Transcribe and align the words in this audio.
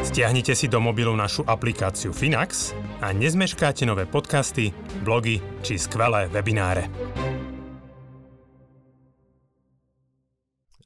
Stiahnite 0.00 0.56
si 0.56 0.64
do 0.64 0.80
mobilu 0.80 1.12
našu 1.12 1.44
aplikáciu 1.44 2.16
Finax 2.16 2.72
a 3.04 3.12
nezmeškáte 3.12 3.84
nové 3.84 4.08
podcasty, 4.08 4.72
blogy 5.04 5.44
či 5.60 5.76
skvelé 5.76 6.24
webináre. 6.32 6.88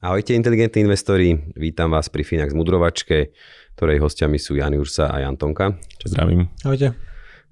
Ahojte 0.03 0.35
inteligentní 0.35 0.83
investori, 0.83 1.31
vítam 1.55 1.95
vás 1.95 2.11
pri 2.11 2.27
Finax 2.27 2.51
Mudrovačke, 2.51 3.31
ktorej 3.79 4.03
hostiami 4.03 4.35
sú 4.35 4.59
Jan 4.59 4.75
Ursa 4.75 5.07
a 5.07 5.23
Jan 5.23 5.39
Tonka. 5.39 5.79
Čo 5.95 6.11
zdravím. 6.11 6.51
Ahojte. 6.67 6.91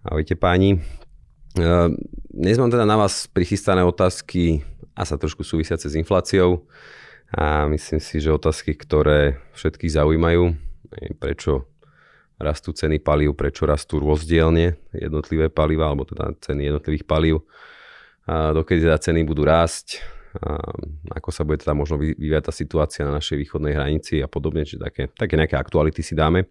Ahojte 0.04 0.36
páni. 0.36 0.84
Ehm, 1.56 1.96
dnes 2.28 2.60
mám 2.60 2.76
teda 2.76 2.84
na 2.84 3.00
vás 3.00 3.32
prichystané 3.32 3.88
otázky 3.88 4.68
a 5.00 5.08
sa 5.08 5.16
trošku 5.16 5.48
súvisiace 5.48 5.88
s 5.88 5.96
infláciou 5.96 6.68
a 7.32 7.72
myslím 7.72 8.04
si, 8.04 8.20
že 8.20 8.36
otázky, 8.36 8.76
ktoré 8.76 9.40
všetkých 9.56 9.96
zaujímajú, 9.96 10.73
prečo 11.18 11.70
rastú 12.40 12.74
ceny 12.74 13.00
palív, 13.00 13.38
prečo 13.38 13.64
rastú 13.64 14.02
rozdielne 14.02 14.76
jednotlivé 14.92 15.48
paliva, 15.54 15.90
alebo 15.90 16.04
teda 16.04 16.34
ceny 16.42 16.72
jednotlivých 16.74 17.06
palív, 17.06 17.46
a 18.24 18.56
dokedy 18.56 18.88
teda 18.88 18.98
ceny 19.00 19.28
budú 19.28 19.44
rásť, 19.44 20.00
a 20.34 20.58
ako 21.14 21.30
sa 21.30 21.46
bude 21.46 21.62
teda 21.62 21.78
možno 21.78 22.02
vyvíjať 22.02 22.44
tá 22.50 22.54
situácia 22.56 23.06
na 23.06 23.14
našej 23.14 23.38
východnej 23.38 23.78
hranici 23.78 24.18
a 24.18 24.26
podobne, 24.26 24.66
čiže 24.66 24.82
také, 24.82 25.04
také 25.14 25.38
nejaké 25.38 25.54
aktuality 25.54 26.02
si 26.02 26.18
dáme. 26.18 26.50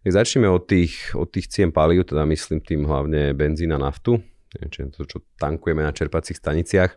Tak 0.00 0.24
začneme 0.24 0.48
od 0.48 0.64
tých, 0.64 1.12
od 1.12 1.28
tých 1.28 1.52
cien 1.52 1.68
palív, 1.68 2.08
teda 2.08 2.24
myslím 2.24 2.64
tým 2.64 2.88
hlavne 2.88 3.36
benzín 3.36 3.76
a 3.76 3.78
naftu 3.78 4.24
čiže 4.58 4.90
to, 4.94 5.02
čo 5.06 5.18
tankujeme 5.38 5.82
na 5.82 5.94
čerpacích 5.94 6.38
staniciach. 6.38 6.90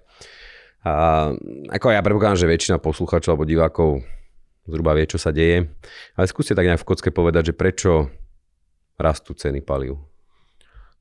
A 0.84 1.30
ako 1.72 1.96
ja 1.96 2.04
predpokladám, 2.04 2.40
že 2.44 2.50
väčšina 2.50 2.78
poslucháčov 2.82 3.38
alebo 3.38 3.48
divákov 3.48 4.04
zhruba 4.66 4.96
vie, 4.96 5.06
čo 5.08 5.20
sa 5.20 5.34
deje. 5.34 5.72
Ale 6.16 6.26
skúste 6.26 6.56
tak 6.56 6.68
nejak 6.68 6.82
v 6.82 6.88
kocke 6.88 7.10
povedať, 7.10 7.52
že 7.52 7.58
prečo 7.58 8.12
rastú 8.96 9.36
ceny 9.36 9.64
palív. 9.64 10.00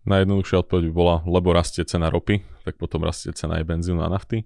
Najjednoduchšia 0.02 0.66
odpoveď 0.66 0.84
by 0.90 0.92
bola, 0.94 1.16
lebo 1.28 1.54
rastie 1.54 1.86
cena 1.86 2.10
ropy, 2.10 2.42
tak 2.66 2.74
potom 2.74 3.06
rastie 3.06 3.30
cena 3.30 3.62
aj 3.62 3.68
benzínu 3.70 4.02
a 4.02 4.10
nafty 4.10 4.42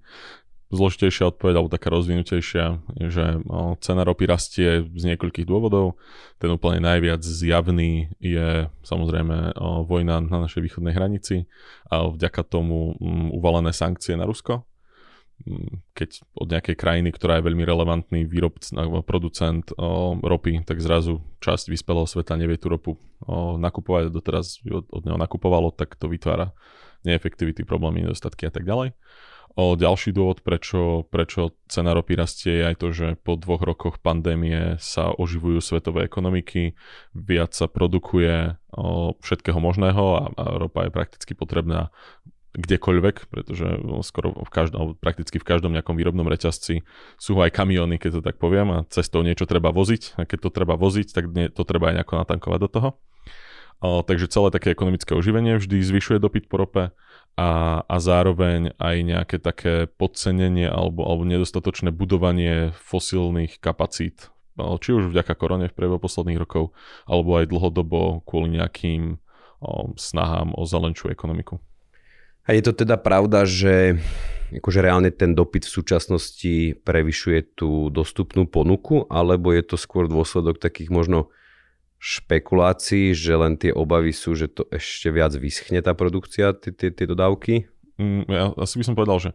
zložitejšia 0.67 1.31
odpoveď, 1.31 1.55
alebo 1.55 1.71
taká 1.71 1.95
rozvinutejšia, 1.95 2.65
je, 2.99 3.07
že 3.07 3.25
cena 3.83 4.03
ropy 4.03 4.25
rastie 4.27 4.83
z 4.83 5.03
niekoľkých 5.15 5.47
dôvodov. 5.47 5.95
Ten 6.43 6.51
úplne 6.51 6.83
najviac 6.83 7.23
zjavný 7.23 8.11
je 8.19 8.67
samozrejme 8.83 9.55
vojna 9.87 10.27
na 10.27 10.43
našej 10.47 10.67
východnej 10.67 10.91
hranici 10.91 11.47
a 11.87 12.11
vďaka 12.11 12.43
tomu 12.43 12.99
uvalené 13.31 13.71
sankcie 13.71 14.19
na 14.19 14.27
Rusko. 14.27 14.67
Keď 15.93 16.11
od 16.35 16.49
nejakej 16.49 16.77
krajiny, 16.81 17.13
ktorá 17.13 17.39
je 17.39 17.47
veľmi 17.47 17.63
relevantný 17.63 18.25
výrobc, 18.25 18.67
producent 19.05 19.69
o, 19.77 20.17
ropy, 20.19 20.65
tak 20.65 20.81
zrazu 20.81 21.21
časť 21.45 21.69
vyspelého 21.71 22.09
sveta 22.09 22.35
nevie 22.41 22.57
tú 22.57 22.73
ropu 22.73 22.97
o, 23.23 23.61
nakupovať, 23.61 24.11
doteraz 24.11 24.65
od, 24.65 24.89
od 24.89 25.03
neho 25.05 25.21
nakupovalo, 25.21 25.71
tak 25.71 25.95
to 25.95 26.09
vytvára 26.09 26.57
neefektivity, 27.05 27.63
problémy, 27.63 28.03
nedostatky 28.03 28.49
a 28.49 28.53
tak 28.53 28.65
ďalej. 28.65 28.97
O 29.57 29.73
ďalší 29.73 30.13
dôvod, 30.13 30.45
prečo, 30.45 31.09
prečo 31.09 31.57
cena 31.65 31.97
ropy 31.97 32.13
rastie, 32.13 32.61
je 32.61 32.69
aj 32.69 32.77
to, 32.77 32.89
že 32.93 33.07
po 33.17 33.41
dvoch 33.41 33.65
rokoch 33.65 33.97
pandémie 34.05 34.77
sa 34.77 35.17
oživujú 35.17 35.65
svetové 35.65 36.05
ekonomiky, 36.05 36.77
viac 37.17 37.57
sa 37.57 37.65
produkuje 37.65 38.61
o, 38.73 39.17
všetkého 39.21 39.57
možného 39.57 40.05
a, 40.17 40.23
a 40.37 40.45
ropa 40.61 40.85
je 40.85 40.91
prakticky 40.93 41.33
potrebná 41.33 41.89
kdekoľvek, 42.57 43.29
pretože 43.29 43.67
skoro 44.03 44.33
v 44.33 44.51
každom, 44.51 44.97
prakticky 44.97 45.37
v 45.37 45.47
každom 45.47 45.77
nejakom 45.77 45.95
výrobnom 45.95 46.27
reťazci 46.27 46.83
sú 47.21 47.39
aj 47.39 47.53
kamiony, 47.53 48.01
keď 48.01 48.21
to 48.21 48.23
tak 48.25 48.37
poviem, 48.41 48.73
a 48.73 48.79
cestou 48.89 49.21
niečo 49.21 49.45
treba 49.45 49.71
voziť 49.71 50.17
a 50.17 50.25
keď 50.25 50.39
to 50.49 50.51
treba 50.51 50.75
voziť, 50.75 51.07
tak 51.13 51.25
to 51.31 51.63
treba 51.63 51.93
aj 51.93 52.03
nejako 52.03 52.15
natankovať 52.25 52.61
do 52.65 52.69
toho. 52.73 52.89
O, 53.77 54.01
takže 54.01 54.33
celé 54.33 54.49
také 54.49 54.73
ekonomické 54.73 55.13
oživenie 55.13 55.61
vždy 55.61 55.85
zvyšuje 55.85 56.17
dopyt 56.17 56.49
po 56.49 56.57
rope 56.57 56.97
a, 57.37 57.51
a 57.85 57.97
zároveň 58.01 58.73
aj 58.81 58.97
nejaké 59.05 59.37
také 59.37 59.85
podcenenie 59.85 60.65
alebo, 60.65 61.05
alebo 61.05 61.29
nedostatočné 61.29 61.93
budovanie 61.93 62.73
fosílnych 62.81 63.61
kapacít, 63.61 64.33
či 64.57 64.91
už 64.97 65.13
vďaka 65.13 65.37
korone 65.37 65.69
v 65.69 65.77
priebehu 65.77 66.01
posledných 66.01 66.41
rokov, 66.41 66.73
alebo 67.05 67.37
aj 67.37 67.53
dlhodobo 67.53 68.25
kvôli 68.25 68.57
nejakým 68.57 69.21
o, 69.61 69.93
snahám 70.01 70.57
o 70.57 70.65
zelenčiu 70.65 71.13
ekonomiku. 71.13 71.61
A 72.47 72.55
je 72.55 72.63
to 72.63 72.73
teda 72.73 72.95
pravda, 72.95 73.43
že 73.43 73.99
akože 74.55 74.79
reálne 74.79 75.11
ten 75.11 75.35
dopyt 75.35 75.67
v 75.67 75.75
súčasnosti 75.83 76.55
prevyšuje 76.87 77.59
tú 77.59 77.91
dostupnú 77.91 78.47
ponuku, 78.47 79.11
alebo 79.11 79.51
je 79.51 79.67
to 79.67 79.75
skôr 79.75 80.07
dôsledok 80.07 80.63
takých 80.63 80.95
možno 80.95 81.35
špekulácií, 81.99 83.17
že 83.17 83.35
len 83.35 83.59
tie 83.59 83.75
obavy 83.75 84.15
sú, 84.15 84.39
že 84.39 84.47
to 84.47 84.69
ešte 84.71 85.11
viac 85.11 85.35
vyschne 85.35 85.83
tá 85.83 85.97
produkcia, 85.99 86.55
tie 86.55 87.07
dodávky? 87.09 87.67
Mm, 87.99 88.23
ja 88.31 88.55
asi 88.55 88.79
by 88.79 88.85
som 88.87 88.95
povedal, 88.95 89.19
že 89.19 89.31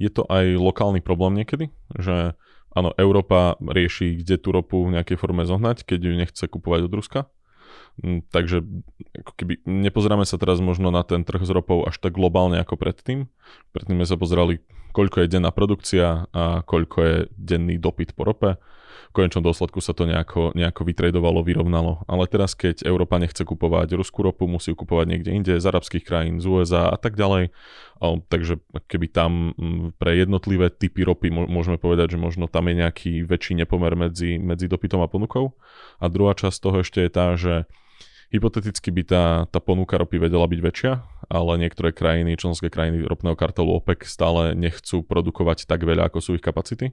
je 0.00 0.10
to 0.10 0.26
aj 0.26 0.58
lokálny 0.58 1.00
problém 1.04 1.38
niekedy, 1.38 1.70
že 1.94 2.34
áno, 2.74 2.90
Európa 2.98 3.56
rieši, 3.60 4.20
kde 4.24 4.36
tú 4.42 4.50
ropu 4.52 4.84
v 4.84 4.98
nejakej 4.98 5.16
forme 5.16 5.46
zohnať, 5.46 5.86
keď 5.86 5.98
ju 6.02 6.12
nechce 6.16 6.44
kupovať 6.50 6.80
od 6.88 6.92
Ruska. 6.92 7.20
Mm, 8.02 8.28
takže 8.28 8.60
ako 9.24 9.32
keby 9.40 9.64
nepozeráme 9.64 10.28
sa 10.28 10.36
teraz 10.36 10.60
možno 10.60 10.92
na 10.92 11.00
ten 11.00 11.24
trh 11.24 11.40
s 11.40 11.50
ropou 11.52 11.88
až 11.88 11.96
tak 11.96 12.12
globálne 12.12 12.60
ako 12.60 12.76
predtým. 12.76 13.32
Predtým 13.72 13.96
sme 14.02 14.06
sa 14.08 14.20
pozerali, 14.20 14.60
koľko 14.92 15.24
je 15.24 15.32
denná 15.32 15.48
produkcia 15.48 16.28
a 16.32 16.60
koľko 16.64 16.98
je 17.00 17.16
denný 17.32 17.80
dopyt 17.80 18.12
po 18.12 18.28
rope 18.28 18.60
konečnom 19.16 19.40
dôsledku 19.40 19.80
sa 19.80 19.96
to 19.96 20.04
nejako, 20.04 20.52
nejako 20.52 20.84
vytredovalo, 20.84 21.40
vyrovnalo. 21.40 22.04
Ale 22.04 22.28
teraz, 22.28 22.52
keď 22.52 22.84
Európa 22.84 23.16
nechce 23.16 23.40
kupovať 23.48 23.96
ruskú 23.96 24.20
ropu, 24.20 24.44
musí 24.44 24.72
ju 24.72 24.76
kupovať 24.76 25.06
niekde 25.08 25.30
inde, 25.32 25.54
z 25.56 25.64
arabských 25.64 26.04
krajín, 26.04 26.36
z 26.36 26.44
USA 26.44 26.92
a 26.92 27.00
tak 27.00 27.16
ďalej. 27.16 27.48
O, 27.96 28.20
takže 28.20 28.60
keby 28.92 29.08
tam 29.08 29.56
pre 29.96 30.20
jednotlivé 30.20 30.68
typy 30.68 31.00
ropy 31.00 31.32
môžeme 31.32 31.80
povedať, 31.80 32.12
že 32.12 32.18
možno 32.20 32.44
tam 32.44 32.68
je 32.68 32.74
nejaký 32.76 33.12
väčší 33.24 33.56
nepomer 33.56 33.96
medzi, 33.96 34.36
medzi 34.36 34.68
dopytom 34.68 35.00
a 35.00 35.08
ponukou. 35.08 35.56
A 35.96 36.12
druhá 36.12 36.36
časť 36.36 36.60
toho 36.60 36.84
ešte 36.84 37.00
je 37.00 37.10
tá, 37.10 37.32
že 37.40 37.64
Hypoteticky 38.26 38.90
by 38.90 39.02
tá, 39.06 39.24
tá 39.46 39.62
ponuka 39.62 39.94
ropy 39.94 40.18
vedela 40.18 40.50
byť 40.50 40.60
väčšia, 40.60 40.92
ale 41.30 41.62
niektoré 41.62 41.94
krajiny, 41.94 42.34
členské 42.34 42.66
krajiny 42.66 43.06
ropného 43.06 43.38
kartelu 43.38 43.70
OPEC 43.78 44.02
stále 44.02 44.58
nechcú 44.58 45.06
produkovať 45.06 45.70
tak 45.70 45.86
veľa, 45.86 46.10
ako 46.10 46.18
sú 46.18 46.30
ich 46.34 46.42
kapacity. 46.42 46.90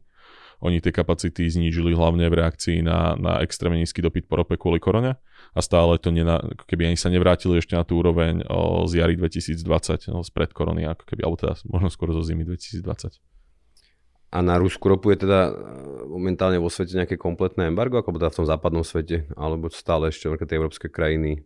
Oni 0.61 0.77
tie 0.77 0.93
kapacity 0.93 1.49
znížili 1.49 1.97
hlavne 1.97 2.29
v 2.29 2.37
reakcii 2.39 2.85
na, 2.85 3.17
na 3.17 3.41
extrémne 3.41 3.81
nízky 3.81 3.99
dopyt 3.99 4.29
po 4.29 4.37
rope 4.39 4.53
kvôli 4.55 4.77
korone 4.77 5.17
a 5.51 5.59
stále 5.59 5.97
to 5.97 6.13
nena, 6.13 6.39
keby 6.69 6.93
ani 6.93 6.97
sa 7.01 7.09
nevrátili 7.09 7.57
ešte 7.57 7.73
na 7.73 7.81
tú 7.81 7.97
úroveň 7.99 8.45
o, 8.47 8.85
z 8.85 9.01
jary 9.01 9.17
2020, 9.17 10.13
o, 10.13 10.21
spred 10.21 10.53
korony, 10.53 10.85
ako 10.85 11.03
keby, 11.09 11.25
alebo 11.25 11.41
teda 11.41 11.57
možno 11.65 11.89
skôr 11.89 12.13
zo 12.13 12.21
zimy 12.21 12.45
2020. 12.45 13.32
A 14.33 14.41
na 14.41 14.57
Rusku 14.57 14.81
ropu 14.89 15.13
je 15.13 15.29
teda 15.29 15.49
e, 15.49 15.51
momentálne 16.09 16.57
vo 16.57 16.65
svete 16.65 16.97
nejaké 16.97 17.21
kompletné 17.21 17.69
embargo, 17.69 18.01
ako 18.01 18.17
teda 18.17 18.33
v 18.33 18.37
tom 18.41 18.47
západnom 18.49 18.81
svete, 18.81 19.29
alebo 19.37 19.69
stále 19.69 20.09
ešte 20.09 20.25
tie 20.25 20.57
európske 20.57 20.89
krajiny, 20.89 21.45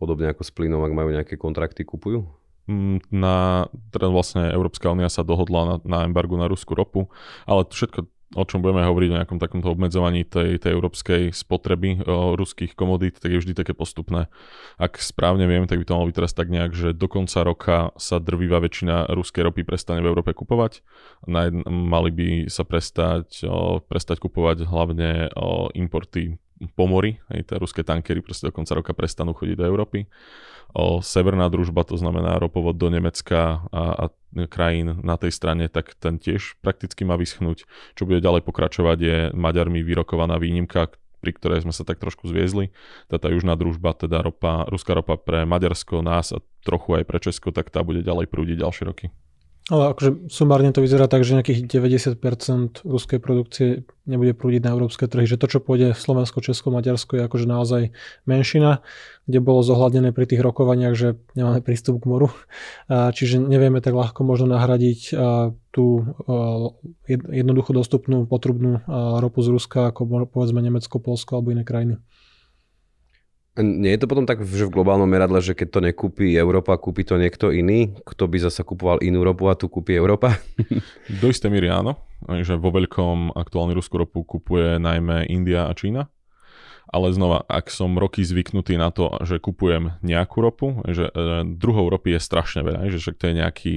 podobne 0.00 0.32
ako 0.32 0.40
s 0.40 0.48
plynom, 0.48 0.80
ak 0.80 0.96
majú 0.96 1.12
nejaké 1.12 1.36
kontrakty, 1.36 1.84
kupujú? 1.84 2.24
Mm, 2.64 3.04
na, 3.12 3.68
teda 3.92 4.08
vlastne 4.08 4.48
Európska 4.48 4.88
únia 4.88 5.12
sa 5.12 5.20
dohodla 5.20 5.60
na, 5.60 5.76
na 5.84 5.98
embargu 6.08 6.40
na 6.40 6.48
ruskú 6.48 6.72
ropu, 6.72 7.12
ale 7.44 7.68
všetko 7.68 8.08
o 8.38 8.46
čom 8.46 8.62
budeme 8.62 8.86
hovoriť 8.86 9.08
o 9.10 9.16
nejakom 9.18 9.42
takomto 9.42 9.74
obmedzovaní 9.74 10.22
tej, 10.22 10.62
tej 10.62 10.70
európskej 10.78 11.34
spotreby 11.34 12.06
o 12.06 12.38
ruských 12.38 12.78
komodít, 12.78 13.18
tak 13.18 13.34
je 13.34 13.42
vždy 13.42 13.58
také 13.58 13.74
postupné. 13.74 14.30
Ak 14.78 15.02
správne 15.02 15.50
viem, 15.50 15.66
tak 15.66 15.82
by 15.82 15.84
to 15.86 15.94
malo 15.98 16.06
byť 16.06 16.16
teraz 16.16 16.32
tak 16.32 16.46
nejak, 16.46 16.70
že 16.70 16.88
do 16.94 17.10
konca 17.10 17.42
roka 17.42 17.76
sa 17.98 18.22
drvivá 18.22 18.62
väčšina 18.62 19.10
ruskej 19.10 19.50
ropy 19.50 19.66
prestane 19.66 19.98
v 19.98 20.14
Európe 20.14 20.30
kupovať. 20.30 20.86
Najed, 21.26 21.66
mali 21.66 22.10
by 22.14 22.28
sa 22.46 22.62
prestať, 22.62 23.42
o, 23.50 23.82
prestať 23.82 24.22
kupovať 24.22 24.62
hlavne 24.62 25.34
o, 25.34 25.66
importy 25.74 26.38
po 26.78 26.86
mori, 26.86 27.18
aj 27.32 27.50
tie 27.50 27.56
ruské 27.56 27.82
tankery 27.82 28.22
proste 28.22 28.46
do 28.46 28.54
konca 28.54 28.78
roka 28.78 28.92
prestanú 28.94 29.34
chodiť 29.34 29.56
do 29.58 29.64
Európy 29.64 30.06
o 30.74 31.02
severná 31.02 31.50
družba, 31.50 31.82
to 31.86 31.98
znamená 31.98 32.38
ropovod 32.38 32.78
do 32.78 32.88
Nemecka 32.88 33.66
a, 33.70 33.82
a 33.96 34.04
krajín 34.46 35.02
na 35.02 35.18
tej 35.18 35.34
strane, 35.34 35.66
tak 35.66 35.98
ten 35.98 36.16
tiež 36.16 36.58
prakticky 36.62 37.02
má 37.02 37.18
vyschnúť. 37.18 37.66
Čo 37.98 38.02
bude 38.06 38.22
ďalej 38.22 38.46
pokračovať 38.46 38.98
je 38.98 39.16
Maďarmi 39.34 39.82
vyrokovaná 39.82 40.38
výnimka, 40.38 40.94
pri 41.20 41.36
ktorej 41.36 41.68
sme 41.68 41.74
sa 41.76 41.84
tak 41.84 42.00
trošku 42.00 42.26
zviezli. 42.30 42.72
Tá 43.12 43.20
južná 43.28 43.54
družba, 43.54 43.92
teda 43.92 44.24
ropa, 44.24 44.64
ruská 44.70 44.96
ropa 44.96 45.20
pre 45.20 45.44
Maďarsko, 45.44 46.00
nás 46.00 46.32
a 46.32 46.40
trochu 46.64 46.96
aj 46.96 47.04
pre 47.04 47.18
Česko, 47.20 47.52
tak 47.52 47.68
tá 47.68 47.84
bude 47.84 48.00
ďalej 48.00 48.30
prúdiť 48.32 48.64
ďalšie 48.64 48.84
roky. 48.88 49.06
Ale 49.68 49.94
akože 49.94 50.32
sumárne 50.32 50.72
to 50.72 50.82
vyzerá 50.82 51.06
tak, 51.06 51.22
že 51.22 51.36
nejakých 51.36 51.68
90% 51.68 52.82
ruskej 52.82 53.22
produkcie 53.22 53.84
nebude 54.02 54.34
prúdiť 54.34 54.66
na 54.66 54.74
európske 54.74 55.06
trhy. 55.06 55.30
Že 55.30 55.38
to, 55.38 55.46
čo 55.46 55.58
pôjde 55.62 55.94
Slovensko, 55.94 56.42
Česko, 56.42 56.74
Maďarsko 56.74 57.20
je 57.20 57.22
akože 57.28 57.46
naozaj 57.46 57.82
menšina, 58.26 58.82
kde 59.30 59.38
bolo 59.38 59.62
zohľadené 59.62 60.10
pri 60.10 60.26
tých 60.26 60.42
rokovaniach, 60.42 60.98
že 60.98 61.22
nemáme 61.38 61.62
prístup 61.62 62.02
k 62.02 62.08
moru. 62.10 62.34
Čiže 62.90 63.38
nevieme 63.38 63.78
tak 63.78 63.94
ľahko 63.94 64.26
možno 64.26 64.50
nahradiť 64.50 65.14
tú 65.70 65.86
jednoducho 67.06 67.70
dostupnú 67.70 68.26
potrubnú 68.26 68.82
ropu 69.22 69.38
z 69.46 69.54
Ruska, 69.54 69.94
ako 69.94 70.26
povedzme 70.26 70.58
Nemecko, 70.58 70.98
Polsko 70.98 71.38
alebo 71.38 71.54
iné 71.54 71.62
krajiny. 71.62 72.02
Nie 73.60 73.96
je 73.96 74.00
to 74.04 74.10
potom 74.10 74.24
tak, 74.24 74.42
že 74.42 74.66
v 74.66 74.74
globálnom 74.74 75.06
meradle, 75.06 75.40
že 75.44 75.56
keď 75.56 75.68
to 75.68 75.80
nekúpi 75.84 76.34
Európa, 76.34 76.80
kúpi 76.80 77.04
to 77.04 77.20
niekto 77.20 77.52
iný, 77.52 77.94
kto 78.02 78.26
by 78.26 78.40
zasa 78.40 78.64
kupoval 78.64 79.00
inú 79.04 79.22
ropu 79.22 79.46
a 79.46 79.54
tu 79.54 79.68
kúpi 79.68 79.96
Európa? 79.96 80.40
Do 81.20 81.28
isté 81.28 81.52
míry 81.52 81.68
áno, 81.68 82.00
že 82.42 82.56
vo 82.56 82.72
veľkom 82.72 83.36
aktuálne 83.36 83.76
ruskú 83.76 84.00
ropu 84.00 84.24
kupuje 84.24 84.80
najmä 84.80 85.28
India 85.28 85.68
a 85.68 85.72
Čína. 85.76 86.08
Ale 86.90 87.14
znova, 87.14 87.46
ak 87.46 87.70
som 87.70 87.94
roky 87.94 88.26
zvyknutý 88.26 88.74
na 88.74 88.90
to, 88.90 89.14
že 89.22 89.38
kupujem 89.38 89.94
nejakú 90.02 90.42
ropu, 90.42 90.82
že 90.90 91.06
e, 91.06 91.46
druhou 91.46 91.86
ropy 91.86 92.18
je 92.18 92.20
strašne 92.26 92.66
veľa, 92.66 92.90
že 92.90 92.98
však 92.98 93.14
to 93.14 93.24
je 93.30 93.34
nejaký, 93.38 93.74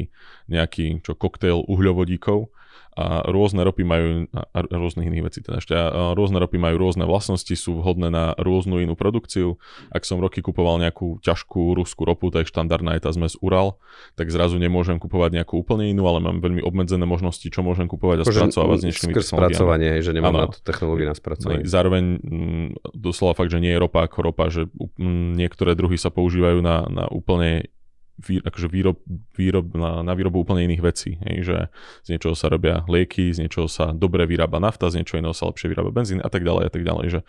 nejaký 0.50 0.86
čo, 1.06 1.14
koktejl 1.14 1.62
uhľovodíkov, 1.70 2.50
a 2.94 3.26
rôzne 3.26 3.66
ropy 3.66 3.84
majú, 3.84 4.30
a 4.34 4.60
rôznych 4.70 5.10
iných 5.10 5.26
vecí 5.26 5.40
teda 5.42 5.58
ešte, 5.60 5.74
a 5.74 6.14
rôzne 6.14 6.38
ropy 6.38 6.62
majú 6.62 6.78
rôzne 6.78 7.10
vlastnosti, 7.10 7.52
sú 7.58 7.82
vhodné 7.82 8.14
na 8.14 8.38
rôznu 8.38 8.80
inú 8.82 8.94
produkciu. 8.94 9.58
Ak 9.90 10.06
som 10.06 10.22
roky 10.22 10.46
kupoval 10.46 10.78
nejakú 10.78 11.18
ťažkú 11.26 11.74
ruskú 11.74 12.06
ropu, 12.06 12.30
tak 12.30 12.46
štandardná 12.46 12.96
je 12.98 13.02
tá 13.04 13.12
zmes 13.12 13.34
Ural, 13.42 13.82
tak 14.14 14.30
zrazu 14.30 14.62
nemôžem 14.62 15.02
kupovať 15.02 15.42
nejakú 15.42 15.58
úplne 15.58 15.90
inú, 15.90 16.06
ale 16.06 16.22
mám 16.22 16.38
veľmi 16.40 16.62
obmedzené 16.62 17.04
možnosti, 17.04 17.44
čo 17.44 17.66
môžem 17.66 17.90
kupovať 17.90 18.24
a 18.24 18.26
Kože 18.30 18.40
spracovať 18.40 18.78
s 18.78 18.84
dnešnými 18.86 19.14
spracovanie, 19.26 19.92
že 20.06 20.12
nemám 20.14 20.34
ano. 20.38 20.42
na 20.46 20.48
to 20.54 20.62
technológie 20.62 21.10
na 21.10 21.18
spracovanie. 21.18 21.66
Zároveň 21.66 22.04
m, 22.04 22.18
mm, 22.22 22.68
doslova 22.94 23.34
fakt, 23.34 23.50
že 23.50 23.60
nie 23.60 23.74
je 23.74 23.82
ropa 23.82 24.06
ako 24.06 24.18
ropa, 24.22 24.54
že 24.54 24.70
m, 25.02 25.34
niektoré 25.34 25.74
druhy 25.74 25.98
sa 25.98 26.14
používajú 26.14 26.62
na, 26.62 26.86
na 26.88 27.06
úplne 27.10 27.74
vý, 28.22 28.40
akože 28.44 28.68
výrob, 28.70 29.02
výrob 29.34 29.74
na, 29.74 30.06
na 30.06 30.14
výrobu 30.14 30.46
úplne 30.46 30.70
iných 30.70 30.84
vecí. 30.86 31.18
Hej, 31.26 31.38
že 31.46 31.58
z 32.06 32.08
niečoho 32.14 32.38
sa 32.38 32.52
robia 32.52 32.86
lieky, 32.86 33.34
z 33.34 33.46
niečoho 33.46 33.66
sa 33.66 33.90
dobre 33.92 34.30
vyrába 34.30 34.62
nafta, 34.62 34.94
z 34.94 35.02
niečoho 35.02 35.22
iného 35.22 35.34
sa 35.34 35.50
lepšie 35.50 35.72
vyrába 35.74 35.90
benzín 35.90 36.22
a 36.22 36.30
tak 36.30 36.46
ďalej 36.46 36.64
a 36.70 36.72
tak 36.72 36.84
ďalej. 36.86 37.06
Že 37.10 37.20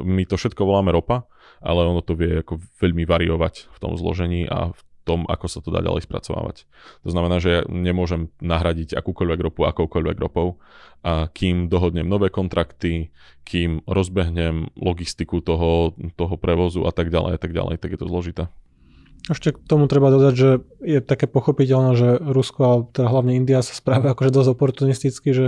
my 0.00 0.22
to 0.24 0.34
všetko 0.40 0.62
voláme 0.64 0.90
ropa, 0.94 1.28
ale 1.60 1.84
ono 1.84 2.00
to 2.00 2.16
vie 2.16 2.40
ako 2.40 2.56
veľmi 2.80 3.04
variovať 3.04 3.68
v 3.68 3.78
tom 3.80 3.92
zložení 4.00 4.48
a 4.48 4.72
v 4.72 4.80
tom, 5.04 5.28
ako 5.28 5.46
sa 5.46 5.60
to 5.60 5.68
dá 5.68 5.84
ďalej 5.84 6.08
spracovávať. 6.08 6.64
To 7.04 7.12
znamená, 7.12 7.36
že 7.36 7.60
ja 7.60 7.62
nemôžem 7.68 8.32
nahradiť 8.40 8.96
akúkoľvek 8.96 9.40
ropu 9.44 9.68
akoukoľvek 9.68 10.16
ropou 10.16 10.56
a 11.04 11.28
kým 11.28 11.68
dohodnem 11.68 12.08
nové 12.08 12.32
kontrakty, 12.32 13.12
kým 13.44 13.84
rozbehnem 13.84 14.72
logistiku 14.72 15.44
toho, 15.44 15.92
toho 16.16 16.34
prevozu 16.40 16.88
a 16.88 16.92
tak 16.96 17.12
ďalej 17.12 17.36
a 17.36 17.40
tak 17.40 17.52
ďalej, 17.52 17.76
tak 17.76 17.92
je 17.92 18.00
to 18.00 18.08
zložité. 18.08 18.48
Ešte 19.24 19.56
k 19.56 19.58
tomu 19.64 19.88
treba 19.88 20.12
dodať, 20.12 20.34
že 20.36 20.50
je 20.84 21.00
také 21.00 21.24
pochopiteľné, 21.24 21.96
že 21.96 22.08
Rusko, 22.20 22.60
ale 22.60 22.78
teda 22.92 23.08
hlavne 23.08 23.40
India 23.40 23.64
sa 23.64 23.72
správa 23.72 24.12
akože 24.12 24.28
dosť 24.28 24.52
oportunisticky, 24.52 25.32
že 25.32 25.46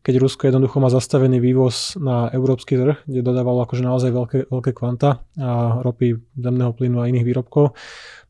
keď 0.00 0.14
Rusko 0.16 0.48
jednoducho 0.48 0.80
má 0.80 0.88
zastavený 0.88 1.36
vývoz 1.36 2.00
na 2.00 2.32
európsky 2.32 2.80
trh, 2.80 3.04
kde 3.04 3.20
dodávalo 3.20 3.68
akože 3.68 3.84
naozaj 3.84 4.10
veľké, 4.16 4.38
veľké 4.48 4.72
kvanta 4.72 5.20
a 5.36 5.84
ropy, 5.84 6.16
zemného 6.40 6.72
plynu 6.72 7.04
a 7.04 7.12
iných 7.12 7.28
výrobkov, 7.28 7.76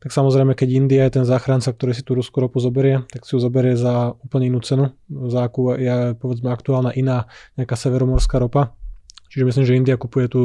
tak 0.03 0.11
samozrejme, 0.11 0.51
keď 0.51 0.69
India 0.75 1.07
je 1.07 1.23
ten 1.23 1.25
záchranca, 1.27 1.71
ktorý 1.71 1.95
si 1.95 2.03
tú 2.03 2.19
ruskú 2.19 2.43
ropu 2.43 2.59
zoberie, 2.59 3.07
tak 3.07 3.23
si 3.23 3.35
ju 3.35 3.39
zoberie 3.39 3.79
za 3.79 4.19
úplne 4.19 4.51
inú 4.51 4.59
cenu, 4.59 4.91
za 5.07 5.47
akú 5.47 5.79
je 5.79 6.11
povedzme 6.19 6.51
aktuálna 6.51 6.91
iná 6.91 7.31
nejaká 7.55 7.79
severomorská 7.79 8.35
ropa 8.35 8.75
Čiže 9.29 9.45
myslím, 9.45 9.65
že 9.65 9.77
India 9.77 9.95
kupuje 9.95 10.27
tú 10.27 10.41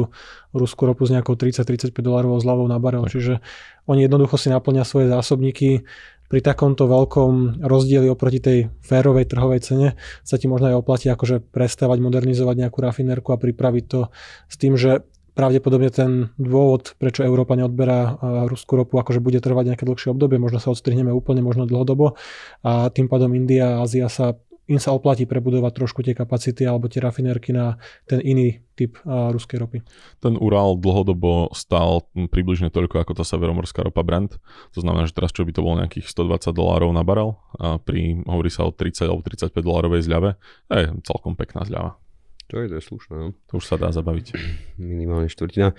ruskú 0.53 0.85
ropu 0.85 1.03
s 1.03 1.11
nejakou 1.11 1.33
30-35 1.33 1.91
dolárov 1.99 2.37
zľavou 2.37 2.69
na 2.69 2.77
barel. 2.77 3.05
Čiže 3.09 3.41
oni 3.89 4.05
jednoducho 4.05 4.37
si 4.37 4.53
naplňa 4.53 4.85
svoje 4.85 5.09
zásobníky 5.09 5.83
pri 6.25 6.39
takomto 6.41 6.89
veľkom 6.89 7.61
rozdieli 7.61 8.09
oproti 8.09 8.39
tej 8.41 8.59
férovej 8.81 9.29
trhovej 9.29 9.61
cene. 9.61 9.87
Sa 10.25 10.41
ti 10.41 10.49
možno 10.49 10.73
aj 10.73 10.81
oplatí 10.81 11.05
akože 11.09 11.41
prestávať 11.53 12.01
modernizovať 12.01 12.65
nejakú 12.65 12.81
rafinerku 12.81 13.29
a 13.29 13.41
pripraviť 13.41 13.83
to 13.85 14.09
s 14.49 14.55
tým, 14.57 14.73
že 14.73 15.05
pravdepodobne 15.35 15.91
ten 15.91 16.31
dôvod, 16.39 16.95
prečo 16.95 17.21
Európa 17.21 17.59
neodberá 17.59 18.15
ruskú 18.47 18.79
ropu, 18.79 18.95
akože 18.97 19.19
bude 19.19 19.43
trvať 19.43 19.75
nejaké 19.75 19.83
dlhšie 19.83 20.15
obdobie, 20.15 20.39
možno 20.39 20.63
sa 20.63 20.71
odstrihneme 20.71 21.11
úplne, 21.11 21.43
možno 21.43 21.67
dlhodobo. 21.67 22.15
A 22.63 22.87
tým 22.87 23.11
pádom 23.11 23.35
India 23.35 23.75
a 23.75 23.83
Ázia 23.83 24.07
sa 24.07 24.39
im 24.65 24.81
sa 24.81 24.97
oplatí 24.97 25.29
prebudovať 25.29 25.71
trošku 25.77 26.01
tie 26.01 26.17
kapacity 26.17 26.65
alebo 26.65 26.89
tie 26.89 26.97
rafinérky 26.97 27.53
na 27.53 27.77
ten 28.09 28.17
iný 28.21 28.65
typ 28.73 28.97
uh, 29.05 29.29
ruskej 29.29 29.61
ropy. 29.61 29.79
Ten 30.19 30.35
Ural 30.41 30.75
dlhodobo 30.81 31.53
stál 31.53 32.09
približne 32.13 32.73
toľko 32.73 33.05
ako 33.05 33.13
tá 33.13 33.23
severomorská 33.23 33.85
ropa 33.85 34.01
Brent. 34.01 34.41
To 34.73 34.79
znamená, 34.81 35.05
že 35.05 35.13
teraz 35.13 35.31
čo 35.31 35.45
by 35.45 35.53
to 35.53 35.61
bolo 35.61 35.79
nejakých 35.85 36.09
120 36.09 36.49
dolárov 36.51 36.89
na 36.91 37.05
barel 37.05 37.37
a 37.61 37.77
pri, 37.77 38.25
hovorí 38.25 38.49
sa 38.49 38.65
o 38.65 38.73
30 38.73 39.05
alebo 39.05 39.21
35 39.21 39.53
dolárovej 39.53 40.01
zľave, 40.03 40.29
to 40.67 40.73
je 40.75 40.85
celkom 41.05 41.37
pekná 41.37 41.61
zľava. 41.63 42.01
To 42.53 42.61
je, 42.61 42.69
to 42.69 42.75
je 42.77 42.83
slušné. 42.83 43.13
No. 43.17 43.27
To 43.49 43.57
už 43.57 43.65
sa 43.65 43.77
dá 43.77 43.89
zabaviť. 43.89 44.37
Minimálne 44.77 45.29
štvrtina. 45.29 45.73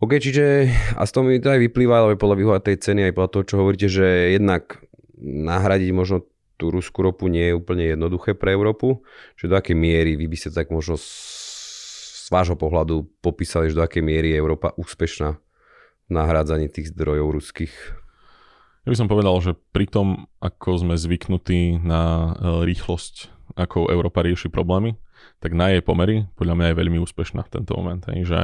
OK, 0.00 0.16
čiže 0.16 0.72
a 0.96 1.04
z 1.04 1.10
toho 1.12 1.28
mi 1.28 1.36
to 1.44 1.52
aj 1.52 1.60
vyplýva, 1.60 2.00
ale 2.00 2.16
podľa 2.16 2.36
výhľadu 2.40 2.72
tej 2.72 2.76
ceny 2.80 3.12
aj 3.12 3.14
podľa 3.20 3.30
toho, 3.36 3.44
čo 3.44 3.54
hovoríte, 3.60 3.88
že 3.92 4.32
jednak 4.32 4.80
nahradiť 5.20 5.90
možno 5.92 6.24
tú 6.60 6.68
ruskú 6.68 7.00
ropu 7.00 7.32
nie 7.32 7.48
je 7.48 7.56
úplne 7.56 7.88
jednoduché 7.88 8.36
pre 8.36 8.52
Európu. 8.52 9.00
Čiže 9.40 9.48
do 9.48 9.56
akej 9.56 9.76
miery 9.80 10.20
vy 10.20 10.28
by 10.28 10.36
ste 10.36 10.52
tak 10.52 10.68
možno 10.68 11.00
z 11.00 12.28
vášho 12.28 12.60
pohľadu 12.60 13.08
popísali, 13.24 13.72
že 13.72 13.80
do 13.80 13.84
akej 13.84 14.04
miery 14.04 14.36
je 14.36 14.40
Európa 14.40 14.76
úspešná 14.76 15.40
v 16.06 16.10
nahrádzaní 16.12 16.68
tých 16.68 16.92
zdrojov 16.92 17.40
ruských? 17.40 17.72
Ja 18.84 18.88
by 18.92 18.96
som 18.96 19.08
povedal, 19.08 19.32
že 19.40 19.56
pri 19.72 19.88
tom, 19.88 20.28
ako 20.44 20.84
sme 20.84 20.94
zvyknutí 21.00 21.80
na 21.80 22.32
e, 22.36 22.64
rýchlosť, 22.68 23.32
ako 23.56 23.88
Európa 23.92 24.24
rieši 24.24 24.48
problémy, 24.52 24.96
tak 25.40 25.52
na 25.52 25.72
jej 25.72 25.84
pomery 25.84 26.28
podľa 26.36 26.54
mňa 26.56 26.66
je 26.72 26.80
veľmi 26.80 26.98
úspešná 27.00 27.44
v 27.44 27.52
tento 27.60 27.72
moment. 27.76 28.00
Hej, 28.08 28.20
že 28.28 28.40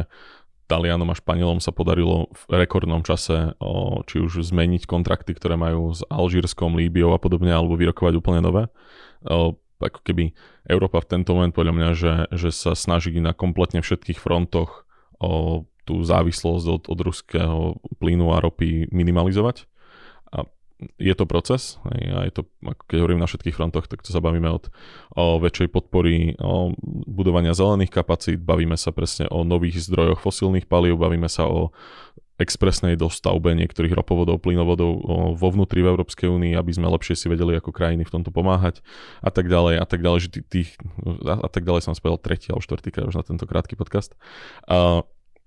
Talianom 0.66 1.08
a 1.10 1.18
Španielom 1.18 1.62
sa 1.62 1.70
podarilo 1.70 2.30
v 2.34 2.66
rekordnom 2.66 3.06
čase 3.06 3.54
o, 3.62 4.02
či 4.02 4.18
už 4.18 4.42
zmeniť 4.42 4.90
kontrakty, 4.90 5.32
ktoré 5.32 5.54
majú 5.54 5.94
s 5.94 6.02
Alžírskom, 6.10 6.74
Líbiou 6.74 7.14
a 7.14 7.22
podobne, 7.22 7.54
alebo 7.54 7.78
vyrokovať 7.78 8.14
úplne 8.18 8.42
nové. 8.42 8.62
O, 9.22 9.54
ako 9.78 10.00
keby 10.02 10.34
Európa 10.66 10.98
v 11.04 11.10
tento 11.18 11.36
moment 11.36 11.54
podľa 11.54 11.74
mňa, 11.74 11.88
že, 11.94 12.12
že 12.34 12.50
sa 12.50 12.74
snaží 12.74 13.14
na 13.22 13.30
kompletne 13.30 13.78
všetkých 13.84 14.18
frontoch 14.18 14.88
o 15.22 15.64
tú 15.86 16.02
závislosť 16.02 16.66
od, 16.66 16.82
od 16.90 16.98
ruského 16.98 17.58
plynu 18.02 18.34
a 18.34 18.42
ropy 18.42 18.90
minimalizovať 18.90 19.70
je 21.00 21.14
to 21.16 21.24
proces 21.24 21.80
a 21.88 22.28
je 22.28 22.32
to, 22.36 22.42
keď 22.88 23.00
hovorím 23.00 23.24
na 23.24 23.28
všetkých 23.28 23.56
frontoch, 23.56 23.88
tak 23.88 24.04
to 24.04 24.12
sa 24.12 24.20
bavíme 24.20 24.48
od 24.52 24.68
o 25.16 25.40
väčšej 25.40 25.72
podpory 25.72 26.36
o 26.36 26.76
budovania 27.08 27.56
zelených 27.56 27.92
kapacít, 27.92 28.44
bavíme 28.44 28.76
sa 28.76 28.92
presne 28.92 29.24
o 29.32 29.40
nových 29.40 29.80
zdrojoch 29.88 30.20
fosílnych 30.20 30.68
palív, 30.68 31.00
bavíme 31.00 31.32
sa 31.32 31.48
o 31.48 31.72
expresnej 32.36 33.00
dostavbe 33.00 33.56
niektorých 33.56 33.96
ropovodov, 33.96 34.44
plynovodov 34.44 34.92
vo 35.40 35.48
vnútri 35.48 35.80
v 35.80 35.96
Európskej 35.96 36.28
únii, 36.28 36.52
aby 36.52 36.68
sme 36.68 36.92
lepšie 36.92 37.16
si 37.16 37.26
vedeli 37.32 37.56
ako 37.56 37.72
krajiny 37.72 38.04
v 38.04 38.12
tomto 38.12 38.28
pomáhať 38.28 38.84
a 39.24 39.32
tak 39.32 39.48
ďalej 39.48 39.80
a 39.80 39.86
tak 39.88 40.04
ďalej, 40.04 40.18
že 40.20 40.28
tých, 40.44 40.76
a 41.24 41.48
tak 41.48 41.64
ďalej 41.64 41.88
som 41.88 41.96
spel 41.96 42.20
tretí 42.20 42.52
alebo 42.52 42.60
štvrtý 42.60 42.92
krát 42.92 43.08
už 43.08 43.16
na 43.16 43.24
tento 43.24 43.48
krátky 43.48 43.72
podcast. 43.80 44.12
A, 44.68 45.00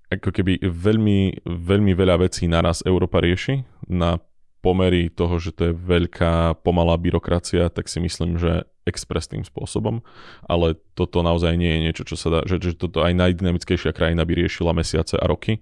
ako 0.10 0.30
keby 0.34 0.66
veľmi, 0.66 1.46
veľmi 1.46 1.94
veľa 1.94 2.26
vecí 2.26 2.50
naraz 2.50 2.82
Európa 2.82 3.22
rieši 3.22 3.62
na 3.86 4.18
pomery 4.60 5.08
toho, 5.08 5.40
že 5.40 5.56
to 5.56 5.72
je 5.72 5.74
veľká 5.74 6.60
pomalá 6.64 7.00
byrokracia, 7.00 7.72
tak 7.72 7.88
si 7.88 8.04
myslím, 8.04 8.36
že 8.36 8.68
expresným 8.84 9.46
spôsobom, 9.46 10.02
ale 10.50 10.76
toto 10.98 11.22
naozaj 11.22 11.54
nie 11.56 11.70
je 11.70 11.84
niečo, 11.86 12.04
čo 12.10 12.16
sa 12.18 12.28
dá, 12.34 12.40
že, 12.50 12.58
že 12.58 12.74
toto 12.74 13.06
aj 13.06 13.14
najdynamickejšia 13.14 13.94
krajina 13.94 14.26
by 14.26 14.34
riešila 14.34 14.74
mesiace 14.74 15.16
a 15.16 15.26
roky. 15.30 15.62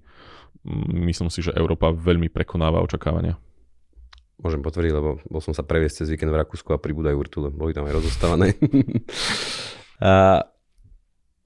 Mm, 0.64 1.12
myslím 1.12 1.28
si, 1.28 1.44
že 1.44 1.54
Európa 1.54 1.92
veľmi 1.92 2.32
prekonáva 2.32 2.80
očakávania. 2.82 3.36
Môžem 4.38 4.62
potvrdiť, 4.62 4.94
lebo 4.94 5.18
bol 5.28 5.42
som 5.42 5.52
sa 5.52 5.66
previesť 5.66 6.06
cez 6.06 6.14
víkend 6.14 6.30
v 6.30 6.40
Rakúsku 6.40 6.70
a 6.70 6.78
pribúdajú 6.78 7.18
urtule. 7.18 7.50
Boli 7.50 7.74
tam 7.74 7.90
aj 7.90 7.98
rozostávané. 7.98 8.54
a 10.02 10.46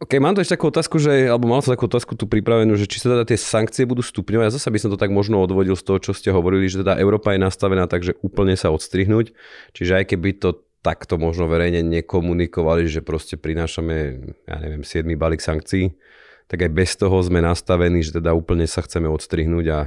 OK, 0.02 0.18
mám 0.18 0.34
tu 0.34 0.42
ešte 0.42 0.58
takú 0.58 0.74
otázku, 0.74 0.98
že, 0.98 1.30
alebo 1.30 1.46
mal 1.46 1.62
som 1.62 1.78
takú 1.78 1.86
otázku 1.86 2.18
tu 2.18 2.26
pripravenú, 2.26 2.74
že 2.74 2.90
či 2.90 2.98
sa 2.98 3.14
teda 3.14 3.22
tie 3.22 3.38
sankcie 3.38 3.86
budú 3.86 4.02
stupňovať. 4.02 4.50
Ja 4.50 4.56
zase 4.58 4.74
by 4.74 4.80
som 4.82 4.90
to 4.90 4.98
tak 4.98 5.14
možno 5.14 5.38
odvodil 5.38 5.78
z 5.78 5.86
toho, 5.86 6.02
čo 6.02 6.18
ste 6.18 6.34
hovorili, 6.34 6.66
že 6.66 6.82
teda 6.82 6.98
Európa 6.98 7.38
je 7.38 7.46
nastavená 7.46 7.86
tak, 7.86 8.02
že 8.02 8.18
úplne 8.26 8.58
sa 8.58 8.74
odstrihnúť. 8.74 9.30
Čiže 9.78 10.02
aj 10.02 10.06
keby 10.10 10.42
to 10.42 10.66
takto 10.82 11.22
možno 11.22 11.46
verejne 11.46 11.86
nekomunikovali, 11.86 12.90
že 12.90 13.06
proste 13.06 13.38
prinášame, 13.38 14.26
ja 14.50 14.58
neviem, 14.58 14.82
7 14.82 15.06
balík 15.14 15.46
sankcií, 15.46 15.94
tak 16.50 16.66
aj 16.66 16.72
bez 16.74 16.98
toho 16.98 17.22
sme 17.22 17.38
nastavení, 17.38 18.02
že 18.02 18.18
teda 18.18 18.34
úplne 18.34 18.66
sa 18.66 18.82
chceme 18.82 19.06
odstrihnúť 19.06 19.66
a... 19.70 19.80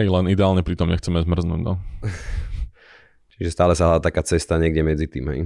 Hej, 0.00 0.08
len 0.08 0.32
ideálne 0.32 0.64
pritom 0.64 0.88
nechceme 0.88 1.20
zmrznúť, 1.20 1.60
no. 1.60 1.76
Čiže 3.36 3.52
stále 3.52 3.76
sa 3.76 3.92
hľadá 3.92 4.08
taká 4.08 4.24
cesta 4.24 4.56
niekde 4.56 4.80
medzi 4.80 5.04
tým, 5.04 5.28
hej. 5.28 5.40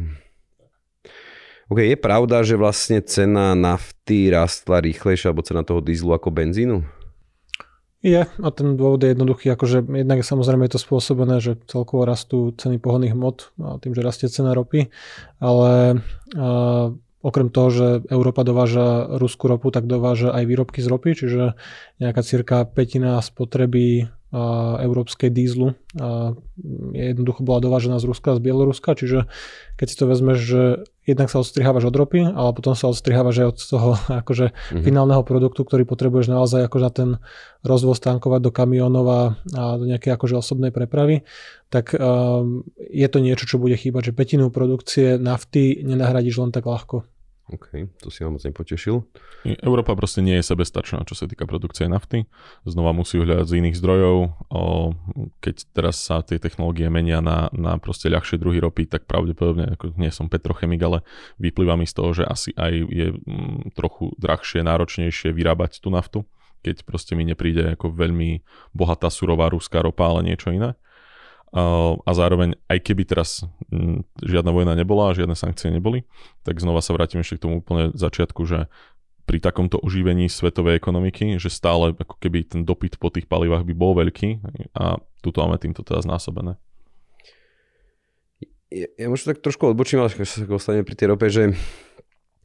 OK, 1.71 1.87
je 1.87 1.95
pravda, 1.95 2.43
že 2.43 2.59
vlastne 2.59 2.99
cena 2.99 3.55
nafty 3.55 4.27
rastla 4.27 4.83
rýchlejšie, 4.83 5.31
alebo 5.31 5.47
cena 5.47 5.63
toho 5.63 5.79
dízlu 5.79 6.11
ako 6.11 6.35
benzínu? 6.35 6.83
Je 8.03 8.27
a 8.27 8.49
ten 8.51 8.81
dôvod 8.81 9.05
je 9.05 9.13
jednoduchý, 9.13 9.55
akože 9.55 9.87
jednak 9.87 10.25
samozrejme 10.25 10.67
je 10.67 10.75
to 10.75 10.81
spôsobené, 10.83 11.37
že 11.39 11.61
celkovo 11.69 12.09
rastú 12.09 12.51
ceny 12.57 12.81
pohodných 12.81 13.13
hmot 13.15 13.55
tým, 13.87 13.93
že 13.93 14.03
rastie 14.03 14.27
cena 14.33 14.57
ropy, 14.57 14.91
ale 15.39 16.01
a, 16.35 16.91
okrem 17.21 17.53
toho, 17.53 17.69
že 17.69 17.87
Európa 18.09 18.41
dováža 18.43 19.21
ruskú 19.21 19.53
ropu, 19.53 19.69
tak 19.69 19.85
dováža 19.85 20.33
aj 20.33 20.49
výrobky 20.49 20.81
z 20.81 20.89
ropy, 20.89 21.11
čiže 21.13 21.55
nejaká 22.01 22.25
cirka 22.25 22.65
petina 22.65 23.21
spotreby 23.21 24.09
európskej 24.87 25.31
dízlu 25.35 25.75
a 25.99 26.39
jednoducho 26.95 27.43
bola 27.43 27.59
dovážená 27.59 27.99
z 27.99 28.07
Ruska, 28.07 28.39
z 28.39 28.41
Bieloruska, 28.47 28.95
čiže 28.95 29.27
keď 29.75 29.87
si 29.91 29.97
to 29.99 30.05
vezmeš, 30.07 30.39
že 30.39 30.63
jednak 31.03 31.27
sa 31.27 31.43
odstrihávaš 31.43 31.91
od 31.91 31.99
ropy, 31.99 32.23
ale 32.31 32.55
potom 32.55 32.79
sa 32.79 32.87
odstrihávaš 32.87 33.43
aj 33.43 33.47
od 33.51 33.59
toho 33.59 33.91
akože 34.23 34.55
mm-hmm. 34.55 34.85
finálneho 34.87 35.27
produktu, 35.27 35.67
ktorý 35.67 35.83
potrebuješ 35.83 36.31
naozaj 36.31 36.71
akože 36.71 36.85
na 36.87 36.93
ten 36.95 37.11
rozvoz 37.67 37.99
tankovať 37.99 38.41
do 38.47 38.51
kamionov 38.55 39.07
a, 39.11 39.23
a 39.59 39.63
do 39.83 39.85
nejakej 39.91 40.15
akože 40.15 40.39
osobnej 40.39 40.71
prepravy, 40.71 41.27
tak 41.67 41.91
um, 41.99 42.63
je 42.79 43.09
to 43.11 43.19
niečo, 43.19 43.51
čo 43.51 43.59
bude 43.59 43.75
chýbať, 43.75 44.11
že 44.11 44.17
petinu 44.17 44.55
produkcie 44.55 45.19
nafty 45.19 45.83
nenahradíš 45.83 46.39
len 46.39 46.55
tak 46.55 46.71
ľahko. 46.71 47.03
OK, 47.51 47.91
to 47.99 48.15
si 48.15 48.23
ma 48.23 48.31
moc 48.31 48.47
nepotešil. 48.47 49.03
Európa 49.59 49.99
proste 49.99 50.23
nie 50.23 50.39
je 50.39 50.47
sebestačná, 50.47 51.03
čo 51.03 51.19
sa 51.19 51.27
týka 51.27 51.51
produkcie 51.51 51.91
nafty. 51.91 52.31
Znova 52.63 52.95
musí 52.95 53.19
hľadať 53.19 53.47
z 53.51 53.57
iných 53.59 53.77
zdrojov. 53.79 54.17
O, 54.55 54.95
keď 55.43 55.57
teraz 55.75 55.99
sa 55.99 56.23
tie 56.23 56.39
technológie 56.39 56.87
menia 56.87 57.19
na, 57.19 57.51
na 57.51 57.75
proste 57.83 58.07
ľahšie 58.07 58.39
druhy 58.39 58.63
ropy, 58.63 58.87
tak 58.87 59.11
pravdepodobne, 59.11 59.75
ako 59.75 59.99
nie 59.99 60.15
som 60.15 60.31
petrochemik, 60.31 60.79
ale 60.87 60.99
vyplýva 61.43 61.75
mi 61.75 61.91
z 61.91 61.95
toho, 61.99 62.11
že 62.15 62.25
asi 62.25 62.55
aj 62.55 62.73
je 62.87 63.09
m, 63.11 63.19
mm, 63.19 63.75
trochu 63.75 64.15
drahšie, 64.15 64.63
náročnejšie 64.63 65.35
vyrábať 65.35 65.83
tú 65.83 65.91
naftu, 65.91 66.23
keď 66.63 66.87
proste 66.87 67.19
mi 67.19 67.27
nepríde 67.27 67.75
ako 67.75 67.91
veľmi 67.91 68.47
bohatá 68.71 69.11
surová 69.11 69.51
ruská 69.51 69.83
ropa, 69.83 70.07
ale 70.07 70.31
niečo 70.31 70.55
iné 70.55 70.79
a 71.51 72.11
zároveň 72.15 72.55
aj 72.71 72.79
keby 72.79 73.03
teraz 73.11 73.43
žiadna 74.23 74.55
vojna 74.55 74.79
nebola 74.79 75.11
a 75.11 75.17
žiadne 75.19 75.35
sankcie 75.35 75.75
neboli, 75.75 76.07
tak 76.47 76.63
znova 76.63 76.79
sa 76.79 76.95
vrátim 76.95 77.27
ešte 77.27 77.43
k 77.43 77.45
tomu 77.47 77.59
úplne 77.59 77.91
začiatku, 77.95 78.47
že 78.47 78.71
pri 79.27 79.39
takomto 79.39 79.79
oživení 79.79 80.27
svetovej 80.27 80.79
ekonomiky, 80.79 81.39
že 81.39 81.51
stále 81.51 81.95
ako 81.95 82.19
keby 82.19 82.51
ten 82.51 82.63
dopyt 82.67 82.99
po 82.99 83.15
tých 83.15 83.31
palivách 83.31 83.63
by 83.63 83.75
bol 83.75 83.95
veľký 83.95 84.43
a 84.75 84.99
tuto 85.23 85.43
máme 85.43 85.59
týmto 85.59 85.87
teda 85.87 86.03
znásobené. 86.03 86.59
Ja, 88.71 88.87
ja 88.95 89.07
možno 89.11 89.35
tak 89.35 89.43
trošku 89.43 89.71
odbočím, 89.71 90.03
ale 90.03 90.11
sa 90.15 90.47
ostane 90.51 90.87
pri 90.87 90.95
tej 90.95 91.07
rope, 91.11 91.27
že 91.31 91.55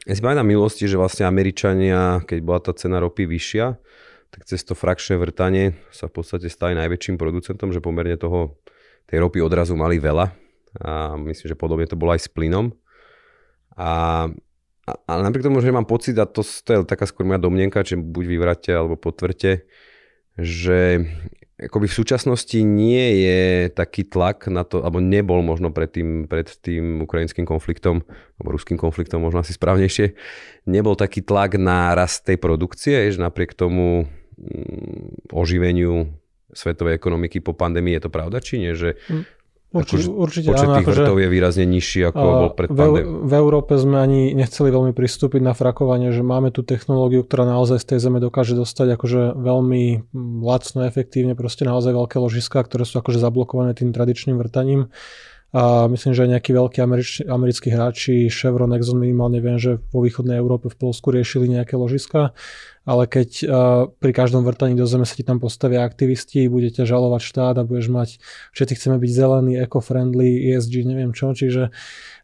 ja 0.05 0.13
si 0.13 0.21
pamätám 0.21 0.45
milosti, 0.45 0.85
že 0.85 0.97
vlastne 0.97 1.25
Američania, 1.25 2.21
keď 2.25 2.39
bola 2.45 2.62
tá 2.62 2.74
cena 2.77 3.01
ropy 3.01 3.25
vyššia, 3.25 3.77
tak 4.29 4.41
cez 4.45 4.62
to 4.62 4.77
frakčné 4.77 5.17
vrtanie 5.17 5.74
sa 5.89 6.05
v 6.05 6.21
podstate 6.21 6.50
stali 6.50 6.77
najväčším 6.77 7.17
producentom, 7.17 7.74
že 7.74 7.81
pomerne 7.81 8.13
toho 8.17 8.62
tej 9.05 9.17
ropy 9.21 9.41
odrazu 9.41 9.77
mali 9.77 10.01
veľa 10.01 10.45
a 10.81 11.15
myslím, 11.15 11.47
že 11.55 11.59
podobne 11.59 11.88
to 11.88 11.95
bolo 11.95 12.12
aj 12.12 12.27
s 12.27 12.29
plynom. 12.31 12.75
A, 13.75 14.27
a, 14.88 14.91
ale 15.07 15.21
napriek 15.24 15.47
tomu, 15.47 15.63
že 15.63 15.71
mám 15.71 15.88
pocit, 15.88 16.15
a 16.19 16.27
to, 16.27 16.43
to 16.43 16.69
je 16.71 16.79
taká 16.83 17.07
skôr 17.07 17.24
moja 17.24 17.39
domnenka, 17.39 17.83
či 17.83 17.95
buď 17.95 18.25
vyvrate 18.27 18.71
alebo 18.75 19.00
potvrte, 19.00 19.67
že 20.35 21.07
akoby 21.55 21.88
v 21.88 21.97
súčasnosti 22.03 22.59
nie 22.59 23.24
je 23.24 23.41
taký 23.71 24.03
tlak 24.03 24.51
na 24.51 24.67
to, 24.67 24.83
alebo 24.83 25.00
nebol 25.00 25.39
možno 25.39 25.71
pred 25.71 25.88
tým, 25.88 26.27
pred 26.27 26.51
tým 26.59 27.07
ukrajinským 27.07 27.47
konfliktom, 27.47 28.03
alebo 28.35 28.59
ruským 28.59 28.75
konfliktom 28.75 29.24
možno 29.24 29.39
asi 29.39 29.55
správnejšie, 29.55 30.19
nebol 30.67 31.00
taký 31.00 31.24
tlak 31.24 31.55
na 31.55 31.95
rast 31.95 32.27
tej 32.27 32.35
produkcie, 32.35 33.07
že 33.07 33.24
napriek 33.24 33.55
tomu 33.55 34.12
mm, 34.35 35.31
oživeniu 35.31 36.12
svetovej 36.55 36.95
ekonomiky 36.95 37.43
po 37.43 37.51
pandémii. 37.51 38.00
Je 38.00 38.03
to 38.07 38.12
pravda, 38.12 38.39
či 38.39 38.57
nie? 38.57 38.74
Že 38.74 38.95
hm, 39.12 39.24
Určite, 39.75 40.07
akože 40.07 40.09
určite 40.15 40.47
počet 40.55 40.67
áno, 40.71 40.75
tých 40.79 40.88
akože, 40.88 41.01
vrtov 41.03 41.15
je 41.19 41.27
výrazne 41.27 41.65
nižší, 41.67 42.00
ako 42.07 42.24
uh, 42.24 42.31
bol 42.39 42.51
pred 42.55 42.69
pandémiou. 42.71 43.12
V, 43.12 43.27
v 43.27 43.33
Európe 43.35 43.74
sme 43.75 43.97
ani 44.00 44.21
nechceli 44.31 44.71
veľmi 44.71 44.95
pristúpiť 44.95 45.41
na 45.43 45.51
frakovanie, 45.51 46.15
že 46.15 46.24
máme 46.24 46.55
tú 46.55 46.63
technológiu, 46.63 47.27
ktorá 47.27 47.43
naozaj 47.43 47.83
z 47.83 47.85
tej 47.91 48.00
zeme 48.07 48.24
dokáže 48.24 48.55
dostať 48.55 48.95
akože 48.95 49.21
veľmi 49.35 50.15
lacno, 50.39 50.88
efektívne, 50.88 51.35
proste 51.35 51.67
naozaj 51.67 51.91
veľké 51.91 52.15
ložiska, 52.24 52.63
ktoré 52.63 52.88
sú 52.88 53.03
akože 53.03 53.19
zablokované 53.19 53.75
tým 53.75 53.91
tradičným 53.91 54.39
vrtaním. 54.39 54.88
A 55.55 55.88
myslím, 55.88 56.12
že 56.12 56.24
aj 56.27 56.29
nejakí 56.35 56.51
veľkí 56.51 56.79
američ, 56.83 57.24
americkí 57.24 57.71
hráči, 57.71 58.27
Chevron, 58.27 58.75
Exxon 58.75 59.00
minimálne 59.00 59.39
viem, 59.39 59.55
že 59.55 59.79
vo 59.91 60.03
východnej 60.03 60.35
Európe 60.35 60.67
v 60.67 60.75
Polsku 60.75 61.15
riešili 61.15 61.47
nejaké 61.47 61.79
ložiska 61.79 62.35
ale 62.85 63.09
keď 63.09 63.29
uh, 63.43 63.47
pri 63.89 64.11
každom 64.13 64.45
vrtaní 64.45 64.77
do 64.77 64.85
zeme 64.85 65.03
sa 65.09 65.17
ti 65.17 65.25
tam 65.25 65.41
postavia 65.41 65.81
aktivisti, 65.81 66.45
budete 66.45 66.85
žalovať 66.85 67.21
štát 67.21 67.55
a 67.57 67.67
budeš 67.67 67.89
mať, 67.89 68.09
všetci 68.53 68.73
chceme 68.77 68.97
byť 69.01 69.11
zelený, 69.11 69.51
eco-friendly, 69.65 70.53
ESG, 70.53 70.85
neviem 70.85 71.11
čo, 71.11 71.33
čiže 71.33 71.73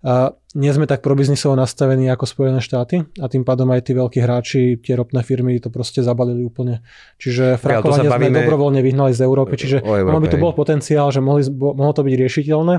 uh, 0.06 0.38
nie 0.52 0.70
sme 0.76 0.84
tak 0.84 1.00
probiznisovo 1.00 1.56
nastavení 1.56 2.12
ako 2.12 2.28
Spojené 2.28 2.60
štáty 2.60 3.08
a 3.24 3.26
tým 3.32 3.48
pádom 3.48 3.72
aj 3.72 3.88
tí 3.88 3.92
veľkí 3.96 4.20
hráči, 4.20 4.62
tie 4.84 5.00
ropné 5.00 5.24
firmy 5.24 5.58
to 5.64 5.72
proste 5.72 6.04
zabalili 6.04 6.44
úplne. 6.44 6.84
Čiže 7.18 7.56
frakovanie 7.56 8.12
ja, 8.12 8.14
bavíme... 8.14 8.36
sme 8.36 8.40
dobrovoľne 8.44 8.84
vyhnali 8.84 9.16
z 9.16 9.24
Európy, 9.24 9.56
čiže 9.56 9.80
ono 9.82 10.20
by 10.20 10.28
to 10.28 10.38
bol 10.38 10.52
potenciál, 10.52 11.08
že 11.10 11.24
mohli, 11.24 11.48
mohlo 11.50 11.96
to 11.96 12.04
byť 12.04 12.16
riešiteľné, 12.20 12.76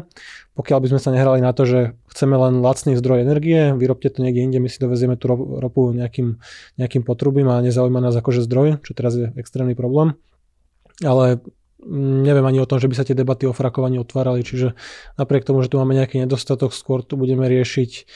pokiaľ 0.52 0.78
by 0.84 0.88
sme 0.92 1.00
sa 1.00 1.10
nehrali 1.12 1.40
na 1.40 1.56
to, 1.56 1.64
že 1.64 1.80
chceme 2.12 2.36
len 2.36 2.60
lacný 2.60 2.92
zdroj 3.00 3.24
energie, 3.24 3.72
vyrobte 3.72 4.12
to 4.12 4.20
niekde 4.20 4.44
inde, 4.44 4.58
my 4.60 4.68
si 4.68 4.76
dovezieme 4.76 5.16
tú 5.16 5.32
ropu 5.32 5.96
nejakým, 5.96 6.36
nejakým 6.76 7.02
potrubím 7.08 7.48
a 7.48 7.64
nezaujíma 7.64 8.04
nás 8.04 8.12
akože 8.12 8.44
zdroj, 8.44 8.84
čo 8.84 8.92
teraz 8.92 9.16
je 9.16 9.32
extrémny 9.40 9.72
problém. 9.72 10.12
Ale 11.00 11.40
neviem 11.88 12.44
ani 12.46 12.62
o 12.62 12.68
tom, 12.68 12.78
že 12.78 12.86
by 12.86 12.94
sa 12.94 13.06
tie 13.08 13.16
debaty 13.16 13.48
o 13.48 13.56
frakovaní 13.56 13.98
otvárali, 13.98 14.44
čiže 14.44 14.78
napriek 15.18 15.48
tomu, 15.48 15.64
že 15.64 15.72
tu 15.72 15.80
máme 15.80 15.96
nejaký 15.96 16.22
nedostatok, 16.22 16.70
skôr 16.76 17.02
tu 17.02 17.18
budeme 17.18 17.48
riešiť 17.48 18.06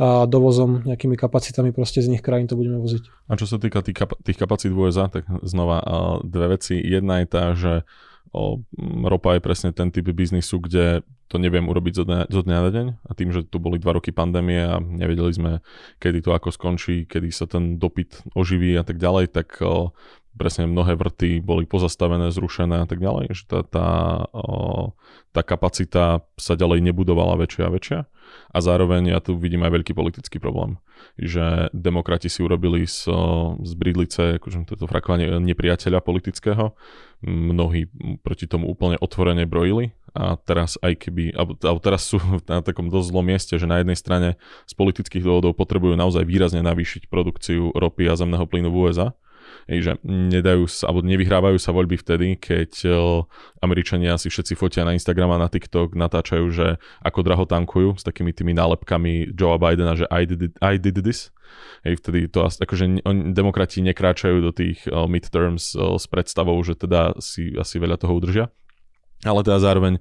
a 0.00 0.24
dovozom, 0.24 0.88
nejakými 0.88 1.12
kapacitami 1.12 1.76
proste 1.76 2.00
z 2.00 2.08
nich 2.08 2.24
krajín 2.24 2.48
to 2.48 2.56
budeme 2.56 2.80
voziť. 2.80 3.28
A 3.28 3.36
čo 3.36 3.44
sa 3.44 3.60
týka 3.60 3.84
tých, 3.84 4.00
kap- 4.00 4.16
tých 4.24 4.40
kapacít 4.40 4.72
v 4.72 4.88
USA, 4.88 5.12
tak 5.12 5.28
znova 5.44 5.84
dve 6.24 6.56
veci. 6.56 6.80
Jedna 6.80 7.20
je 7.20 7.26
tá, 7.28 7.52
že 7.52 7.84
o, 8.32 8.64
ropa 9.04 9.36
je 9.36 9.44
presne 9.44 9.76
ten 9.76 9.92
typ 9.92 10.08
biznisu, 10.08 10.56
kde 10.56 11.04
to 11.30 11.38
neviem 11.38 11.70
urobiť 11.70 11.94
zo 11.94 12.04
dňa, 12.04 12.18
zo 12.26 12.42
dňa 12.42 12.58
na 12.58 12.70
deň. 12.74 12.86
A 13.06 13.10
tým, 13.14 13.30
že 13.30 13.46
tu 13.46 13.62
boli 13.62 13.78
dva 13.78 13.94
roky 13.94 14.10
pandémie 14.10 14.66
a 14.66 14.82
nevedeli 14.82 15.30
sme, 15.30 15.52
kedy 16.02 16.26
to 16.26 16.34
ako 16.34 16.50
skončí, 16.50 17.06
kedy 17.06 17.30
sa 17.30 17.46
ten 17.46 17.78
dopyt 17.78 18.26
oživí 18.34 18.74
a 18.74 18.82
tak 18.82 18.98
ďalej, 18.98 19.30
tak 19.30 19.62
o, 19.62 19.94
presne 20.34 20.66
mnohé 20.66 20.98
vrty 20.98 21.38
boli 21.38 21.70
pozastavené, 21.70 22.34
zrušené 22.34 22.82
a 22.82 22.86
tak 22.90 22.98
ďalej, 22.98 23.30
že 23.30 23.46
tá, 23.46 23.62
tá, 23.62 23.88
o, 24.34 24.90
tá 25.30 25.46
kapacita 25.46 26.26
sa 26.34 26.54
ďalej 26.58 26.82
nebudovala 26.90 27.38
väčšia 27.38 27.64
a 27.70 27.74
väčšia. 27.78 28.00
A 28.50 28.58
zároveň 28.62 29.14
ja 29.14 29.18
tu 29.22 29.38
vidím 29.38 29.62
aj 29.66 29.74
veľký 29.74 29.92
politický 29.94 30.38
problém, 30.42 30.78
že 31.18 31.70
demokrati 31.74 32.30
si 32.30 32.42
urobili 32.42 32.86
z, 32.86 33.10
z 33.62 33.72
bridlice, 33.74 34.42
akože 34.42 34.66
toto 34.66 34.86
frakovanie 34.90 35.30
nepriateľa 35.42 36.02
politického, 36.02 36.74
mnohí 37.26 37.90
proti 38.22 38.46
tomu 38.46 38.70
úplne 38.70 38.96
otvorene 38.98 39.44
brojili 39.50 39.92
a 40.14 40.34
teraz 40.38 40.74
aj 40.82 41.06
keby, 41.06 41.34
alebo, 41.34 41.78
teraz 41.78 42.10
sú 42.10 42.18
na 42.50 42.60
takom 42.60 42.90
dosť 42.90 43.08
zlom 43.10 43.26
mieste, 43.26 43.54
že 43.56 43.66
na 43.68 43.82
jednej 43.82 43.98
strane 43.98 44.28
z 44.66 44.72
politických 44.74 45.22
dôvodov 45.22 45.54
potrebujú 45.58 45.94
naozaj 45.94 46.26
výrazne 46.26 46.62
navýšiť 46.64 47.06
produkciu 47.06 47.74
ropy 47.74 48.10
a 48.10 48.14
zemného 48.18 48.46
plynu 48.46 48.70
v 48.70 48.78
USA, 48.88 49.08
že 49.66 49.98
nedajú 50.06 50.66
sa, 50.66 50.90
alebo 50.90 51.06
nevyhrávajú 51.06 51.58
sa 51.58 51.74
voľby 51.74 51.98
vtedy, 52.00 52.38
keď 52.38 52.70
uh, 52.86 53.22
Američania 53.62 54.18
si 54.18 54.30
všetci 54.30 54.54
fotia 54.58 54.86
na 54.86 54.94
Instagram 54.94 55.36
a 55.36 55.42
na 55.42 55.48
TikTok, 55.50 55.94
natáčajú, 55.94 56.46
že 56.50 56.66
ako 57.02 57.20
draho 57.22 57.44
tankujú 57.46 57.98
s 57.98 58.02
takými 58.06 58.34
tými 58.34 58.54
nálepkami 58.56 59.34
Joea 59.34 59.58
Bidena, 59.58 59.94
že 59.94 60.06
I 60.10 60.22
did, 60.26 60.54
I 60.62 60.74
did 60.78 61.02
this. 61.02 61.34
Hej, 61.82 61.98
vtedy 61.98 62.30
to 62.30 62.46
akože 62.46 63.02
demokrati 63.34 63.82
nekráčajú 63.82 64.38
do 64.38 64.54
tých 64.54 64.86
uh, 64.86 65.10
midterms 65.10 65.74
uh, 65.74 65.98
s 65.98 66.06
predstavou, 66.06 66.54
že 66.62 66.78
teda 66.78 67.18
si 67.18 67.54
asi 67.58 67.82
veľa 67.82 67.98
toho 67.98 68.14
udržia 68.14 68.46
ale 69.24 69.40
teda 69.44 69.60
zároveň 69.60 70.00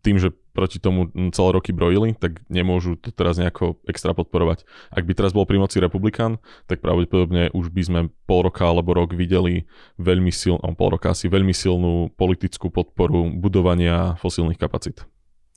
tým, 0.00 0.16
že 0.16 0.32
proti 0.50 0.82
tomu 0.82 1.10
celé 1.30 1.50
roky 1.54 1.70
brojili, 1.70 2.16
tak 2.18 2.42
nemôžu 2.50 2.98
to 2.98 3.14
teraz 3.14 3.38
nejako 3.38 3.78
extra 3.86 4.16
podporovať. 4.16 4.66
Ak 4.90 5.06
by 5.06 5.12
teraz 5.14 5.30
bol 5.30 5.46
pri 5.46 5.62
moci 5.62 5.78
republikán, 5.78 6.42
tak 6.66 6.82
pravdepodobne 6.82 7.54
už 7.54 7.70
by 7.70 7.82
sme 7.86 8.00
pol 8.26 8.46
roka 8.46 8.66
alebo 8.66 8.96
rok 8.96 9.14
videli 9.14 9.68
veľmi 10.00 10.32
silnú, 10.34 10.60
pol 10.74 10.98
roka 10.98 11.14
asi 11.14 11.30
veľmi 11.30 11.54
silnú 11.54 12.10
politickú 12.18 12.68
podporu 12.72 13.30
budovania 13.30 14.18
fosílnych 14.18 14.58
kapacít. 14.58 15.06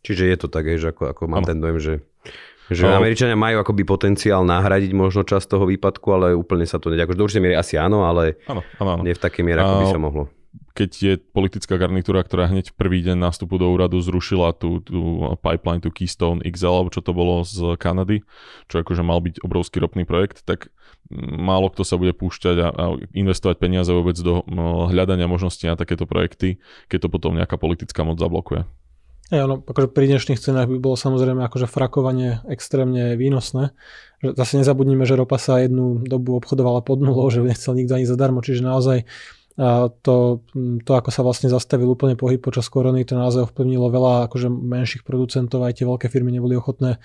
Čiže 0.03 0.24
je 0.29 0.38
to 0.38 0.48
tak, 0.51 0.67
že 0.67 0.91
ako, 0.91 1.15
ako 1.15 1.22
mám 1.32 1.48
ano. 1.48 1.50
ten 1.50 1.58
dojem, 1.63 1.79
že 1.79 1.93
Že 2.72 2.91
no. 2.91 3.00
Američania 3.00 3.36
majú 3.36 3.60
akoby 3.60 3.84
potenciál 3.84 4.48
nahradiť 4.48 4.91
možno 4.96 5.27
časť 5.27 5.51
toho 5.51 5.67
výpadku, 5.67 6.08
ale 6.15 6.27
úplne 6.32 6.63
sa 6.63 6.79
to 6.79 6.91
nedá. 6.91 7.03
Akože 7.03 7.20
do 7.20 7.25
určitej 7.27 7.43
miery 7.43 7.55
asi 7.60 7.75
áno, 7.75 8.08
ale 8.08 8.39
áno, 8.48 8.63
áno, 8.79 8.89
áno. 9.00 9.03
nie 9.03 9.15
v 9.15 9.20
takej 9.20 9.43
miere, 9.43 9.63
ako 9.63 9.75
by 9.84 9.88
sa 9.91 10.00
mohlo 10.00 10.24
keď 10.74 10.92
je 10.98 11.13
politická 11.22 11.77
garnitúra, 11.77 12.25
ktorá 12.25 12.50
hneď 12.50 12.74
prvý 12.74 13.06
deň 13.06 13.18
nástupu 13.18 13.62
do 13.62 13.70
úradu 13.70 14.01
zrušila 14.01 14.58
tú, 14.58 14.82
tú 14.82 15.22
pipeline, 15.46 15.86
tú 15.86 15.94
Keystone 15.94 16.42
XL, 16.42 16.82
alebo 16.82 16.89
čo 16.89 17.06
to 17.06 17.13
bolo 17.13 17.46
z 17.46 17.77
Kanady, 17.77 18.25
čo 18.68 18.82
akože 18.82 19.06
mal 19.06 19.22
byť 19.22 19.46
obrovský 19.46 19.86
ropný 19.86 20.03
projekt, 20.10 20.42
tak 20.42 20.74
málo 21.13 21.70
kto 21.70 21.86
sa 21.86 22.01
bude 22.01 22.18
púšťať 22.18 22.56
a, 22.58 22.68
a 22.74 22.84
investovať 23.13 23.62
peniaze 23.62 23.94
vôbec 23.94 24.18
do 24.18 24.42
hľadania 24.89 25.30
možností 25.30 25.70
na 25.70 25.77
takéto 25.77 26.10
projekty, 26.10 26.58
keď 26.89 27.06
to 27.06 27.13
potom 27.13 27.38
nejaká 27.38 27.56
politická 27.62 28.01
moc 28.01 28.18
zablokuje. 28.18 28.65
Ja, 29.32 29.48
no, 29.48 29.63
akože 29.63 29.89
pri 29.96 30.12
dnešných 30.13 30.38
cenách 30.38 30.68
by 30.68 30.77
bolo 30.84 31.00
samozrejme 31.00 31.42
akože 31.48 31.65
frakovanie 31.65 32.44
extrémne 32.46 33.15
výnosné. 33.15 33.72
Zase 34.20 34.60
nezabudnime, 34.60 35.08
že 35.08 35.15
ropa 35.15 35.39
sa 35.39 35.63
jednu 35.63 36.03
dobu 36.03 36.38
obchodovala 36.38 36.84
pod 36.84 37.00
nulou, 37.00 37.32
že 37.32 37.39
nechcel 37.39 37.74
nikto 37.74 37.98
ani 37.98 38.06
zadarmo, 38.06 38.44
čiže 38.44 38.62
naozaj 38.62 39.08
to, 40.02 40.42
to, 40.82 40.92
ako 40.98 41.10
sa 41.14 41.22
vlastne 41.22 41.46
zastavil 41.46 41.86
úplne 41.86 42.18
pohyb 42.18 42.42
počas 42.42 42.66
korony, 42.66 43.06
to 43.06 43.14
naozaj 43.14 43.46
ovplyvnilo 43.46 43.86
veľa 43.94 44.14
akože 44.26 44.50
menších 44.50 45.06
producentov, 45.06 45.62
aj 45.62 45.78
tie 45.78 45.86
veľké 45.86 46.10
firmy 46.10 46.34
neboli 46.34 46.58
ochotné 46.58 46.98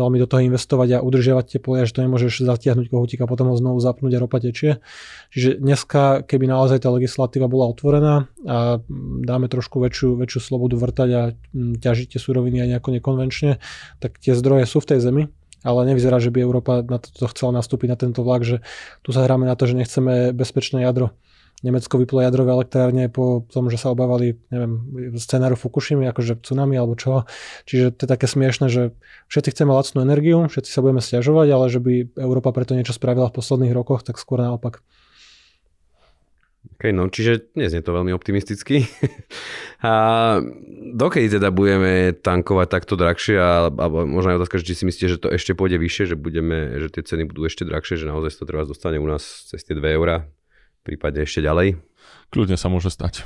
veľmi 0.00 0.16
do 0.16 0.24
toho 0.24 0.40
investovať 0.48 0.96
a 0.96 1.04
udržiavať 1.04 1.44
tie 1.44 1.60
že 1.60 1.92
to 1.92 2.00
nemôžeš 2.00 2.40
zatiahnuť 2.48 2.88
kohútik 2.88 3.20
a 3.20 3.28
potom 3.28 3.52
ho 3.52 3.56
znovu 3.60 3.84
zapnúť 3.84 4.16
a 4.16 4.22
ropa 4.22 4.40
tečie. 4.40 4.80
Čiže 5.28 5.60
dneska, 5.60 6.24
keby 6.24 6.48
naozaj 6.48 6.80
tá 6.80 6.88
legislatíva 6.88 7.52
bola 7.52 7.68
otvorená 7.68 8.32
a 8.48 8.80
dáme 9.20 9.52
trošku 9.52 9.76
väčšiu, 9.84 10.16
väčšiu 10.16 10.40
slobodu 10.40 10.80
vrtať 10.80 11.10
a 11.12 11.22
ťažiť 11.84 12.16
tie 12.16 12.20
suroviny 12.20 12.64
aj 12.64 12.68
nejako 12.76 12.90
nekonvenčne, 12.96 13.60
tak 14.00 14.16
tie 14.24 14.32
zdroje 14.32 14.64
sú 14.64 14.80
v 14.80 14.96
tej 14.96 15.04
zemi, 15.04 15.22
ale 15.60 15.84
nevyzerá, 15.84 16.16
že 16.16 16.32
by 16.32 16.40
Európa 16.40 16.80
na 16.80 16.96
to 16.96 17.28
chcela 17.28 17.60
nastúpiť 17.60 17.88
na 17.92 17.98
tento 18.00 18.24
vlak, 18.24 18.40
že 18.40 18.64
tu 19.04 19.12
sa 19.12 19.20
hráme 19.28 19.44
na 19.44 19.52
to, 19.52 19.68
že 19.68 19.76
nechceme 19.76 20.32
bezpečné 20.32 20.80
jadro 20.80 21.12
Nemecko 21.60 22.00
vyplo 22.00 22.24
jadrové 22.24 22.56
elektrárne 22.56 23.12
po 23.12 23.44
tom, 23.52 23.68
že 23.68 23.76
sa 23.76 23.92
obávali, 23.92 24.40
neviem, 24.48 24.80
scenáru 25.20 25.60
Fukushimy, 25.60 26.08
akože 26.08 26.40
tsunami 26.40 26.80
alebo 26.80 26.96
čo. 26.96 27.28
Čiže 27.68 28.00
to 28.00 28.00
je 28.04 28.08
také 28.08 28.24
smiešne, 28.24 28.72
že 28.72 28.96
všetci 29.28 29.52
chceme 29.52 29.76
lacnú 29.76 30.00
energiu, 30.00 30.48
všetci 30.48 30.72
sa 30.72 30.80
budeme 30.80 31.04
stiažovať, 31.04 31.48
ale 31.52 31.66
že 31.68 31.80
by 31.84 32.16
Európa 32.16 32.56
preto 32.56 32.72
niečo 32.72 32.96
spravila 32.96 33.28
v 33.28 33.36
posledných 33.36 33.76
rokoch, 33.76 34.00
tak 34.00 34.16
skôr 34.16 34.40
naopak. 34.40 34.80
OK, 36.80 36.96
no 36.96 37.12
čiže 37.12 37.52
je 37.56 37.84
to 37.84 37.92
veľmi 37.92 38.12
optimisticky. 38.16 38.88
a 39.84 39.92
dokedy 40.96 41.28
teda 41.28 41.52
budeme 41.52 42.16
tankovať 42.16 42.68
takto 42.72 42.96
drahšie 42.96 43.36
a, 43.36 43.68
a 43.68 43.86
možno 43.88 44.32
aj 44.32 44.38
otázka, 44.40 44.64
či 44.64 44.72
si 44.72 44.88
myslíte, 44.88 45.08
že 45.12 45.20
to 45.20 45.28
ešte 45.28 45.52
pôjde 45.52 45.76
vyššie, 45.76 46.12
že, 46.12 46.16
budeme, 46.16 46.80
že 46.80 46.88
tie 46.88 47.04
ceny 47.04 47.28
budú 47.28 47.44
ešte 47.44 47.68
drahšie, 47.68 48.00
že 48.00 48.08
naozaj 48.08 48.40
to 48.40 48.48
treba 48.48 48.64
dostane 48.64 48.96
u 48.96 49.04
nás 49.04 49.44
cez 49.52 49.60
tie 49.60 49.76
2 49.76 49.84
eurá 49.92 50.24
prípade 50.90 51.22
ešte 51.22 51.46
ďalej? 51.46 51.78
Kľudne 52.34 52.58
sa 52.58 52.66
môže 52.66 52.90
stať. 52.90 53.22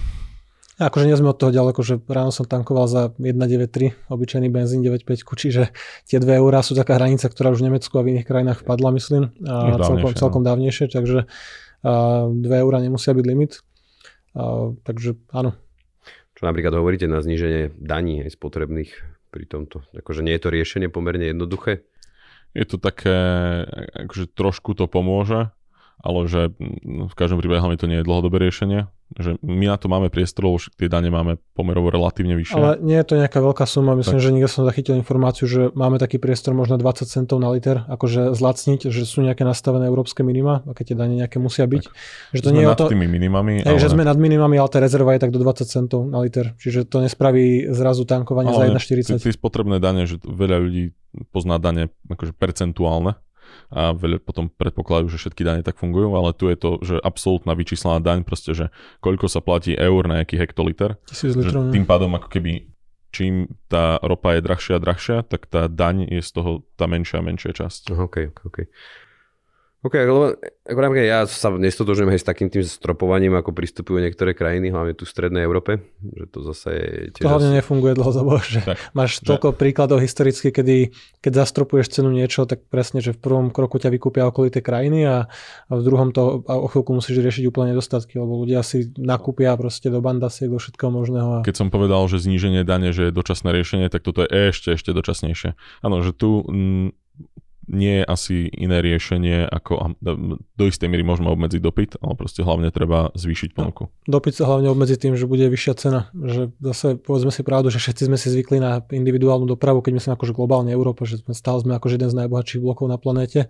Akože 0.75 1.07
nie 1.07 1.15
sme 1.15 1.31
od 1.31 1.39
toho 1.39 1.55
ďaleko, 1.55 1.87
že 1.87 2.03
ráno 2.11 2.35
som 2.35 2.51
tankoval 2.51 2.91
za 2.91 3.15
1,93 3.23 3.95
obyčajný 4.11 4.51
benzín 4.51 4.83
9,5, 4.83 5.23
čiže 5.23 5.71
tie 6.11 6.19
2 6.19 6.43
eurá 6.43 6.67
sú 6.67 6.75
taká 6.75 6.99
hranica, 6.99 7.31
ktorá 7.31 7.55
už 7.55 7.63
v 7.63 7.71
Nemecku 7.71 7.95
a 7.95 8.03
v 8.03 8.19
iných 8.19 8.27
krajinách 8.27 8.67
vpadla, 8.67 8.91
myslím, 8.99 9.31
a 9.47 9.79
celkom, 9.79 10.11
celkom 10.19 10.43
no. 10.43 10.51
dávnejšie, 10.51 10.91
takže 10.91 11.31
a 11.87 12.27
2 12.27 12.43
eurá 12.43 12.83
nemusia 12.83 13.15
byť 13.15 13.25
limit. 13.29 13.63
A, 14.35 14.75
takže 14.83 15.15
áno. 15.31 15.55
Čo 16.35 16.43
napríklad 16.51 16.75
hovoríte 16.75 17.07
na 17.07 17.23
zníženie 17.23 17.71
daní 17.79 18.27
aj 18.27 18.35
spotrebných 18.35 18.91
pri 19.31 19.45
tomto? 19.47 19.87
Akože 19.95 20.27
nie 20.27 20.35
je 20.35 20.43
to 20.43 20.51
riešenie 20.51 20.91
pomerne 20.91 21.31
jednoduché? 21.31 21.87
Je 22.51 22.67
to 22.67 22.83
také, 22.83 23.15
akože 23.95 24.35
trošku 24.35 24.75
to 24.75 24.91
pomôže, 24.91 25.54
ale 26.05 26.29
že 26.29 26.53
v 26.85 27.15
každom 27.17 27.41
prípade 27.41 27.65
hlavne 27.65 27.81
to 27.81 27.89
nie 27.89 28.05
je 28.05 28.05
dlhodobé 28.05 28.37
riešenie. 28.37 28.93
Že 29.15 29.41
my 29.41 29.73
na 29.73 29.77
to 29.81 29.87
máme 29.89 30.13
priestor, 30.13 30.49
lebo 30.49 30.61
tie 30.61 30.89
dane 30.91 31.09
máme 31.09 31.41
pomerovo 31.57 31.89
relatívne 31.89 32.37
vyššie. 32.37 32.57
Ale 32.61 32.77
nie 32.83 32.99
je 32.99 33.07
to 33.09 33.15
nejaká 33.17 33.41
veľká 33.41 33.65
suma. 33.65 33.97
Myslím, 33.97 34.19
tak. 34.21 34.25
že 34.27 34.31
niekde 34.35 34.51
som 34.51 34.63
zachytil 34.69 34.99
informáciu, 35.01 35.45
že 35.49 35.73
máme 35.73 35.97
taký 35.97 36.21
priestor 36.21 36.53
možno 36.53 36.77
20 36.77 37.09
centov 37.09 37.41
na 37.41 37.49
liter, 37.49 37.89
akože 37.89 38.37
zlacniť, 38.37 38.93
že 38.93 39.03
sú 39.09 39.25
nejaké 39.25 39.47
nastavené 39.47 39.89
európske 39.89 40.21
minima, 40.27 40.61
aké 40.69 40.85
tie 40.85 40.97
dane 40.99 41.17
nejaké 41.17 41.41
musia 41.41 41.65
byť. 41.65 41.85
Tak. 41.89 41.95
Že 42.37 42.41
to 42.43 42.49
sme 42.49 42.57
nie 42.59 42.67
nad 42.69 42.77
to, 42.77 42.87
tými 42.91 43.09
minimami. 43.09 43.53
ale... 43.65 43.81
Že 43.81 43.97
sme 43.97 44.05
nad 44.05 44.19
minimami, 44.19 44.57
ale 44.61 44.69
tá 44.69 44.79
rezerva 44.83 45.17
je 45.17 45.21
tak 45.25 45.33
do 45.33 45.41
20 45.41 45.65
centov 45.65 46.01
na 46.05 46.21
liter. 46.21 46.53
Čiže 46.61 46.85
to 46.85 47.01
nespraví 47.01 47.71
zrazu 47.71 48.05
tankovanie 48.05 48.53
ale 48.53 48.77
za 48.77 49.17
1,40. 49.17 49.25
Tie 49.25 49.37
spotrebné 49.37 49.81
dane, 49.81 50.05
že 50.05 50.21
veľa 50.21 50.59
ľudí 50.59 50.93
pozná 51.31 51.63
dane 51.63 51.95
akože 52.11 52.35
percentuálne 52.35 53.15
a 53.75 53.91
veľa 53.91 54.23
potom 54.23 54.47
predpokladajú, 54.47 55.11
že 55.11 55.19
všetky 55.19 55.43
dane 55.43 55.67
tak 55.67 55.83
fungujú, 55.83 56.15
ale 56.15 56.31
tu 56.31 56.47
je 56.47 56.55
to, 56.55 56.79
že 56.81 56.95
absolútna 57.03 57.59
vyčíslená 57.59 57.99
daň, 57.99 58.23
proste, 58.23 58.55
že 58.55 58.71
koľko 59.03 59.27
sa 59.27 59.43
platí 59.43 59.75
eur 59.75 60.07
na 60.07 60.23
nejaký 60.23 60.39
hektoliter. 60.39 60.95
Že 61.11 61.75
tým 61.75 61.85
pádom 61.85 62.15
ako 62.15 62.31
keby 62.31 62.71
čím 63.15 63.47
tá 63.71 64.03
ropa 64.03 64.35
je 64.35 64.43
drahšia 64.43 64.75
a 64.79 64.83
drahšia, 64.83 65.17
tak 65.23 65.47
tá 65.47 65.71
daň 65.71 66.07
je 66.11 66.19
z 66.19 66.31
toho 66.35 66.67
tá 66.75 66.91
menšia 66.91 67.23
a 67.23 67.27
menšia 67.27 67.55
časť. 67.55 67.95
OK, 67.95 68.35
OK, 68.35 68.39
OK. 68.51 68.59
OK, 69.85 69.95
lebo 70.01 70.33
ako 70.65 70.81
napríklad 70.81 71.05
ja 71.05 71.21
sa 71.29 71.53
nestotožujem 71.53 72.09
aj 72.09 72.25
s 72.25 72.25
takým 72.25 72.49
tým 72.49 72.65
stropovaním, 72.65 73.37
ako 73.37 73.53
pristupujú 73.53 74.01
niektoré 74.01 74.33
krajiny, 74.33 74.73
hlavne 74.73 74.97
tu 74.97 75.05
v 75.05 75.13
Strednej 75.13 75.45
Európe, 75.45 75.85
že 76.01 76.25
to 76.33 76.41
zase 76.41 76.69
je 76.73 76.91
tiež... 77.13 77.29
To 77.29 77.37
hlavne 77.37 77.53
nefunguje 77.61 77.93
dlhodobo, 77.93 78.41
že 78.57 78.65
tak, 78.65 78.81
máš 78.97 79.21
že... 79.21 79.29
toľko 79.29 79.53
príkladov 79.61 80.01
historicky, 80.01 80.57
kedy 80.57 80.89
keď 81.21 81.45
zastropuješ 81.45 82.01
cenu 82.01 82.09
niečo, 82.17 82.49
tak 82.49 82.65
presne, 82.73 83.05
že 83.05 83.13
v 83.13 83.21
prvom 83.21 83.53
kroku 83.53 83.77
ťa 83.77 83.93
vykúpia 83.93 84.25
okolité 84.25 84.65
krajiny 84.65 85.05
a, 85.05 85.29
a 85.69 85.73
v 85.77 85.83
druhom 85.85 86.17
to 86.17 86.41
a 86.49 86.57
o 86.57 86.65
chvíľku 86.73 86.97
musíš 86.97 87.21
riešiť 87.21 87.45
úplne 87.45 87.77
nedostatky, 87.77 88.17
lebo 88.17 88.41
ľudia 88.41 88.65
si 88.65 88.89
nakúpia 88.97 89.53
proste 89.61 89.93
do 89.93 90.01
bandasiek, 90.01 90.49
do 90.49 90.57
všetkého 90.57 90.89
možného. 90.89 91.29
A... 91.29 91.39
Keď 91.45 91.61
som 91.61 91.69
povedal, 91.69 92.01
že 92.09 92.25
zníženie 92.25 92.65
dane, 92.65 92.97
že 92.97 93.13
je 93.13 93.13
dočasné 93.13 93.53
riešenie, 93.53 93.93
tak 93.93 94.01
toto 94.01 94.25
je 94.25 94.33
ešte, 94.33 94.81
ešte 94.81 94.97
dočasnejšie. 94.97 95.61
Áno, 95.85 96.01
že 96.01 96.17
tu 96.17 96.41
m, 96.49 96.97
nie 97.69 98.01
je 98.01 98.05
asi 98.05 98.37
iné 98.53 98.85
riešenie, 98.85 99.49
ako 99.49 99.97
do 100.35 100.65
istej 100.65 100.89
miery 100.91 101.07
môžeme 101.07 101.31
obmedziť 101.33 101.61
dopyt, 101.61 101.91
ale 102.01 102.15
proste 102.19 102.45
hlavne 102.45 102.69
treba 102.69 103.15
zvýšiť 103.17 103.51
no, 103.55 103.57
ponuku. 103.57 103.83
Dopyt 104.05 104.35
sa 104.37 104.49
hlavne 104.49 104.69
obmedzí 104.69 105.01
tým, 105.01 105.17
že 105.17 105.29
bude 105.29 105.47
vyššia 105.49 105.75
cena. 105.79 106.01
Že 106.13 106.53
zase 106.61 106.87
povedzme 107.01 107.33
si 107.33 107.43
pravdu, 107.47 107.73
že 107.73 107.81
všetci 107.81 108.09
sme 108.11 108.19
si 108.21 108.29
zvykli 108.29 108.59
na 108.61 108.85
individuálnu 108.85 109.49
dopravu, 109.49 109.81
keď 109.81 110.01
sme 110.01 110.17
akože 110.19 110.37
globálne 110.37 110.71
Európa, 110.75 111.09
že 111.09 111.23
sme 111.23 111.33
stále 111.33 111.63
sme 111.63 111.77
akože 111.79 111.97
jeden 111.97 112.11
z 112.11 112.19
najbohatších 112.25 112.61
blokov 112.61 112.91
na 112.91 113.01
planéte, 113.01 113.49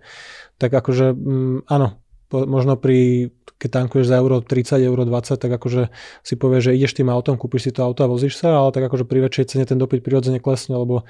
tak 0.61 0.71
akože 0.71 1.11
mm, 1.11 1.67
áno, 1.67 1.99
možno 2.31 2.77
pri 2.77 3.29
keď 3.55 3.69
tankuješ 3.71 4.11
za 4.11 4.19
euro 4.19 4.43
30, 4.43 4.83
euro 4.83 5.07
20, 5.07 5.39
tak 5.39 5.47
akože 5.47 5.87
si 6.27 6.33
povieš, 6.35 6.69
že 6.69 6.71
ideš 6.75 6.91
tým 6.99 7.07
autom, 7.07 7.39
kúpiš 7.39 7.69
si 7.69 7.71
to 7.71 7.87
auto 7.87 8.03
a 8.03 8.11
vozíš 8.11 8.35
sa, 8.35 8.59
ale 8.59 8.75
tak 8.75 8.91
akože 8.91 9.07
pri 9.07 9.23
väčšej 9.25 9.45
cene 9.47 9.63
ten 9.63 9.79
dopyt 9.79 10.03
prirodzene 10.03 10.43
klesne, 10.43 10.75
lebo 10.75 11.07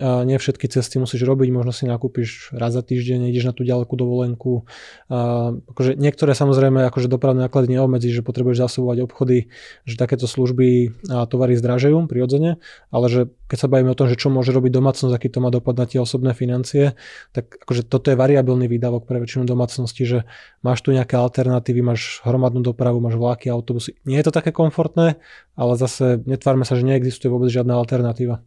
nie 0.00 0.40
všetky 0.40 0.72
cesty 0.72 0.96
musíš 0.96 1.28
robiť, 1.28 1.52
možno 1.52 1.76
si 1.76 1.84
nakúpiš 1.84 2.56
raz 2.56 2.72
za 2.72 2.80
týždeň, 2.80 3.28
ideš 3.28 3.44
na 3.44 3.52
tú 3.52 3.60
ďalekú 3.68 3.92
dovolenku. 4.00 4.64
A 5.12 5.52
akože 5.52 6.00
niektoré 6.00 6.32
samozrejme 6.32 6.88
akože 6.88 7.12
dopravné 7.12 7.44
náklady 7.44 7.76
neobmedzí, 7.76 8.08
že 8.08 8.24
potrebuješ 8.24 8.64
zasobovať 8.64 9.04
obchody, 9.04 9.52
že 9.84 10.00
takéto 10.00 10.24
služby 10.24 10.96
a 11.12 11.28
tovary 11.28 11.60
zdražujú 11.60 12.08
prirodzene, 12.08 12.56
ale 12.88 13.06
že 13.12 13.20
keď 13.52 13.58
sa 13.60 13.68
bavíme 13.68 13.92
o 13.92 13.98
tom, 13.98 14.08
že 14.08 14.16
čo 14.16 14.32
môže 14.32 14.48
robiť 14.56 14.72
domácnosť, 14.72 15.12
aký 15.12 15.28
to 15.28 15.44
má 15.44 15.52
dopad 15.52 15.76
na 15.76 15.84
tie 15.84 16.00
osobné 16.00 16.32
financie, 16.32 16.96
tak 17.36 17.52
akože 17.68 17.84
toto 17.84 18.08
je 18.08 18.16
variabilný 18.16 18.64
výdavok 18.64 19.04
pre 19.04 19.20
väčšinu 19.20 19.44
domácnosti, 19.44 20.08
že 20.08 20.18
máš 20.62 20.80
tu 20.80 20.94
nejaké 20.94 21.18
alternatívy, 21.18 21.82
máš 21.82 22.22
hromadnú 22.22 22.62
dopravu, 22.62 23.02
máš 23.02 23.18
vláky, 23.18 23.50
autobusy. 23.50 23.98
Nie 24.06 24.22
je 24.22 24.30
to 24.30 24.38
také 24.38 24.54
komfortné, 24.54 25.18
ale 25.58 25.72
zase 25.74 26.22
netvárme 26.24 26.62
sa, 26.62 26.78
že 26.78 26.86
neexistuje 26.86 27.28
vôbec 27.28 27.50
žiadna 27.50 27.76
alternatíva. 27.76 28.40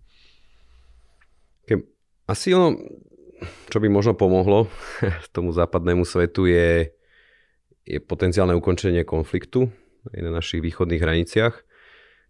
Asi 2.26 2.58
ono, 2.58 2.74
čo 3.70 3.78
by 3.78 3.86
možno 3.86 4.18
pomohlo 4.18 4.66
tomu 5.36 5.54
západnému 5.54 6.02
svetu 6.10 6.50
je, 6.50 6.90
je 7.86 8.02
potenciálne 8.02 8.58
ukončenie 8.58 9.06
konfliktu 9.06 9.70
na 10.10 10.34
našich 10.34 10.66
východných 10.66 11.02
hraniciach 11.06 11.54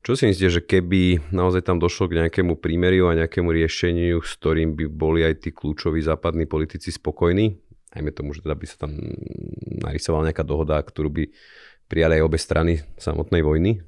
čo 0.06 0.13
si 0.13 0.30
myslíte, 0.30 0.50
že 0.54 0.62
keby 0.62 1.34
naozaj 1.34 1.65
tam 1.65 1.82
došlo 1.82 2.06
k 2.06 2.21
nejakému 2.21 2.62
prímeriu 2.62 3.10
a 3.10 3.17
nejakému 3.17 3.50
riešeniu, 3.50 4.21
s 4.21 4.38
ktorým 4.38 4.78
by 4.78 4.86
boli 4.86 5.26
aj 5.26 5.41
tí 5.41 5.50
kľúčoví 5.50 5.98
západní 5.98 6.45
politici 6.45 6.93
spokojní, 6.93 7.58
ajme 7.95 8.12
tomu, 8.12 8.36
že 8.36 8.43
teda 8.43 8.55
by 8.60 8.65
sa 8.67 8.77
tam 8.86 8.91
narysovala 9.81 10.29
nejaká 10.29 10.43
dohoda, 10.43 10.77
ktorú 10.84 11.10
by 11.10 11.23
prijali 11.88 12.19
aj 12.19 12.25
obe 12.27 12.38
strany 12.38 12.73
samotnej 12.99 13.41
vojny. 13.41 13.81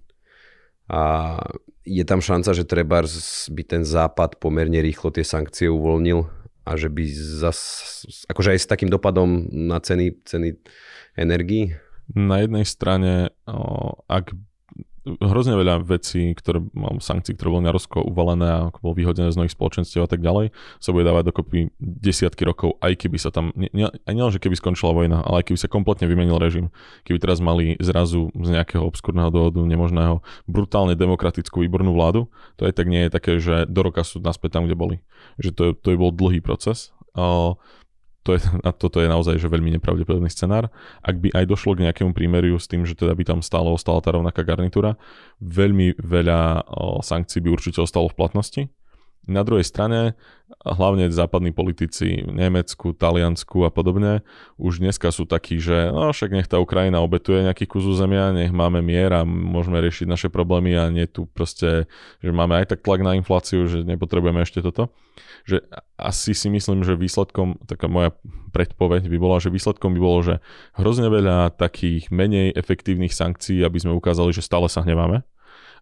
A 0.88 1.36
je 1.84 2.04
tam 2.08 2.24
šanca, 2.24 2.56
že 2.56 2.64
treba 2.64 3.04
by 3.52 3.64
ten 3.68 3.84
západ 3.84 4.40
pomerne 4.40 4.80
rýchlo 4.80 5.12
tie 5.12 5.28
sankcie 5.28 5.68
uvoľnil 5.68 6.24
a 6.68 6.72
že 6.76 6.88
by 6.88 7.04
zas, 7.12 7.60
akože 8.28 8.56
aj 8.56 8.60
s 8.64 8.72
takým 8.72 8.92
dopadom 8.92 9.52
na 9.52 9.80
ceny, 9.80 10.24
ceny 10.24 10.56
energii? 11.20 11.76
Na 12.16 12.40
jednej 12.44 12.64
strane, 12.64 13.36
ak 14.08 14.32
hrozne 15.24 15.56
veľa 15.56 15.84
vecí, 15.84 16.36
ktoré, 16.36 16.60
mám 16.76 17.00
sankcií, 17.00 17.34
ktoré 17.34 17.50
boli 17.54 17.64
na 17.64 17.74
Rusko 17.74 18.04
uvalené 18.04 18.48
a 18.48 18.60
bol 18.84 18.92
vyhodené 18.92 19.32
z 19.32 19.38
mnohých 19.40 19.56
spoločenstiev 19.56 20.04
a 20.04 20.10
tak 20.10 20.20
ďalej, 20.20 20.52
sa 20.84 20.90
bude 20.92 21.08
dávať 21.08 21.32
dokopy 21.32 21.72
desiatky 21.80 22.44
rokov, 22.44 22.76
aj 22.84 22.94
keby 23.00 23.18
sa 23.18 23.32
tam, 23.32 23.56
nie, 23.56 23.72
nie, 23.72 24.28
že 24.32 24.42
keby 24.42 24.56
skončila 24.60 24.92
vojna, 24.92 25.24
ale 25.24 25.42
aj 25.42 25.52
keby 25.52 25.60
sa 25.60 25.72
kompletne 25.72 26.06
vymenil 26.10 26.36
režim. 26.38 26.74
Keby 27.08 27.18
teraz 27.24 27.40
mali 27.40 27.80
zrazu 27.80 28.30
z 28.36 28.50
nejakého 28.52 28.84
obskúrneho 28.84 29.32
dôvodu 29.32 29.64
nemožného 29.64 30.20
brutálne 30.46 30.94
demokratickú 31.00 31.64
výbornú 31.64 31.96
vládu, 31.96 32.28
to 32.60 32.68
aj 32.68 32.74
tak 32.76 32.88
nie 32.92 33.08
je 33.08 33.10
také, 33.14 33.32
že 33.40 33.70
do 33.70 33.82
roka 33.86 34.04
sú 34.04 34.20
naspäť 34.20 34.60
tam, 34.60 34.68
kde 34.68 34.76
boli. 34.76 34.96
Že 35.40 35.50
to, 35.56 35.64
to 35.78 35.88
je 35.94 35.98
bol 35.98 36.12
dlhý 36.12 36.44
proces. 36.44 36.92
Uh, 37.18 37.58
to 38.28 38.36
je, 38.36 38.44
a 38.44 38.76
toto 38.76 39.00
je 39.00 39.08
naozaj 39.08 39.40
že 39.40 39.48
veľmi 39.48 39.80
nepravdepodobný 39.80 40.28
scenár. 40.28 40.68
Ak 41.00 41.16
by 41.24 41.32
aj 41.32 41.48
došlo 41.48 41.80
k 41.80 41.88
nejakému 41.88 42.12
prímeriu 42.12 42.60
s 42.60 42.68
tým, 42.68 42.84
že 42.84 43.00
teda 43.00 43.16
by 43.16 43.24
tam 43.24 43.40
stále 43.40 43.72
ostala 43.72 44.04
tá 44.04 44.12
rovnaká 44.12 44.44
garnitúra, 44.44 45.00
veľmi 45.40 45.96
veľa 46.04 46.68
o, 46.68 47.00
sankcií 47.00 47.40
by 47.40 47.50
určite 47.56 47.80
ostalo 47.80 48.12
v 48.12 48.20
platnosti. 48.20 48.62
Na 49.28 49.44
druhej 49.44 49.68
strane, 49.68 50.16
hlavne 50.64 51.12
západní 51.12 51.52
politici 51.52 52.24
v 52.24 52.32
Nemecku, 52.32 52.96
Taliansku 52.96 53.68
a 53.68 53.70
podobne, 53.70 54.24
už 54.56 54.80
dneska 54.80 55.12
sú 55.12 55.28
takí, 55.28 55.60
že 55.60 55.92
no 55.92 56.16
však 56.16 56.32
nech 56.32 56.48
tá 56.48 56.64
Ukrajina 56.64 57.04
obetuje 57.04 57.44
nejaký 57.44 57.68
kus 57.68 57.84
územia, 57.84 58.32
nech 58.32 58.56
máme 58.56 58.80
mier 58.80 59.12
a 59.12 59.28
môžeme 59.28 59.84
riešiť 59.84 60.08
naše 60.08 60.28
problémy 60.32 60.80
a 60.80 60.88
nie 60.88 61.04
tu 61.12 61.28
proste, 61.28 61.92
že 62.24 62.32
máme 62.32 62.56
aj 62.64 62.72
tak 62.72 62.88
tlak 62.88 63.04
na 63.04 63.20
infláciu, 63.20 63.68
že 63.68 63.84
nepotrebujeme 63.84 64.40
ešte 64.48 64.64
toto. 64.64 64.96
Že 65.44 65.68
asi 66.00 66.32
si 66.32 66.48
myslím, 66.48 66.88
že 66.88 66.96
výsledkom, 66.96 67.60
taká 67.68 67.92
moja 67.92 68.16
predpoveď 68.56 69.12
by 69.12 69.18
bola, 69.20 69.44
že 69.44 69.52
výsledkom 69.52 69.92
by 69.92 70.00
bolo, 70.00 70.20
že 70.24 70.36
hrozne 70.80 71.12
veľa 71.12 71.60
takých 71.60 72.08
menej 72.16 72.56
efektívnych 72.56 73.12
sankcií, 73.12 73.60
aby 73.68 73.84
sme 73.84 73.92
ukázali, 73.92 74.32
že 74.32 74.40
stále 74.40 74.72
sa 74.72 74.88
hneváme, 74.88 75.28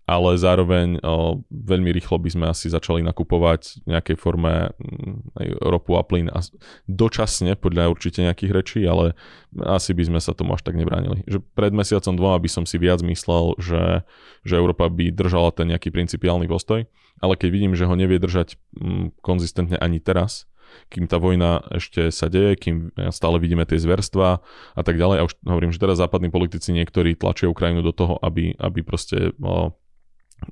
ale 0.05 0.37
zároveň 0.37 1.01
o, 1.01 1.41
veľmi 1.49 1.89
rýchlo 1.89 2.21
by 2.21 2.29
sme 2.29 2.45
asi 2.45 2.69
začali 2.69 3.01
nakupovať 3.01 3.85
v 3.85 3.97
nejakej 3.97 4.17
forme 4.21 4.69
m, 4.77 5.25
mm, 5.33 5.65
ropu 5.65 5.97
a 5.97 6.05
plyn 6.05 6.29
a 6.29 6.45
dočasne 6.85 7.57
podľa 7.57 7.89
určite 7.89 8.21
nejakých 8.21 8.51
rečí, 8.53 8.81
ale 8.85 9.17
asi 9.65 9.97
by 9.97 10.05
sme 10.05 10.19
sa 10.21 10.37
tomu 10.37 10.53
až 10.53 10.61
tak 10.61 10.77
nebránili. 10.77 11.25
Že 11.25 11.41
pred 11.57 11.73
mesiacom 11.73 12.13
dvoma 12.13 12.37
by 12.37 12.49
som 12.49 12.63
si 12.69 12.77
viac 12.77 13.01
myslel, 13.01 13.57
že, 13.57 14.05
že 14.45 14.53
Európa 14.61 14.93
by 14.93 15.09
držala 15.09 15.49
ten 15.49 15.73
nejaký 15.73 15.89
principiálny 15.89 16.45
postoj, 16.45 16.85
ale 17.17 17.33
keď 17.33 17.49
vidím, 17.49 17.73
že 17.73 17.89
ho 17.89 17.97
nevie 17.97 18.21
držať 18.21 18.61
m, 18.77 19.09
mm, 19.09 19.25
konzistentne 19.25 19.81
ani 19.81 19.97
teraz, 19.97 20.45
kým 20.89 21.05
tá 21.09 21.17
vojna 21.17 21.65
ešte 21.71 22.09
sa 22.11 22.27
deje, 22.27 22.57
kým 22.57 22.93
stále 23.13 23.37
vidíme 23.39 23.63
tie 23.65 23.79
zverstva 23.79 24.41
a 24.75 24.81
tak 24.81 24.97
ďalej. 24.99 25.17
A 25.21 25.25
už 25.29 25.33
hovorím, 25.45 25.71
že 25.71 25.81
teraz 25.81 26.01
západní 26.01 26.29
politici 26.29 26.73
niektorí 26.75 27.15
tlačia 27.15 27.49
Ukrajinu 27.49 27.81
do 27.85 27.93
toho, 27.95 28.19
aby, 28.21 28.53
aby 28.57 28.79
proste 28.81 29.33
o, 29.39 29.71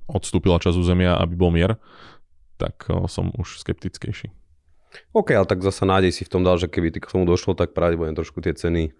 odstúpila 0.07 0.61
časť 0.61 0.77
územia, 0.77 1.19
aby 1.19 1.33
bol 1.35 1.51
mier, 1.53 1.77
tak 2.57 2.87
som 3.09 3.33
už 3.35 3.59
skeptickejší. 3.59 4.31
OK, 5.13 5.33
ale 5.33 5.49
tak 5.49 5.65
zasa 5.65 5.89
nádej 5.89 6.13
si 6.13 6.23
v 6.25 6.31
tom 6.37 6.41
dal, 6.45 6.61
že 6.61 6.69
keby 6.69 6.93
k 7.01 7.09
tomu 7.09 7.25
došlo, 7.25 7.57
tak 7.57 7.73
pravdepodobne 7.73 8.13
trošku 8.13 8.45
tie 8.45 8.53
ceny 8.53 8.93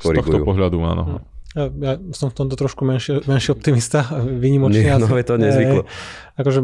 skorigujú. 0.00 0.24
Z 0.24 0.28
tohto 0.28 0.48
pohľadu 0.48 0.78
áno. 0.80 1.04
Hm. 1.04 1.37
Ja, 1.56 1.72
ja 1.72 1.92
som 2.12 2.28
v 2.28 2.44
tomto 2.44 2.60
trošku 2.60 2.84
menší, 2.84 3.24
menší 3.24 3.56
optimista, 3.56 4.04
vynimočný. 4.20 4.84
Nie, 4.84 5.00
no 5.00 5.08
je 5.08 5.24
to 5.24 5.40
nezvyklo. 5.40 5.88
Akože 6.36 6.60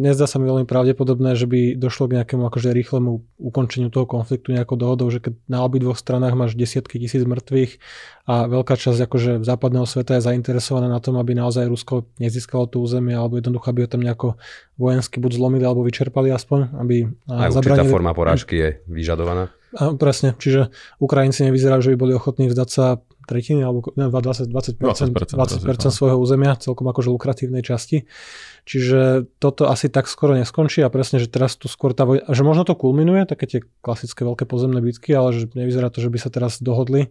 nezdá 0.00 0.24
sa 0.24 0.40
mi 0.40 0.48
veľmi 0.48 0.64
pravdepodobné, 0.64 1.36
že 1.36 1.44
by 1.44 1.76
došlo 1.76 2.08
k 2.08 2.16
nejakému 2.16 2.48
akože 2.48 2.72
rýchlemu 2.72 3.20
ukončeniu 3.36 3.92
toho 3.92 4.08
konfliktu 4.08 4.56
nejakou 4.56 4.80
dohodou, 4.80 5.12
že 5.12 5.20
keď 5.20 5.36
na 5.52 5.60
dvoch 5.68 6.00
stranách 6.00 6.32
máš 6.32 6.56
desiatky 6.56 6.96
tisíc 6.96 7.28
mŕtvych 7.28 7.76
a 8.24 8.48
veľká 8.48 8.72
časť 8.72 9.04
akože 9.04 9.30
západného 9.44 9.84
sveta 9.84 10.16
je 10.16 10.24
zainteresovaná 10.24 10.88
na 10.88 10.98
tom, 11.04 11.20
aby 11.20 11.36
naozaj 11.36 11.68
Rusko 11.68 12.08
nezískalo 12.16 12.64
to 12.72 12.80
územie 12.80 13.12
alebo 13.12 13.36
jednoducho, 13.36 13.68
aby 13.68 13.84
ho 13.84 13.88
tam 13.92 14.00
nejako 14.00 14.40
vojensky 14.80 15.20
buď 15.20 15.36
zlomili 15.36 15.68
alebo 15.68 15.84
vyčerpali 15.84 16.32
aspoň, 16.32 16.72
aby 16.80 17.04
Aj 17.28 17.52
zabranili... 17.52 17.84
určitá 17.84 17.84
forma 17.84 18.16
porážky 18.16 18.54
je 18.56 18.68
vyžadovaná. 18.88 19.52
A, 19.76 19.92
presne, 19.96 20.36
čiže 20.40 20.72
Ukrajinci 21.00 21.48
nevyzerajú, 21.48 21.80
že 21.84 21.90
by 21.92 21.96
boli 22.00 22.12
ochotní 22.16 22.48
vzdať 22.48 22.68
sa 22.68 23.00
tretiny 23.24 23.62
alebo 23.62 23.82
20, 23.94 24.50
20%, 24.50 24.78
20%, 24.78 25.12
20% 25.12 25.62
20% 25.62 25.90
svojho 25.90 26.18
územia, 26.18 26.58
celkom 26.58 26.86
akože 26.90 27.08
lukratívnej 27.10 27.62
časti. 27.64 28.04
Čiže 28.62 29.26
toto 29.42 29.66
asi 29.66 29.90
tak 29.90 30.06
skoro 30.06 30.38
neskončí 30.38 30.82
a 30.86 30.92
presne, 30.92 31.18
že 31.18 31.26
teraz 31.26 31.58
tu 31.58 31.66
skôr 31.66 31.94
tá 31.94 32.06
vojna, 32.06 32.26
že 32.30 32.42
možno 32.46 32.62
to 32.62 32.78
kulminuje, 32.78 33.26
také 33.26 33.50
tie 33.50 33.60
klasické 33.82 34.22
veľké 34.22 34.46
pozemné 34.46 34.78
bitky, 34.78 35.14
ale 35.14 35.34
že 35.34 35.50
nevyzerá 35.50 35.90
to, 35.90 35.98
že 35.98 36.10
by 36.10 36.18
sa 36.22 36.30
teraz 36.30 36.62
dohodli. 36.62 37.10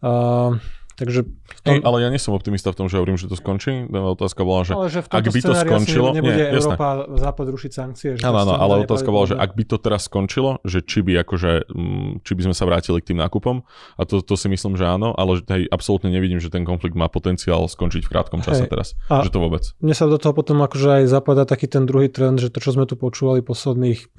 Uh, 0.00 0.56
Takže 0.98 1.30
tom... 1.62 1.78
Hey, 1.78 1.80
ale 1.86 2.02
ja 2.02 2.10
nie 2.10 2.18
som 2.18 2.34
optimista 2.34 2.74
v 2.74 2.82
tom, 2.82 2.86
že 2.90 2.98
hovorím, 2.98 3.14
že 3.14 3.30
to 3.30 3.38
skončí. 3.38 3.86
Otázka 3.86 4.42
bola, 4.42 4.66
že, 4.66 4.74
ale 4.74 4.90
že 4.90 5.06
ak 5.06 5.24
by 5.30 5.40
to 5.46 5.54
skončilo... 5.54 6.10
Nebude 6.10 6.34
nie, 6.34 6.58
Európa, 6.58 7.06
jasné. 7.06 7.22
Západ 7.22 7.46
rušiť 7.54 7.70
sankcie. 7.70 8.10
Áno, 8.18 8.42
áno, 8.42 8.58
ale 8.58 8.82
otázka 8.82 9.06
bola, 9.14 9.30
že 9.30 9.38
ak 9.38 9.54
by 9.54 9.62
to 9.62 9.76
teraz 9.78 10.10
skončilo, 10.10 10.58
že 10.66 10.82
či 10.82 11.06
by, 11.06 11.22
akože, 11.22 11.70
mm, 11.70 12.26
či 12.26 12.32
by 12.34 12.42
sme 12.50 12.54
sa 12.58 12.66
vrátili 12.66 12.98
k 12.98 13.14
tým 13.14 13.22
nákupom, 13.22 13.62
a 13.94 14.02
to, 14.02 14.18
to 14.26 14.34
si 14.34 14.50
myslím, 14.50 14.74
že 14.74 14.90
áno, 14.90 15.14
ale 15.14 15.38
že 15.38 15.46
hej, 15.54 15.62
absolútne 15.70 16.10
nevidím, 16.10 16.42
že 16.42 16.50
ten 16.50 16.66
konflikt 16.66 16.98
má 16.98 17.06
potenciál 17.06 17.70
skončiť 17.70 18.02
v 18.02 18.10
krátkom 18.10 18.42
čase 18.42 18.66
hej. 18.66 18.70
teraz. 18.74 18.98
A 19.06 19.22
že 19.22 19.30
to 19.30 19.38
vôbec. 19.38 19.70
Mne 19.78 19.94
sa 19.94 20.10
do 20.10 20.18
toho 20.18 20.34
potom 20.34 20.58
akože 20.66 20.98
aj 20.98 21.04
zapadá 21.06 21.46
taký 21.46 21.70
ten 21.70 21.86
druhý 21.86 22.10
trend, 22.10 22.42
že 22.42 22.50
to, 22.50 22.58
čo 22.58 22.74
sme 22.74 22.90
tu 22.90 22.98
počúvali 22.98 23.38
posledných 23.46 24.10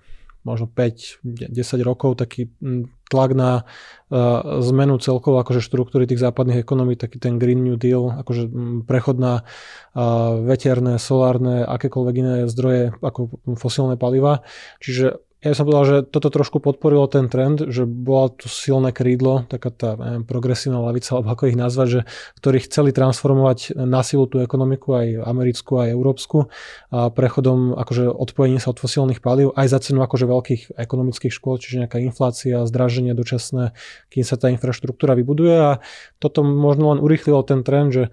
možno 0.43 0.71
5-10 0.71 1.51
rokov, 1.83 2.15
taký 2.19 2.49
mm, 2.59 3.09
tlak 3.11 3.35
na 3.35 3.51
uh, 3.61 4.61
zmenu 4.63 4.97
celkovo 5.01 5.41
akože 5.41 5.59
štruktúry 5.59 6.07
tých 6.07 6.21
západných 6.21 6.63
ekonomí, 6.63 6.95
taký 6.95 7.19
ten 7.19 7.41
Green 7.41 7.65
New 7.65 7.75
Deal, 7.75 8.11
akože 8.23 8.47
prechod 8.87 9.19
na 9.19 9.43
uh, 9.43 10.39
veterné, 10.43 10.95
solárne, 11.01 11.67
akékoľvek 11.67 12.15
iné 12.15 12.35
zdroje 12.47 12.95
ako 13.03 13.41
fosílne 13.59 13.99
paliva. 13.99 14.45
Čiže 14.79 15.28
ja 15.39 15.55
som 15.55 15.63
povedal, 15.63 15.85
že 15.87 15.97
toto 16.03 16.27
trošku 16.27 16.59
podporilo 16.59 17.07
ten 17.07 17.31
trend, 17.31 17.63
že 17.71 17.87
bola 17.87 18.27
tu 18.27 18.51
silné 18.51 18.91
krídlo, 18.91 19.47
taká 19.47 19.71
tá 19.71 19.95
neviem, 19.95 20.27
progresívna 20.27 20.83
lavica, 20.83 21.15
alebo 21.15 21.31
ako 21.31 21.47
ich 21.47 21.55
nazvať, 21.55 21.87
že, 21.87 22.01
ktorí 22.43 22.57
chceli 22.67 22.91
transformovať 22.91 23.79
na 23.79 24.03
silu 24.03 24.27
tú 24.27 24.43
ekonomiku, 24.43 24.99
aj 24.99 25.07
americkú, 25.23 25.79
aj 25.79 25.95
európsku, 25.95 26.51
a 26.91 27.07
prechodom 27.07 27.71
akože 27.71 28.11
odpojenie 28.11 28.59
sa 28.59 28.75
od 28.75 28.83
fosílnych 28.83 29.23
palív, 29.23 29.55
aj 29.55 29.67
za 29.71 29.79
cenu 29.79 30.03
akože 30.03 30.27
veľkých 30.27 30.61
ekonomických 30.75 31.31
škôl, 31.31 31.55
čiže 31.55 31.87
nejaká 31.87 32.03
inflácia, 32.03 32.67
zdraženie 32.67 33.15
dočasné, 33.15 33.71
kým 34.11 34.27
sa 34.27 34.35
tá 34.35 34.51
infraštruktúra 34.51 35.15
vybuduje. 35.15 35.55
A 35.55 35.71
toto 36.19 36.43
možno 36.43 36.91
len 36.91 36.99
urýchlilo 36.99 37.47
ten 37.47 37.63
trend, 37.63 37.95
že 37.95 38.03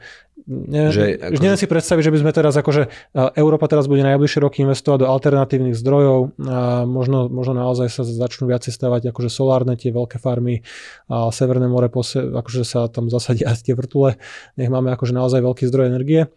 Ne, 0.44 0.92
že, 0.92 1.16
ako... 1.16 1.40
neviem 1.40 1.56
si 1.58 1.64
predstaviť, 1.64 2.02
že 2.06 2.12
by 2.12 2.18
sme 2.20 2.30
teraz 2.30 2.54
akože 2.60 2.82
Európa 3.40 3.66
teraz 3.72 3.88
bude 3.88 4.04
najbližšie 4.04 4.44
roky 4.44 4.62
investovať 4.68 5.02
do 5.02 5.10
alternatívnych 5.10 5.74
zdrojov 5.74 6.36
a 6.44 6.84
možno, 6.84 7.32
možno 7.32 7.56
naozaj 7.56 7.88
sa 7.88 8.04
začnú 8.04 8.46
viacej 8.52 8.70
stavať 8.70 9.10
akože 9.10 9.32
solárne 9.32 9.74
tie 9.80 9.90
veľké 9.90 10.20
farmy 10.20 10.60
a 11.08 11.32
Severné 11.32 11.66
more 11.66 11.88
pose, 11.88 12.20
akože 12.20 12.62
sa 12.68 12.86
tam 12.92 13.08
zasadia 13.08 13.50
tie 13.66 13.72
vrtule, 13.72 14.20
nech 14.60 14.68
máme 14.68 14.92
akože 14.92 15.16
naozaj 15.16 15.40
veľký 15.40 15.64
zdroj 15.66 15.88
energie. 15.88 16.28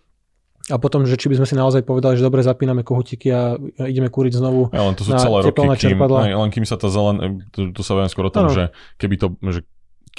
A 0.69 0.77
potom, 0.77 1.01
že 1.01 1.17
či 1.17 1.33
by 1.33 1.41
sme 1.41 1.47
si 1.49 1.57
naozaj 1.57 1.81
povedali, 1.81 2.13
že 2.13 2.21
dobre 2.21 2.45
zapíname 2.45 2.85
kohutiky 2.85 3.33
a 3.33 3.57
ideme 3.89 4.05
kúriť 4.05 4.37
znovu 4.37 4.69
ja, 4.69 4.85
len 4.85 4.93
to 4.93 5.01
sú 5.01 5.17
na 5.17 5.21
celé 5.21 5.41
roky, 5.41 5.65
kým, 5.81 5.97
len 6.05 6.49
kým 6.53 6.61
sa 6.61 6.77
to 6.77 6.93
zelen, 6.93 7.41
to, 7.49 7.73
to 7.73 7.81
sa 7.81 7.97
viem 7.97 8.05
skôr 8.05 8.29
o 8.29 8.33
tom, 8.33 8.49
ano. 8.49 8.53
že 8.53 8.63
keby 9.01 9.15
to, 9.17 9.27
že 9.49 9.65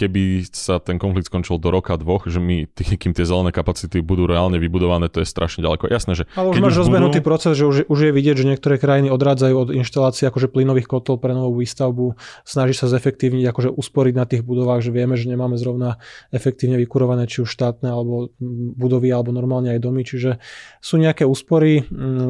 keby 0.00 0.48
sa 0.48 0.80
ten 0.80 0.96
konflikt 0.96 1.28
skončil 1.28 1.60
do 1.60 1.68
roka, 1.68 1.92
dvoch, 2.00 2.24
že 2.24 2.40
my, 2.40 2.64
tý, 2.72 2.96
kým 2.96 3.12
tie 3.12 3.28
zelené 3.28 3.52
kapacity 3.52 4.00
budú 4.00 4.24
reálne 4.24 4.56
vybudované, 4.56 5.12
to 5.12 5.20
je 5.20 5.28
strašne 5.28 5.60
ďaleko. 5.60 5.92
Jasné, 5.92 6.16
že... 6.16 6.24
Ale 6.32 6.56
už 6.56 6.64
máš 6.64 6.80
rozbehnutý 6.80 7.20
budú... 7.20 7.28
proces, 7.28 7.52
že 7.60 7.68
už, 7.68 7.76
už 7.92 7.98
je 8.08 8.12
vidieť, 8.16 8.36
že 8.40 8.48
niektoré 8.48 8.80
krajiny 8.80 9.12
odrádzajú 9.12 9.54
od 9.54 9.68
inštalácií 9.76 10.24
akože 10.24 10.48
plynových 10.48 10.88
kotol 10.88 11.20
pre 11.20 11.36
novú 11.36 11.60
výstavbu, 11.60 12.16
snaží 12.48 12.72
sa 12.72 12.88
zefektívniť, 12.88 13.44
akože 13.52 13.68
usporiť 13.76 14.14
na 14.16 14.24
tých 14.24 14.42
budovách, 14.42 14.80
že 14.80 14.90
vieme, 14.94 15.20
že 15.20 15.28
nemáme 15.28 15.60
zrovna 15.60 16.00
efektívne 16.32 16.80
vykurované 16.80 17.28
či 17.28 17.44
už 17.44 17.52
štátne 17.52 17.92
alebo 17.92 18.32
budovy 18.80 19.12
alebo 19.12 19.36
normálne 19.36 19.76
aj 19.76 19.80
domy, 19.84 20.06
čiže 20.06 20.40
sú 20.80 20.96
nejaké 20.96 21.28
úspory, 21.28 21.84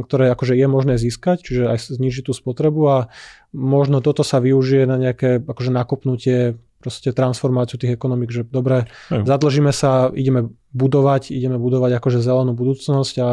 ktoré 0.09 0.33
akože 0.35 0.59
je 0.59 0.67
možné 0.67 0.95
získať, 0.99 1.47
čiže 1.47 1.71
aj 1.71 1.95
znižiť 1.95 2.27
tú 2.27 2.33
spotrebu 2.35 2.83
a 2.91 2.99
možno 3.55 3.99
toto 3.99 4.23
sa 4.23 4.39
využije 4.39 4.87
na 4.87 4.97
nejaké 4.99 5.43
akože 5.43 5.71
nakopnutie 5.75 6.59
proste 6.81 7.13
transformáciu 7.13 7.77
tých 7.77 7.95
ekonomik, 7.95 8.33
že 8.33 8.43
dobre, 8.43 8.89
Aj. 9.13 9.23
zadlžíme 9.23 9.71
sa, 9.71 10.09
ideme 10.17 10.49
budovať, 10.73 11.31
ideme 11.31 11.61
budovať 11.61 12.01
akože 12.01 12.19
zelenú 12.25 12.57
budúcnosť 12.57 13.15
a 13.21 13.29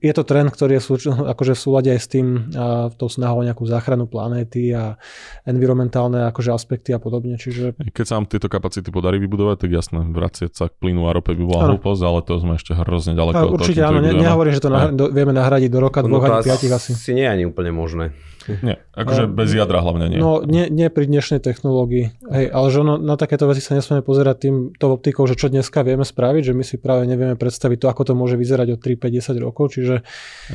je 0.00 0.12
to 0.16 0.24
trend, 0.24 0.48
ktorý 0.48 0.80
je 0.80 0.82
akože 1.36 1.52
v 1.52 1.60
súlade 1.60 1.88
aj 1.92 2.00
s 2.00 2.08
tým, 2.08 2.26
a 2.56 2.88
tou 2.96 3.12
snahou 3.12 3.44
nejakú 3.44 3.68
záchranu 3.68 4.08
planéty 4.08 4.72
a 4.72 4.96
environmentálne 5.44 6.24
akože 6.32 6.50
aspekty 6.56 6.96
a 6.96 6.98
podobne. 6.98 7.36
Čiže... 7.36 7.76
Keď 7.92 8.04
sa 8.08 8.16
nám 8.16 8.32
tieto 8.32 8.48
kapacity 8.48 8.88
podarí 8.88 9.20
vybudovať, 9.20 9.68
tak 9.68 9.70
jasné, 9.76 10.00
vracieť 10.08 10.56
sa 10.56 10.72
k 10.72 10.74
plynu 10.80 11.04
a 11.04 11.12
rope 11.12 11.36
by 11.36 11.44
bola 11.44 11.62
hlúposť, 11.72 12.00
ale 12.00 12.20
to 12.24 12.40
sme 12.40 12.56
ešte 12.56 12.72
hrozne 12.72 13.12
ďaleko. 13.12 13.44
A 13.44 13.52
určite 13.52 13.84
áno, 13.84 14.00
ne, 14.00 14.16
nehovorím, 14.16 14.56
že 14.56 14.62
to 14.64 14.72
nahra- 14.72 14.94
do, 14.94 15.12
vieme 15.12 15.36
nahradiť 15.36 15.68
do 15.68 15.80
roka, 15.84 16.00
no, 16.00 16.16
dvoch 16.16 16.24
ani 16.24 16.48
piatich 16.48 16.72
asi. 16.72 16.96
Si 16.96 17.12
nie 17.12 17.28
je 17.28 17.30
ani 17.30 17.44
úplne 17.44 17.70
možné. 17.70 18.16
Nie, 18.64 18.80
akože 18.96 19.28
bez 19.28 19.52
jadra 19.52 19.84
hlavne 19.84 20.08
nie. 20.08 20.18
No 20.18 20.40
nie, 20.42 20.72
nie 20.72 20.88
pri 20.88 21.04
dnešnej 21.04 21.40
technológii. 21.44 22.16
Hej, 22.28 22.46
ale 22.48 22.66
že 22.72 22.78
ono, 22.80 22.94
na 22.96 23.20
takéto 23.20 23.44
veci 23.44 23.60
sa 23.60 23.76
nesmieme 23.76 24.00
pozerať 24.00 24.36
týmto 24.48 24.86
optikou, 24.88 25.28
že 25.28 25.36
čo 25.36 25.52
dneska 25.52 25.84
vieme 25.84 26.04
spraviť, 26.04 26.42
že 26.48 26.52
my 26.56 26.64
si 26.64 26.76
práve 26.80 27.04
nevieme 27.04 27.36
predstaviť 27.36 27.78
to, 27.84 27.86
ako 27.92 28.02
to 28.08 28.12
môže 28.16 28.36
vyzerať 28.40 28.74
o 28.74 28.76
3, 28.80 28.96
5, 28.96 29.36
10 29.36 29.44
rokov. 29.44 29.76
Čiže... 29.76 29.94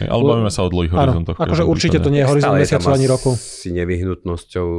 Hej, 0.02 0.08
ale 0.10 0.22
bavíme 0.22 0.52
sa 0.52 0.66
o 0.66 0.70
dlhých 0.70 0.94
horizontoch. 0.94 1.38
Akože 1.38 1.64
určite 1.64 1.98
to 2.02 2.10
nie 2.10 2.22
je 2.22 2.28
horizont 2.30 2.58
mesiacov 2.58 2.92
ani 2.94 3.08
rokov. 3.08 3.32
Si 3.38 3.70
nevyhnutnosťou 3.74 4.70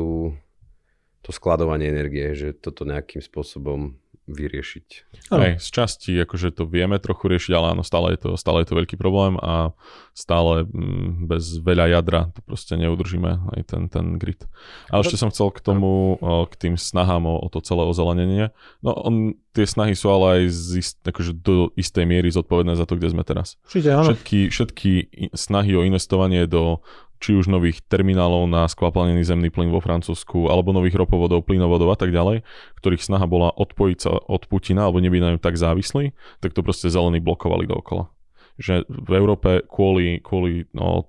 to 1.25 1.31
skladovanie 1.33 1.89
energie, 1.89 2.37
že 2.37 2.53
toto 2.53 2.85
nejakým 2.85 3.25
spôsobom 3.25 3.97
vyriešiť. 4.25 4.87
Hej, 5.29 5.61
z 5.61 5.69
časti 5.69 6.13
akože 6.25 6.57
to 6.57 6.65
vieme 6.65 6.97
trochu 6.97 7.29
riešiť, 7.29 7.53
ale 7.53 7.77
áno, 7.77 7.83
stále 7.85 8.17
je 8.17 8.25
to, 8.25 8.31
stále 8.41 8.65
je 8.65 8.73
to 8.73 8.79
veľký 8.81 8.97
problém 8.97 9.37
a 9.37 9.77
stále 10.17 10.65
mm, 10.65 11.29
bez 11.29 11.61
veľa 11.61 12.01
jadra 12.01 12.33
to 12.33 12.41
proste 12.41 12.73
neudržíme 12.79 13.53
aj 13.53 13.61
ten, 13.69 13.83
ten 13.93 14.17
grid. 14.17 14.49
Ale 14.89 15.05
ešte 15.05 15.21
som 15.21 15.29
chcel 15.29 15.53
k 15.53 15.61
tomu, 15.61 16.17
k 16.49 16.55
tým 16.57 16.75
snahám 16.81 17.29
o, 17.29 17.37
o 17.37 17.49
to 17.53 17.61
celé 17.61 17.85
ozelenenie. 17.85 18.55
No 18.81 18.97
on, 18.97 19.37
tie 19.53 19.69
snahy 19.69 19.93
sú 19.93 20.09
ale 20.09 20.41
aj 20.41 20.43
z 20.51 20.69
ist, 20.81 20.97
akože 21.05 21.37
do 21.37 21.69
istej 21.77 22.09
miery 22.09 22.33
zodpovedné 22.33 22.75
za 22.81 22.89
to, 22.89 22.97
kde 22.97 23.13
sme 23.13 23.23
teraz. 23.27 23.61
Všetky, 24.09 24.39
všetky 24.49 24.91
snahy 25.37 25.77
o 25.77 25.85
investovanie 25.85 26.49
do 26.49 26.81
či 27.25 27.33
už 27.33 27.49
nových 27.49 27.81
terminálov 27.89 28.45
na 28.45 28.69
skvapalnený 28.69 29.25
zemný 29.25 29.49
plyn 29.49 29.73
vo 29.73 29.81
Francúzsku, 29.81 30.53
alebo 30.53 30.77
nových 30.77 31.01
ropovodov, 31.01 31.49
plynovodov 31.49 31.89
a 31.89 31.97
tak 31.97 32.13
ďalej, 32.13 32.45
ktorých 32.77 33.01
snaha 33.01 33.25
bola 33.25 33.49
odpojiť 33.49 33.99
sa 34.05 34.13
od 34.13 34.45
Putina, 34.45 34.85
alebo 34.85 35.01
nebyť 35.01 35.21
na 35.25 35.31
ňom 35.33 35.41
tak 35.41 35.57
závislí, 35.57 36.13
tak 36.45 36.53
to 36.53 36.61
proste 36.61 36.93
zelení 36.93 37.25
blokovali 37.25 37.65
dookola. 37.65 38.13
Že 38.61 38.85
v 38.85 39.13
Európe 39.17 39.65
kvôli, 39.65 40.21
kvôli 40.21 40.69
no, 40.77 41.09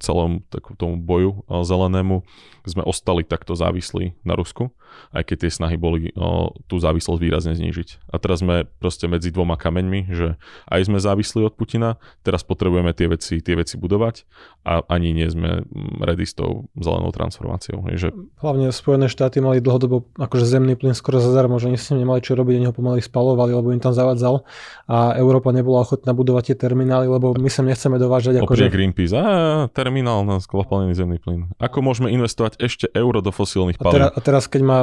celom 0.00 0.44
tomu 0.76 1.00
boju 1.00 1.44
zelenému 1.48 2.22
sme 2.62 2.82
ostali 2.86 3.26
takto 3.26 3.58
závislí 3.58 4.22
na 4.22 4.38
Rusku, 4.38 4.70
aj 5.10 5.26
keď 5.26 5.36
tie 5.46 5.50
snahy 5.50 5.74
boli 5.74 6.14
o, 6.14 6.54
tú 6.70 6.78
závislosť 6.78 7.18
výrazne 7.18 7.54
znížiť. 7.58 8.12
A 8.12 8.22
teraz 8.22 8.38
sme 8.44 8.70
proste 8.78 9.10
medzi 9.10 9.34
dvoma 9.34 9.58
kameňmi, 9.58 10.12
že 10.14 10.38
aj 10.70 10.80
sme 10.86 11.02
závislí 11.02 11.42
od 11.42 11.58
Putina, 11.58 11.98
teraz 12.22 12.46
potrebujeme 12.46 12.94
tie 12.94 13.10
veci, 13.10 13.42
tie 13.42 13.58
veci 13.58 13.74
budovať 13.80 14.28
a 14.62 14.84
ani 14.86 15.10
nie 15.10 15.26
sme 15.26 15.66
ready 15.98 16.22
s 16.22 16.38
tou 16.38 16.70
zelenou 16.78 17.10
transformáciou. 17.10 17.82
Že... 17.82 18.14
Hlavne 18.38 18.70
Spojené 18.70 19.10
štáty 19.10 19.42
mali 19.42 19.58
dlhodobo 19.58 20.06
akože 20.14 20.46
zemný 20.46 20.78
plyn 20.78 20.94
skoro 20.94 21.18
zadarmo, 21.18 21.58
že 21.58 21.66
oni 21.66 21.78
s 21.80 21.90
ním 21.90 22.06
nemali 22.06 22.22
čo 22.22 22.38
robiť, 22.38 22.62
oni 22.62 22.68
ho 22.70 22.74
pomaly 22.76 23.02
spalovali, 23.02 23.58
lebo 23.58 23.74
im 23.74 23.82
tam 23.82 23.90
zavadzal 23.90 24.46
a 24.86 25.18
Európa 25.18 25.50
nebola 25.50 25.82
ochotná 25.82 26.14
budovať 26.14 26.54
tie 26.54 26.56
terminály, 26.68 27.10
lebo 27.10 27.34
my 27.34 27.50
sa 27.50 27.66
nechceme 27.66 27.98
dovážať. 27.98 28.38
Akože... 28.38 28.70
Greenpeace, 28.70 29.18
a 29.18 29.61
terminál 29.68 30.24
na 30.26 30.38
skvapalnený 30.38 30.94
zemný 30.94 31.18
plyn. 31.18 31.50
Ako 31.58 31.82
môžeme 31.84 32.10
investovať 32.10 32.58
ešte 32.58 32.86
euro 32.94 33.20
do 33.20 33.30
fosílnych 33.30 33.78
palív? 33.78 34.08
A, 34.08 34.10
teraz, 34.10 34.10
a 34.14 34.20
teraz, 34.22 34.42
keď 34.50 34.62
má 34.64 34.78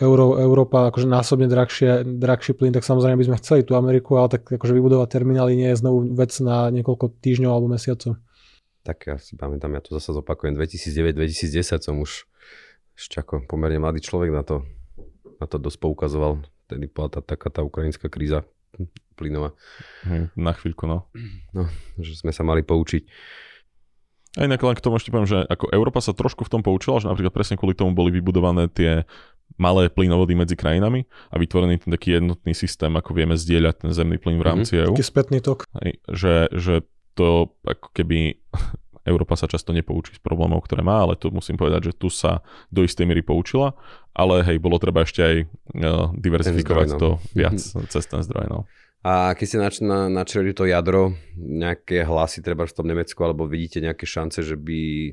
euro, 0.00 0.40
Európa 0.40 0.90
akože 0.90 1.06
násobne 1.06 1.46
drahšie, 1.46 2.04
drahší 2.04 2.56
plyn, 2.56 2.74
tak 2.74 2.82
samozrejme 2.82 3.20
by 3.20 3.26
sme 3.30 3.40
chceli 3.40 3.60
tú 3.64 3.78
Ameriku, 3.78 4.18
ale 4.18 4.40
tak 4.40 4.48
akože 4.48 4.72
vybudovať 4.76 5.08
terminály 5.08 5.56
nie 5.56 5.68
je 5.72 5.80
znovu 5.80 6.10
vec 6.12 6.32
na 6.42 6.68
niekoľko 6.74 7.20
týždňov 7.20 7.50
alebo 7.52 7.68
mesiacov. 7.70 8.18
Tak 8.80 8.98
ja 9.06 9.16
si 9.20 9.36
pamätám, 9.36 9.76
ja 9.76 9.84
to 9.84 9.92
zase 10.00 10.16
zopakujem, 10.16 10.56
2009-2010 10.56 11.84
som 11.84 12.00
už 12.00 12.24
ešte 12.96 13.20
ako 13.20 13.44
pomerne 13.48 13.80
mladý 13.80 14.00
človek 14.00 14.32
na 14.32 14.42
to, 14.44 14.64
na 15.36 15.46
to 15.48 15.56
dosť 15.56 15.78
poukazoval. 15.80 16.40
Tedy 16.68 16.88
bola 16.88 17.08
tá, 17.08 17.20
taká 17.24 17.48
tá 17.48 17.60
ukrajinská 17.64 18.12
kríza 18.12 18.44
plynová. 19.18 19.52
Na 20.36 20.52
chvíľku, 20.56 20.88
no. 20.88 21.08
No, 21.52 21.68
že 22.00 22.16
sme 22.16 22.32
sa 22.32 22.40
mali 22.40 22.64
poučiť. 22.64 23.04
A 24.38 24.46
inak 24.46 24.62
len 24.62 24.78
k 24.78 24.84
tomu 24.84 24.94
ešte 24.94 25.10
poviem, 25.10 25.26
že 25.26 25.42
ako 25.42 25.74
Európa 25.74 25.98
sa 25.98 26.14
trošku 26.14 26.46
v 26.46 26.52
tom 26.54 26.62
poučila, 26.62 27.02
že 27.02 27.10
napríklad 27.10 27.34
presne 27.34 27.58
kvôli 27.58 27.74
tomu 27.74 27.98
boli 27.98 28.14
vybudované 28.14 28.70
tie 28.70 29.02
malé 29.58 29.90
plynovody 29.90 30.38
medzi 30.38 30.54
krajinami 30.54 31.10
a 31.34 31.36
vytvorený 31.40 31.82
ten 31.82 31.90
taký 31.90 32.22
jednotný 32.22 32.54
systém, 32.54 32.94
ako 32.94 33.10
vieme 33.18 33.34
zdieľať 33.34 33.86
ten 33.86 33.90
zemný 33.90 34.22
plyn 34.22 34.38
v 34.38 34.46
rámci 34.46 34.78
mm-hmm. 34.78 34.86
EU. 34.86 34.94
Taký 34.94 35.06
spätný 35.06 35.38
tok. 35.42 35.66
Hej, 35.82 35.98
že, 36.06 36.34
že 36.54 36.74
to 37.18 37.50
ako 37.66 37.90
keby 37.90 38.38
Európa 39.10 39.34
sa 39.34 39.50
často 39.50 39.74
nepoučí 39.74 40.14
z 40.14 40.22
problémov, 40.22 40.62
ktoré 40.62 40.86
má, 40.86 41.02
ale 41.02 41.18
tu 41.18 41.32
musím 41.34 41.58
povedať, 41.58 41.90
že 41.90 41.92
tu 41.98 42.06
sa 42.12 42.44
do 42.70 42.86
istej 42.86 43.08
miery 43.08 43.26
poučila, 43.26 43.74
ale 44.14 44.46
hej, 44.46 44.62
bolo 44.62 44.78
treba 44.78 45.02
ešte 45.02 45.20
aj 45.24 45.36
uh, 45.42 46.14
diverzifikovať 46.14 46.86
zdroj, 46.94 46.96
no. 46.96 47.00
to 47.00 47.08
viac 47.34 47.58
mm-hmm. 47.58 47.88
cez 47.90 48.04
ten 48.06 48.20
zdroj. 48.22 48.46
No. 48.46 48.58
A 49.00 49.32
keď 49.32 49.46
ste 49.48 49.58
nač- 49.58 49.84
na, 49.84 50.12
načreli 50.12 50.52
to 50.52 50.68
jadro, 50.68 51.16
nejaké 51.36 52.04
hlasy 52.04 52.44
treba 52.44 52.68
v 52.68 52.76
tom 52.76 52.84
Nemecku, 52.84 53.16
alebo 53.24 53.48
vidíte 53.48 53.80
nejaké 53.80 54.04
šance, 54.04 54.44
že 54.44 54.60
by 54.60 55.12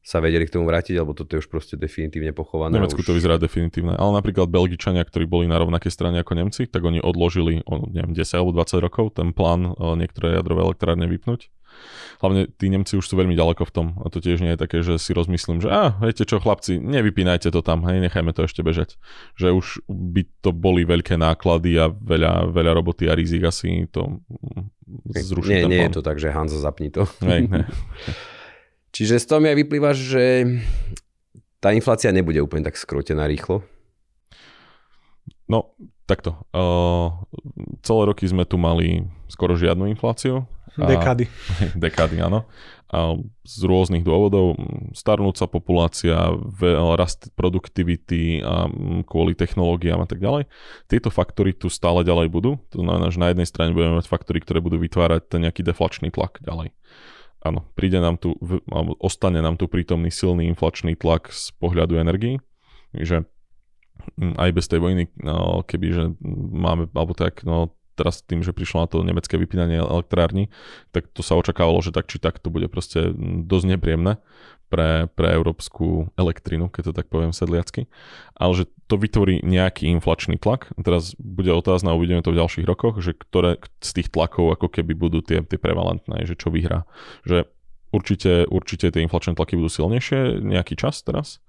sa 0.00 0.24
vedeli 0.24 0.48
k 0.48 0.56
tomu 0.56 0.64
vrátiť, 0.64 0.96
alebo 0.96 1.12
toto 1.12 1.36
je 1.36 1.44
už 1.44 1.52
proste 1.52 1.76
definitívne 1.76 2.32
pochované. 2.32 2.80
V 2.80 2.80
Nemecku 2.80 3.04
už... 3.04 3.12
to 3.12 3.16
vyzerá 3.20 3.36
definitívne. 3.36 3.92
Ale 3.92 4.16
napríklad 4.16 4.48
Belgičania, 4.48 5.04
ktorí 5.04 5.28
boli 5.28 5.44
na 5.44 5.60
rovnakej 5.60 5.92
strane 5.92 6.24
ako 6.24 6.32
Nemci, 6.32 6.64
tak 6.64 6.80
oni 6.80 7.04
odložili 7.04 7.60
o 7.68 7.84
neviem, 7.92 8.16
10 8.16 8.40
alebo 8.40 8.56
20 8.56 8.80
rokov 8.80 9.20
ten 9.20 9.36
plán 9.36 9.76
niektoré 9.76 10.40
jadrové 10.40 10.64
elektrárne 10.64 11.04
vypnúť. 11.04 11.52
Hlavne 12.18 12.50
tí 12.50 12.66
Nemci 12.66 12.98
už 12.98 13.06
sú 13.06 13.14
veľmi 13.14 13.38
ďaleko 13.38 13.62
v 13.62 13.72
tom 13.72 13.86
a 14.02 14.10
to 14.10 14.18
tiež 14.18 14.42
nie 14.42 14.54
je 14.54 14.58
také, 14.58 14.82
že 14.82 14.98
si 14.98 15.14
rozmyslím, 15.14 15.62
že 15.62 15.70
a 15.70 15.94
viete 16.02 16.26
čo 16.26 16.42
chlapci, 16.42 16.82
nevypínajte 16.82 17.54
to 17.54 17.62
tam, 17.62 17.86
hej, 17.86 18.02
nechajme 18.02 18.34
to 18.34 18.42
ešte 18.42 18.66
bežať. 18.66 18.98
Že 19.38 19.54
už 19.54 19.66
by 19.86 20.22
to 20.42 20.50
boli 20.50 20.82
veľké 20.82 21.14
náklady 21.14 21.78
a 21.78 21.86
veľa, 21.88 22.50
veľa 22.50 22.72
roboty 22.74 23.06
a 23.06 23.14
rizik 23.14 23.46
asi 23.46 23.86
to 23.86 24.18
zrušiť. 25.14 25.50
Nie, 25.50 25.70
nie 25.70 25.82
je 25.86 25.94
to 25.94 26.02
tak, 26.02 26.18
že 26.18 26.34
Hanzo 26.34 26.58
zapni 26.58 26.90
to. 26.90 27.06
Hej, 27.22 27.46
ne. 27.46 27.62
Čiže 28.96 29.22
z 29.22 29.26
toho 29.30 29.38
mi 29.38 29.52
aj 29.52 29.58
vyplýva, 29.62 29.94
že 29.94 30.42
tá 31.62 31.70
inflácia 31.70 32.10
nebude 32.10 32.42
úplne 32.42 32.66
tak 32.66 32.74
skrotená 32.74 33.26
rýchlo. 33.30 33.62
No, 35.48 35.72
takto. 36.04 36.36
Uh, 36.52 37.24
celé 37.80 38.02
roky 38.08 38.24
sme 38.28 38.44
tu 38.44 38.60
mali 38.60 39.08
skoro 39.28 39.56
žiadnu 39.56 39.88
infláciu. 39.92 40.44
Dekady. 40.78 41.26
dekady, 41.74 42.16
áno. 42.30 42.46
A 42.88 43.18
z 43.44 43.62
rôznych 43.68 44.06
dôvodov. 44.06 44.56
Starnúca 44.96 45.44
populácia, 45.50 46.16
rast 46.96 47.28
produktivity 47.36 48.40
a 48.40 48.70
kvôli 49.04 49.36
technológiám 49.36 50.06
a 50.06 50.08
tak 50.08 50.22
ďalej. 50.22 50.48
Tieto 50.88 51.12
faktory 51.12 51.52
tu 51.52 51.68
stále 51.68 52.06
ďalej 52.06 52.32
budú. 52.32 52.56
To 52.72 52.80
znamená, 52.80 53.12
že 53.12 53.20
na 53.20 53.28
jednej 53.34 53.44
strane 53.44 53.76
budeme 53.76 54.00
mať 54.00 54.08
faktory, 54.08 54.40
ktoré 54.40 54.64
budú 54.64 54.80
vytvárať 54.80 55.28
ten 55.28 55.44
nejaký 55.44 55.66
deflačný 55.66 56.08
tlak 56.08 56.40
ďalej. 56.40 56.72
Áno, 57.44 57.66
príde 57.78 58.02
nám 58.02 58.18
tu, 58.18 58.34
alebo 58.72 58.98
ostane 58.98 59.38
nám 59.38 59.60
tu 59.60 59.70
prítomný 59.70 60.10
silný 60.10 60.48
inflačný 60.50 60.98
tlak 60.98 61.30
z 61.30 61.54
pohľadu 61.60 62.00
energii. 62.00 62.40
že 62.96 63.28
aj 64.16 64.50
bez 64.56 64.66
tej 64.66 64.80
vojny, 64.80 65.04
no, 65.20 65.62
keby 65.68 65.86
že 65.92 66.04
máme, 66.54 66.88
alebo 66.96 67.12
tak, 67.12 67.44
no, 67.44 67.76
teraz 67.98 68.22
tým, 68.22 68.46
že 68.46 68.54
prišlo 68.54 68.86
na 68.86 68.88
to 68.88 69.02
nemecké 69.02 69.34
vypínanie 69.34 69.82
elektrárny, 69.82 70.46
tak 70.94 71.10
to 71.10 71.26
sa 71.26 71.34
očakávalo, 71.34 71.82
že 71.82 71.90
tak 71.90 72.06
či 72.06 72.22
tak 72.22 72.38
to 72.38 72.48
bude 72.54 72.70
proste 72.70 73.10
dosť 73.42 73.74
nepríjemné 73.74 74.22
pre, 74.68 75.08
pre 75.16 75.34
európsku 75.34 76.12
elektrinu, 76.14 76.68
keď 76.68 76.92
to 76.92 76.96
tak 76.96 77.06
poviem 77.08 77.32
sedliacky. 77.32 77.88
Ale 78.36 78.52
že 78.62 78.64
to 78.86 79.00
vytvorí 79.00 79.40
nejaký 79.42 79.88
inflačný 79.88 80.36
tlak. 80.36 80.70
Teraz 80.78 81.16
bude 81.18 81.50
otázna, 81.50 81.96
uvidíme 81.96 82.22
to 82.22 82.30
v 82.30 82.40
ďalších 82.40 82.68
rokoch, 82.68 83.00
že 83.00 83.16
ktoré 83.16 83.58
z 83.80 83.90
tých 84.00 84.08
tlakov 84.12 84.54
ako 84.54 84.68
keby 84.68 84.92
budú 84.94 85.24
tie, 85.24 85.40
tie 85.42 85.58
prevalentné, 85.58 86.28
že 86.28 86.36
čo 86.36 86.52
vyhrá. 86.52 86.84
Že 87.24 87.48
určite, 87.90 88.44
určite 88.48 88.92
tie 88.92 89.02
inflačné 89.02 89.34
tlaky 89.34 89.56
budú 89.56 89.72
silnejšie 89.72 90.44
nejaký 90.44 90.76
čas 90.76 91.00
teraz 91.00 91.40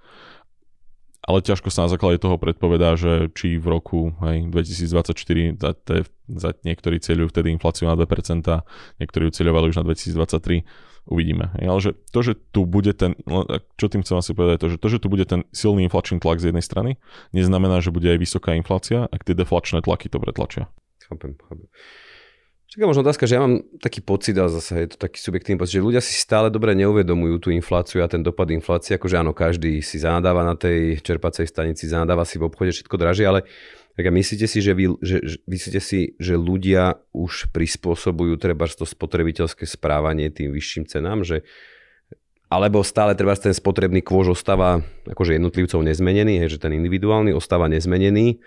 ale 1.30 1.46
ťažko 1.46 1.70
sa 1.70 1.86
na 1.86 1.94
základe 1.94 2.18
toho 2.18 2.42
predpovedá, 2.42 2.98
že 2.98 3.30
či 3.38 3.62
v 3.62 3.68
roku 3.70 4.18
hej, 4.26 4.50
2024 4.50 5.62
za, 5.62 5.72
te, 5.78 6.10
za 6.26 6.58
niektorí 6.66 6.98
cieľujú 6.98 7.30
vtedy 7.30 7.54
infláciu 7.54 7.86
na 7.86 7.94
2%, 7.94 8.42
niektorí 8.98 9.30
ju 9.30 9.32
cieľovali 9.38 9.70
už 9.70 9.78
na 9.78 9.86
2023, 9.86 10.66
uvidíme. 11.06 11.54
Hej, 11.62 11.66
ale 11.70 11.80
že 11.86 11.92
to, 12.10 12.20
že 12.26 12.34
tu 12.50 12.66
bude 12.66 12.98
ten, 12.98 13.14
čo 13.78 13.86
tým 13.94 14.02
chcem 14.02 14.18
asi 14.18 14.34
povedať, 14.34 14.58
to, 14.58 14.68
že 14.74 14.78
to, 14.82 14.88
že 14.90 14.98
tu 14.98 15.08
bude 15.14 15.30
ten 15.30 15.46
silný 15.54 15.86
inflačný 15.86 16.18
tlak 16.18 16.42
z 16.42 16.50
jednej 16.50 16.66
strany, 16.66 16.98
neznamená, 17.30 17.78
že 17.78 17.94
bude 17.94 18.10
aj 18.10 18.18
vysoká 18.18 18.58
inflácia, 18.58 19.06
ak 19.06 19.22
tie 19.22 19.38
deflačné 19.38 19.86
tlaky 19.86 20.10
to 20.10 20.18
pretlačia. 20.18 20.66
Chápem, 21.06 21.38
chápem. 21.46 21.70
Čaká 22.70 22.86
možno 22.86 23.02
otázka, 23.02 23.26
že 23.26 23.34
ja 23.34 23.42
mám 23.42 23.66
taký 23.82 24.06
pocit, 24.06 24.38
a 24.38 24.46
zase 24.46 24.86
je 24.86 24.94
to 24.94 25.02
taký 25.02 25.18
subjektívny 25.18 25.58
pocit, 25.58 25.82
že 25.82 25.86
ľudia 25.90 26.06
si 26.06 26.14
stále 26.14 26.54
dobre 26.54 26.78
neuvedomujú 26.78 27.42
tú 27.42 27.50
infláciu 27.50 28.06
a 28.06 28.12
ten 28.12 28.22
dopad 28.22 28.46
inflácie, 28.54 28.94
akože 28.94 29.18
áno, 29.18 29.34
každý 29.34 29.82
si 29.82 29.98
zanadáva 29.98 30.46
na 30.46 30.54
tej 30.54 31.02
čerpacej 31.02 31.50
stanici, 31.50 31.90
zanadáva 31.90 32.30
si 32.30 32.38
v 32.38 32.46
obchode 32.46 32.70
všetko 32.70 32.94
dražie, 32.94 33.26
ale 33.26 33.50
Tak 34.00 34.06
a 34.06 34.16
myslíte 34.16 34.48
si, 34.48 34.64
že, 34.64 34.72
vy, 34.72 34.96
že, 35.04 35.18
že, 35.26 35.38
myslíte 35.44 35.82
si, 35.84 36.16
že 36.16 36.40
ľudia 36.40 37.04
už 37.12 37.52
prispôsobujú 37.52 38.40
treba 38.40 38.64
to 38.70 38.88
spotrebiteľské 38.88 39.68
správanie 39.68 40.32
tým 40.32 40.56
vyšším 40.56 40.88
cenám, 40.88 41.28
že 41.28 41.44
alebo 42.48 42.80
stále 42.80 43.12
treba 43.12 43.36
ten 43.36 43.52
spotrebný 43.52 44.00
kôž 44.00 44.40
ostáva 44.40 44.80
akože 45.04 45.36
jednotlivcov 45.36 45.84
nezmenený, 45.84 46.40
hej, 46.40 46.56
že 46.56 46.64
ten 46.64 46.72
individuálny 46.80 47.36
ostáva 47.36 47.68
nezmenený. 47.68 48.40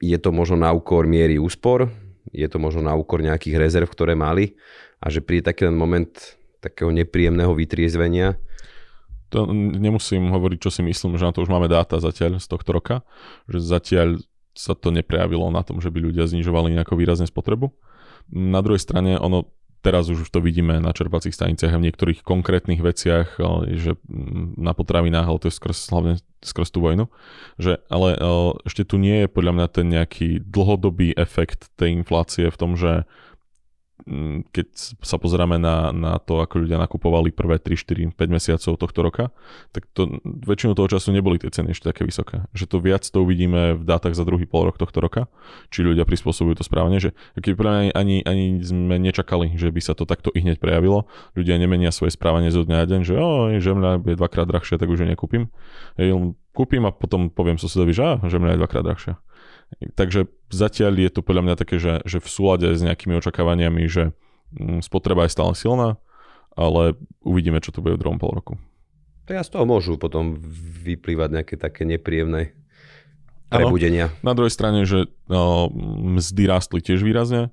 Je 0.00 0.16
to 0.16 0.32
možno 0.32 0.56
na 0.56 0.72
úkor 0.72 1.04
miery 1.04 1.36
úspor, 1.36 1.92
je 2.32 2.48
to 2.48 2.58
možno 2.60 2.84
na 2.84 2.94
úkor 2.94 3.20
nejakých 3.20 3.56
rezerv, 3.58 3.88
ktoré 3.88 4.14
mali 4.14 4.56
a 4.98 5.08
že 5.08 5.22
príde 5.22 5.48
taký 5.48 5.68
len 5.68 5.76
moment 5.78 6.10
takého 6.58 6.90
nepríjemného 6.90 7.54
vytriezvenia. 7.54 8.36
To 9.30 9.44
nemusím 9.54 10.32
hovoriť, 10.32 10.58
čo 10.58 10.70
si 10.72 10.82
myslím, 10.82 11.20
že 11.20 11.28
na 11.28 11.32
to 11.36 11.44
už 11.44 11.52
máme 11.52 11.68
dáta 11.68 12.00
zatiaľ 12.00 12.40
z 12.40 12.46
tohto 12.48 12.70
roka, 12.72 12.96
že 13.46 13.60
zatiaľ 13.60 14.18
sa 14.56 14.74
to 14.74 14.90
neprejavilo 14.90 15.52
na 15.54 15.62
tom, 15.62 15.78
že 15.78 15.92
by 15.92 16.02
ľudia 16.02 16.26
znižovali 16.26 16.74
nejako 16.74 16.98
výrazne 16.98 17.28
spotrebu. 17.30 17.70
Na 18.32 18.58
druhej 18.58 18.82
strane, 18.82 19.14
ono 19.20 19.46
teraz 19.82 20.10
už 20.10 20.26
to 20.28 20.42
vidíme 20.42 20.82
na 20.82 20.90
čerpacích 20.90 21.34
staniciach 21.34 21.74
a 21.74 21.80
v 21.80 21.86
niektorých 21.90 22.20
konkrétnych 22.26 22.82
veciach, 22.82 23.38
že 23.78 23.94
na 24.58 24.72
potravinách, 24.74 25.26
ale 25.26 25.38
to 25.38 25.48
je 25.48 25.58
skrz, 25.58 25.78
hlavne 25.94 26.14
skrz 26.42 26.68
tú 26.70 26.78
vojnu, 26.82 27.10
že 27.58 27.82
ale 27.90 28.18
ešte 28.66 28.86
tu 28.86 28.98
nie 28.98 29.26
je 29.26 29.28
podľa 29.30 29.52
mňa 29.54 29.66
ten 29.70 29.86
nejaký 29.90 30.42
dlhodobý 30.42 31.14
efekt 31.14 31.70
tej 31.78 32.02
inflácie 32.02 32.50
v 32.50 32.58
tom, 32.58 32.74
že 32.74 33.02
Mm, 33.02 33.27
keď 34.54 34.66
sa 35.02 35.18
pozeráme 35.18 35.58
na, 35.58 35.90
na 35.90 36.22
to, 36.22 36.38
ako 36.38 36.62
ľudia 36.64 36.78
nakupovali 36.78 37.34
prvé 37.34 37.58
3, 37.58 38.14
4, 38.14 38.14
5 38.14 38.30
mesiacov 38.30 38.72
tohto 38.78 39.00
roka, 39.02 39.24
tak 39.74 39.90
to 39.90 40.22
väčšinu 40.24 40.78
toho 40.78 40.86
času 40.86 41.10
neboli 41.10 41.36
tie 41.42 41.50
ceny 41.50 41.74
ešte 41.74 41.90
také 41.90 42.06
vysoké. 42.06 42.46
Že 42.54 42.64
to 42.70 42.76
viac 42.78 43.04
to 43.04 43.18
uvidíme 43.20 43.74
v 43.74 43.82
dátach 43.82 44.14
za 44.14 44.22
druhý 44.22 44.46
pol 44.46 44.70
rok 44.70 44.78
tohto 44.78 45.02
roka, 45.02 45.26
či 45.74 45.82
ľudia 45.82 46.06
prispôsobujú 46.06 46.62
to 46.62 46.64
správne, 46.64 47.02
že 47.02 47.12
keď 47.36 47.52
pre 47.58 47.70
ani, 47.92 48.22
ani 48.22 48.62
sme 48.62 48.96
nečakali, 49.02 49.58
že 49.58 49.68
by 49.74 49.80
sa 49.82 49.92
to 49.98 50.06
takto 50.06 50.30
i 50.32 50.46
hneď 50.46 50.62
prejavilo, 50.62 51.10
ľudia 51.34 51.58
nemenia 51.58 51.90
svoje 51.90 52.14
správanie 52.14 52.54
zo 52.54 52.62
dňa 52.62 52.76
na 52.78 52.86
deň, 52.86 53.00
že 53.02 53.14
o, 53.18 53.52
žemľa 53.58 54.06
je 54.06 54.16
dvakrát 54.16 54.46
drahšia, 54.46 54.78
tak 54.78 54.88
už 54.88 55.04
ju 55.04 55.06
nekúpim. 55.10 55.50
Kúpim 56.54 56.82
a 56.86 56.94
potom 56.94 57.30
poviem 57.30 57.60
susedovi, 57.60 57.94
že 57.94 58.18
žemľa 58.24 58.56
je 58.56 58.60
dvakrát 58.62 58.82
drahšia. 58.82 59.14
Takže 59.94 60.26
zatiaľ 60.48 60.96
je 60.96 61.10
to 61.12 61.20
podľa 61.20 61.42
mňa 61.44 61.54
také, 61.60 61.76
že, 61.76 62.00
že 62.08 62.18
v 62.18 62.28
súlade 62.28 62.68
s 62.72 62.80
nejakými 62.80 63.20
očakávaniami, 63.20 63.84
že 63.86 64.16
mm, 64.56 64.80
spotreba 64.80 65.28
je 65.28 65.34
stále 65.34 65.52
silná, 65.52 66.00
ale 66.56 66.96
uvidíme, 67.22 67.60
čo 67.60 67.70
to 67.70 67.84
bude 67.84 68.00
v 68.00 68.02
druhom 68.02 68.18
pol 68.18 68.32
roku. 68.32 68.54
To 69.28 69.36
ja 69.36 69.44
z 69.44 69.52
toho 69.52 69.68
môžu 69.68 70.00
potom 70.00 70.40
vyplývať 70.88 71.28
nejaké 71.36 71.54
také 71.60 71.84
nepríjemné 71.84 72.56
prebudenia. 73.52 74.08
Ano, 74.08 74.24
na 74.24 74.32
druhej 74.32 74.52
strane, 74.56 74.88
že 74.88 75.12
no, 75.28 75.68
mzdy 76.16 76.48
rástli 76.48 76.80
tiež 76.80 77.04
výrazne, 77.04 77.52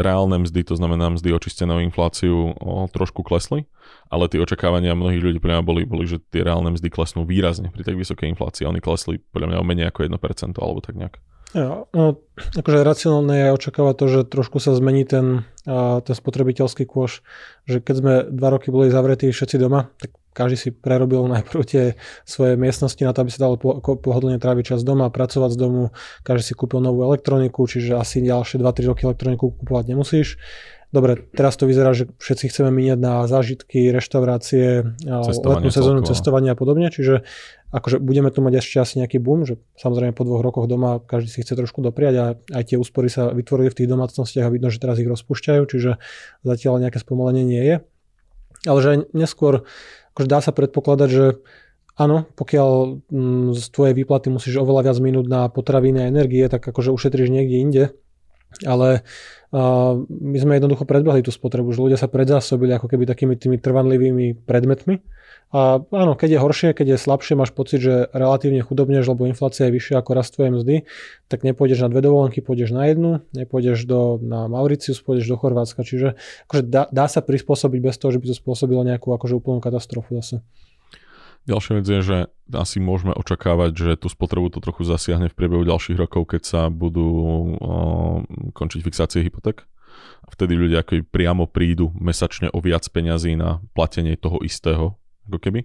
reálne 0.00 0.36
mzdy, 0.40 0.66
to 0.66 0.74
znamená 0.76 1.12
mzdy 1.12 1.32
očistené 1.32 1.72
o 1.76 1.84
infláciu, 1.84 2.56
o, 2.56 2.88
trošku 2.90 3.24
klesli, 3.24 3.68
ale 4.08 4.26
tie 4.26 4.40
očakávania 4.40 4.98
mnohých 4.98 5.22
ľudí 5.22 5.38
podľa 5.38 5.60
mňa 5.60 5.66
boli, 5.66 5.82
boli, 5.86 6.04
že 6.08 6.18
tie 6.32 6.44
reálne 6.44 6.72
mzdy 6.74 6.88
klesnú 6.88 7.24
výrazne 7.24 7.70
pri 7.70 7.84
tak 7.84 7.96
vysokej 7.96 8.32
inflácii. 8.32 8.68
Oni 8.68 8.82
klesli 8.82 9.22
podľa 9.32 9.54
mňa 9.54 9.58
o 9.60 9.64
menej 9.64 9.86
ako 9.92 10.08
1% 10.08 10.56
alebo 10.58 10.80
tak 10.84 10.96
nejak. 10.96 11.14
Ja, 11.50 11.82
no, 11.82 12.22
akože 12.54 12.86
racionálne 12.86 13.34
je 13.34 13.56
očakávať 13.58 13.94
to, 13.98 14.06
že 14.06 14.20
trošku 14.22 14.62
sa 14.62 14.70
zmení 14.70 15.02
ten, 15.02 15.42
ten 15.66 16.14
spotrebiteľský 16.14 16.86
kôš, 16.86 17.26
že 17.66 17.82
keď 17.82 17.94
sme 17.98 18.12
dva 18.30 18.54
roky 18.54 18.70
boli 18.70 18.86
zavretí 18.86 19.26
všetci 19.34 19.58
doma, 19.58 19.90
tak 19.98 20.14
každý 20.32 20.56
si 20.56 20.68
prerobil 20.70 21.26
najprv 21.26 21.60
tie 21.66 21.84
svoje 22.22 22.54
miestnosti 22.54 23.00
na 23.02 23.10
to, 23.10 23.26
aby 23.26 23.30
sa 23.30 23.46
dalo 23.46 23.58
pohodlne 23.80 24.38
tráviť 24.38 24.76
čas 24.76 24.80
doma, 24.86 25.10
pracovať 25.10 25.50
z 25.54 25.58
domu, 25.58 25.82
každý 26.22 26.42
si 26.50 26.54
kúpil 26.54 26.78
novú 26.78 27.02
elektroniku, 27.06 27.66
čiže 27.66 27.98
asi 27.98 28.22
ďalšie 28.22 28.62
2-3 28.62 28.90
roky 28.90 29.02
elektroniku 29.06 29.52
kúpovať 29.54 29.84
nemusíš. 29.90 30.38
Dobre, 30.90 31.22
teraz 31.38 31.54
to 31.54 31.70
vyzerá, 31.70 31.94
že 31.94 32.10
všetci 32.18 32.50
chceme 32.50 32.74
míňať 32.74 32.98
na 32.98 33.22
zážitky, 33.30 33.94
reštaurácie, 33.94 34.82
letnú 35.06 35.70
sezónu, 35.70 36.02
cestovania 36.02 36.54
a 36.54 36.58
podobne, 36.58 36.90
čiže 36.90 37.22
akože 37.70 38.02
budeme 38.02 38.34
tu 38.34 38.42
mať 38.42 38.58
ešte 38.58 38.82
asi 38.82 38.98
nejaký 38.98 39.22
boom, 39.22 39.46
že 39.46 39.62
samozrejme 39.78 40.18
po 40.18 40.26
dvoch 40.26 40.42
rokoch 40.42 40.66
doma 40.66 40.98
každý 40.98 41.30
si 41.30 41.46
chce 41.46 41.54
trošku 41.54 41.78
dopriať 41.78 42.14
a 42.18 42.24
aj 42.58 42.74
tie 42.74 42.76
úspory 42.76 43.06
sa 43.06 43.30
vytvorili 43.30 43.70
v 43.70 43.78
tých 43.78 43.86
domácnostiach 43.86 44.42
a 44.42 44.50
vidno, 44.50 44.66
že 44.66 44.82
teraz 44.82 44.98
ich 44.98 45.06
rozpúšťajú, 45.06 45.62
čiže 45.62 46.02
zatiaľ 46.42 46.82
nejaké 46.82 46.98
spomalenie 46.98 47.46
nie 47.46 47.62
je. 47.62 47.76
Ale 48.66 48.78
že 48.82 49.06
neskôr 49.14 49.62
akože 50.20 50.28
dá 50.28 50.44
sa 50.44 50.52
predpokladať, 50.52 51.08
že 51.08 51.26
áno, 51.96 52.28
pokiaľ 52.36 53.00
mm, 53.08 53.56
z 53.56 53.64
tvojej 53.72 53.94
výplaty 53.96 54.28
musíš 54.28 54.60
oveľa 54.60 54.92
viac 54.92 54.98
minúť 55.00 55.26
na 55.32 55.48
potraviny 55.48 56.04
a 56.04 56.10
energie, 56.12 56.44
tak 56.52 56.60
akože 56.60 56.92
ušetríš 56.92 57.32
niekde 57.32 57.56
inde. 57.56 57.84
Ale 58.68 59.08
my 59.50 60.36
sme 60.38 60.58
jednoducho 60.58 60.86
predbehli 60.86 61.26
tú 61.26 61.34
spotrebu, 61.34 61.74
že 61.74 61.82
ľudia 61.82 61.98
sa 61.98 62.06
predzásobili 62.06 62.70
ako 62.74 62.86
keby 62.86 63.04
takými 63.06 63.34
tými 63.34 63.58
trvanlivými 63.58 64.46
predmetmi 64.46 65.02
a 65.50 65.82
áno, 65.82 66.14
keď 66.14 66.38
je 66.38 66.42
horšie, 66.46 66.70
keď 66.78 66.94
je 66.94 67.04
slabšie, 67.10 67.34
máš 67.34 67.50
pocit, 67.50 67.82
že 67.82 68.06
relatívne 68.14 68.62
chudobneš, 68.62 69.10
lebo 69.10 69.26
inflácia 69.26 69.66
je 69.66 69.74
vyššia 69.74 69.98
ako 69.98 70.10
rast 70.14 70.38
tvojej 70.38 70.54
mzdy, 70.54 70.76
tak 71.26 71.42
nepôjdeš 71.42 71.82
na 71.82 71.90
dve 71.90 72.06
dovolenky, 72.06 72.38
pôjdeš 72.38 72.70
na 72.70 72.86
jednu, 72.86 73.26
nepôjdeš 73.34 73.82
do, 73.82 74.22
na 74.22 74.46
Mauricius, 74.46 75.02
pôjdeš 75.02 75.26
do 75.26 75.34
Chorvátska. 75.34 75.82
Čiže 75.82 76.14
akože 76.46 76.62
dá, 76.70 76.86
dá 76.94 77.10
sa 77.10 77.18
prispôsobiť 77.18 77.80
bez 77.82 77.98
toho, 77.98 78.14
že 78.14 78.22
by 78.22 78.30
to 78.30 78.36
spôsobilo 78.38 78.86
nejakú 78.86 79.10
akože 79.10 79.34
úplnú 79.42 79.58
katastrofu 79.58 80.22
zase. 80.22 80.38
Ďalšia 81.50 81.72
vec 81.82 81.86
je, 81.90 82.00
že 82.00 82.18
asi 82.54 82.78
môžeme 82.78 83.10
očakávať, 83.10 83.70
že 83.74 83.90
tú 83.98 84.06
spotrebu 84.06 84.54
to 84.54 84.62
trochu 84.62 84.86
zasiahne 84.86 85.26
v 85.26 85.34
priebehu 85.34 85.66
ďalších 85.66 85.98
rokov, 85.98 86.30
keď 86.30 86.42
sa 86.46 86.60
budú 86.70 87.06
o, 87.10 87.26
končiť 88.54 88.80
fixácie 88.86 89.26
hypoték. 89.26 89.66
Vtedy 90.30 90.54
ľudia 90.54 90.86
ako 90.86 91.02
priamo 91.10 91.50
prídu 91.50 91.90
mesačne 91.98 92.54
o 92.54 92.62
viac 92.62 92.86
peňazí 92.86 93.34
na 93.34 93.58
platenie 93.74 94.14
toho 94.14 94.38
istého 94.46 94.94
ako 95.30 95.38
keby. 95.38 95.60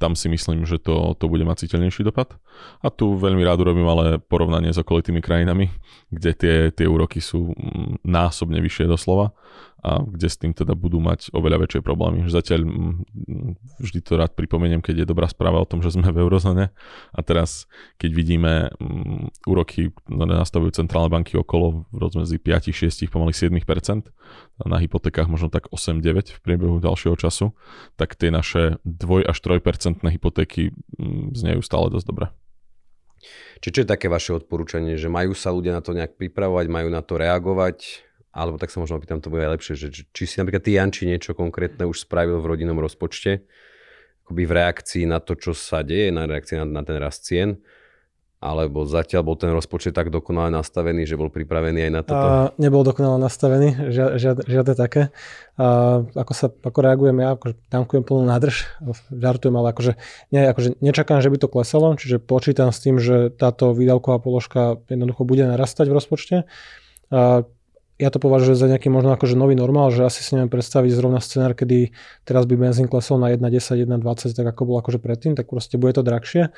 Tam 0.00 0.16
si 0.16 0.32
myslím, 0.32 0.64
že 0.64 0.80
to, 0.80 1.12
to 1.20 1.28
bude 1.28 1.44
mať 1.44 1.68
citeľnejší 1.68 2.08
dopad. 2.08 2.40
A 2.80 2.88
tu 2.88 3.20
veľmi 3.20 3.44
rád 3.44 3.60
urobím 3.60 3.84
ale 3.84 4.16
porovnanie 4.16 4.72
s 4.72 4.80
okolitými 4.80 5.20
krajinami, 5.20 5.68
kde 6.08 6.30
tie, 6.32 6.56
tie 6.72 6.86
úroky 6.88 7.20
sú 7.20 7.52
mm, 7.52 8.00
násobne 8.00 8.64
vyššie 8.64 8.88
doslova 8.88 9.36
a 9.80 10.04
kde 10.04 10.28
s 10.28 10.36
tým 10.36 10.52
teda 10.52 10.76
budú 10.76 11.00
mať 11.00 11.32
oveľa 11.32 11.64
väčšie 11.64 11.80
problémy. 11.80 12.28
Zatiaľ 12.28 12.68
mm, 12.68 12.94
vždy 13.80 13.98
to 14.04 14.12
rád 14.20 14.36
pripomeniem, 14.36 14.84
keď 14.84 15.04
je 15.04 15.06
dobrá 15.08 15.24
správa 15.24 15.64
o 15.64 15.68
tom, 15.68 15.80
že 15.80 15.96
sme 15.96 16.12
v 16.12 16.20
eurozóne 16.20 16.68
a 17.16 17.20
teraz 17.24 17.64
keď 17.96 18.10
vidíme 18.12 18.52
mm, 18.76 19.48
úroky, 19.48 19.96
nastavujú 20.12 20.76
centrálne 20.76 21.08
banky 21.08 21.40
okolo 21.40 21.88
v 21.88 21.96
rozmedzi 21.96 22.36
5, 22.36 22.76
6, 22.76 23.08
pomaly 23.08 23.32
7%, 23.32 24.12
na 24.68 24.76
hypotékach 24.76 25.32
možno 25.32 25.48
tak 25.48 25.72
8-9 25.72 26.36
v 26.36 26.38
priebehu 26.44 26.76
ďalšieho 26.84 27.16
času, 27.16 27.56
tak 27.96 28.20
tie 28.20 28.28
naše 28.28 28.76
2 28.84 29.24
až 29.24 29.36
3% 29.40 30.04
hypotéky 30.04 30.76
mm, 31.00 31.32
znejú 31.32 31.64
stále 31.64 31.88
dosť 31.88 32.06
dobre. 32.06 32.26
Čiže 33.60 33.72
čo 33.72 33.82
je 33.84 33.92
také 33.92 34.08
vaše 34.08 34.32
odporúčanie, 34.32 34.96
že 34.96 35.12
majú 35.12 35.36
sa 35.36 35.52
ľudia 35.52 35.76
na 35.76 35.84
to 35.84 35.92
nejak 35.92 36.16
pripravovať, 36.16 36.66
majú 36.72 36.88
na 36.88 37.04
to 37.04 37.20
reagovať? 37.20 38.08
Alebo 38.30 38.62
tak 38.62 38.70
sa 38.70 38.78
možno 38.78 38.98
opýtam, 39.02 39.18
to 39.18 39.30
bude 39.30 39.42
aj 39.42 39.52
lepšie, 39.58 39.74
že 39.74 39.86
či 40.14 40.22
si 40.26 40.38
napríklad 40.38 40.62
ty 40.62 40.78
Janči 40.78 41.02
niečo 41.06 41.34
konkrétne 41.34 41.86
už 41.86 42.06
spravil 42.06 42.38
v 42.38 42.46
rodinnom 42.46 42.78
rozpočte, 42.78 43.42
akoby 44.22 44.42
v 44.46 44.52
reakcii 44.54 45.04
na 45.10 45.18
to, 45.18 45.34
čo 45.34 45.50
sa 45.50 45.82
deje, 45.82 46.14
na 46.14 46.30
reakcii 46.30 46.62
na, 46.62 46.66
na 46.66 46.82
ten 46.86 47.02
rast 47.02 47.26
cien, 47.26 47.58
alebo 48.40 48.88
zatiaľ 48.88 49.20
bol 49.20 49.36
ten 49.36 49.52
rozpočet 49.52 49.92
tak 49.92 50.08
dokonale 50.08 50.48
nastavený, 50.48 51.04
že 51.04 51.20
bol 51.20 51.28
pripravený 51.28 51.90
aj 51.90 51.92
na 51.92 52.00
toto? 52.00 52.24
A, 52.24 52.48
nebol 52.56 52.80
dokonale 52.80 53.20
nastavený, 53.20 53.92
žiadne, 53.92 54.16
žiadne, 54.16 54.42
žiadne 54.48 54.74
také. 54.80 55.12
A, 55.60 56.00
ako 56.16 56.32
sa 56.32 56.48
ako 56.48 56.78
reagujem 56.80 57.20
ja, 57.20 57.36
akože 57.36 57.54
tankujem 57.68 58.00
plnú 58.00 58.24
nádrž, 58.24 58.64
žartujem, 59.12 59.54
ale 59.60 59.76
akože, 59.76 59.92
nie, 60.32 60.40
akože 60.40 60.80
nečakám, 60.80 61.20
že 61.20 61.28
by 61.28 61.36
to 61.36 61.52
klesalo, 61.52 61.92
čiže 62.00 62.16
počítam 62.16 62.72
s 62.72 62.80
tým, 62.80 62.96
že 62.96 63.28
táto 63.28 63.76
výdavková 63.76 64.24
položka 64.24 64.80
jednoducho 64.88 65.28
bude 65.28 65.44
narastať 65.44 65.92
v 65.92 65.96
rozpočte. 66.00 66.36
A, 67.12 67.44
ja 68.00 68.08
to 68.08 68.16
považujem 68.16 68.56
za 68.56 68.66
nejaký 68.72 68.88
možno 68.88 69.12
akože 69.12 69.36
nový 69.36 69.52
normál, 69.52 69.92
že 69.92 70.08
asi 70.08 70.24
si 70.24 70.32
neviem 70.32 70.48
predstaviť 70.48 70.88
zrovna 70.96 71.20
scenár, 71.20 71.52
kedy 71.52 71.92
teraz 72.24 72.48
by 72.48 72.56
benzín 72.56 72.88
klesol 72.88 73.20
na 73.20 73.28
1,10, 73.28 73.84
1,20, 73.84 74.32
tak 74.32 74.46
ako 74.48 74.64
bol 74.64 74.76
akože 74.80 74.96
predtým, 74.96 75.36
tak 75.36 75.52
proste 75.52 75.76
bude 75.76 75.92
to 75.92 76.00
drahšie. 76.00 76.48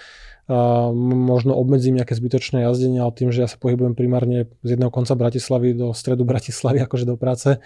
A 0.46 0.56
možno 0.94 1.58
obmedzím 1.58 1.98
nejaké 1.98 2.14
zbytočné 2.14 2.62
jazdenie, 2.62 3.02
ale 3.02 3.10
tým, 3.10 3.34
že 3.34 3.42
ja 3.42 3.48
sa 3.50 3.58
pohybujem 3.58 3.98
primárne 3.98 4.46
z 4.62 4.78
jedného 4.78 4.94
konca 4.94 5.18
Bratislavy 5.18 5.74
do 5.74 5.90
stredu 5.90 6.22
Bratislavy, 6.22 6.78
akože 6.86 7.04
do 7.10 7.18
práce, 7.18 7.58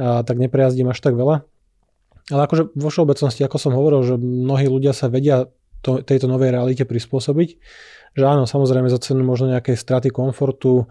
a 0.00 0.24
tak 0.24 0.40
neprejazdím 0.40 0.88
až 0.88 1.04
tak 1.04 1.12
veľa. 1.12 1.44
Ale 2.32 2.40
akože 2.46 2.72
vo 2.72 2.88
všeobecnosti, 2.88 3.44
ako 3.44 3.56
som 3.60 3.72
hovoril, 3.76 4.00
že 4.06 4.14
mnohí 4.16 4.64
ľudia 4.64 4.96
sa 4.96 5.12
vedia 5.12 5.50
to, 5.80 6.04
tejto 6.04 6.28
novej 6.28 6.52
realite 6.52 6.84
prispôsobiť 6.84 7.58
že 8.10 8.26
áno, 8.26 8.42
samozrejme 8.42 8.90
za 8.90 8.98
cenu 8.98 9.22
možno 9.22 9.54
nejakej 9.54 9.78
straty 9.78 10.10
komfortu. 10.10 10.90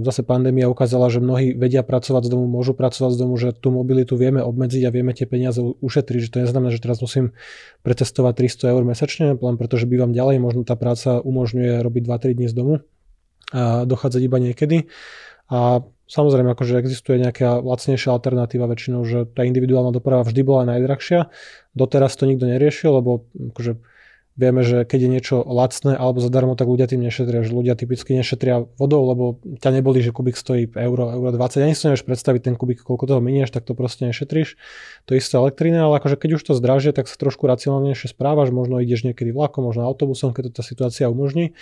Zase 0.00 0.24
pandémia 0.24 0.72
ukázala, 0.72 1.12
že 1.12 1.20
mnohí 1.20 1.52
vedia 1.52 1.84
pracovať 1.84 2.22
z 2.24 2.30
domu, 2.32 2.48
môžu 2.48 2.72
pracovať 2.72 3.12
z 3.12 3.18
domu, 3.20 3.36
že 3.36 3.52
tú 3.52 3.68
mobilitu 3.68 4.16
vieme 4.16 4.40
obmedziť 4.40 4.88
a 4.88 4.94
vieme 4.94 5.12
tie 5.12 5.28
peniaze 5.28 5.60
ušetriť. 5.60 6.20
Že 6.24 6.30
to 6.32 6.38
neznamená, 6.48 6.72
že 6.72 6.80
teraz 6.80 7.04
musím 7.04 7.36
pretestovať 7.84 8.56
300 8.56 8.72
eur 8.72 8.82
mesačne, 8.88 9.26
len 9.36 9.54
pretože 9.60 9.84
bývam 9.84 10.16
ďalej, 10.16 10.40
možno 10.40 10.64
tá 10.64 10.80
práca 10.80 11.20
umožňuje 11.20 11.84
robiť 11.84 12.02
2-3 12.08 12.38
dní 12.40 12.48
z 12.48 12.54
domu. 12.56 12.74
dochádzať 13.86 14.22
iba 14.22 14.38
niekedy. 14.38 14.86
A 15.50 15.82
samozrejme, 16.06 16.54
akože 16.54 16.78
existuje 16.78 17.18
nejaká 17.18 17.58
lacnejšia 17.58 18.14
alternatíva 18.14 18.70
väčšinou, 18.70 19.02
že 19.02 19.26
tá 19.26 19.42
individuálna 19.42 19.90
doprava 19.90 20.22
vždy 20.22 20.40
bola 20.46 20.62
najdrahšia. 20.70 21.26
Doteraz 21.74 22.14
to 22.14 22.30
nikto 22.30 22.46
neriešil, 22.46 23.02
lebo 23.02 23.26
akože 23.34 23.82
Vieme, 24.38 24.62
že 24.62 24.86
keď 24.86 25.00
je 25.04 25.10
niečo 25.10 25.36
lacné 25.42 25.98
alebo 25.98 26.22
zadarmo, 26.22 26.54
tak 26.54 26.70
ľudia 26.70 26.86
tým 26.86 27.02
nešetria. 27.02 27.42
Že 27.42 27.50
ľudia 27.50 27.74
typicky 27.74 28.14
nešetria 28.14 28.64
vodou, 28.78 29.02
lebo 29.10 29.24
ťa 29.58 29.70
neboli, 29.74 30.00
že 30.00 30.14
kubík 30.14 30.38
stojí 30.38 30.70
euro, 30.78 31.10
euro 31.10 31.30
20. 31.34 31.66
Ani 31.66 31.74
si 31.74 31.90
nevieš 31.90 32.06
predstaviť 32.06 32.40
ten 32.48 32.54
kubík, 32.54 32.80
koľko 32.86 33.10
toho 33.10 33.20
minieš, 33.20 33.50
tak 33.50 33.66
to 33.66 33.74
proste 33.74 34.06
nešetríš. 34.06 34.54
To 35.10 35.18
isté 35.18 35.34
elektrina, 35.34 35.90
ale 35.90 35.98
akože 35.98 36.16
keď 36.16 36.30
už 36.38 36.42
to 36.46 36.52
zdražie, 36.54 36.94
tak 36.94 37.10
sa 37.10 37.18
trošku 37.18 37.44
racionálnejšie 37.50 38.14
správaš, 38.14 38.54
možno 38.54 38.78
ideš 38.78 39.04
niekedy 39.04 39.34
vlakom, 39.34 39.66
možno 39.66 39.84
autobusom, 39.84 40.30
keď 40.30 40.50
to 40.50 40.52
tá 40.58 40.62
situácia 40.62 41.10
umožní. 41.10 41.52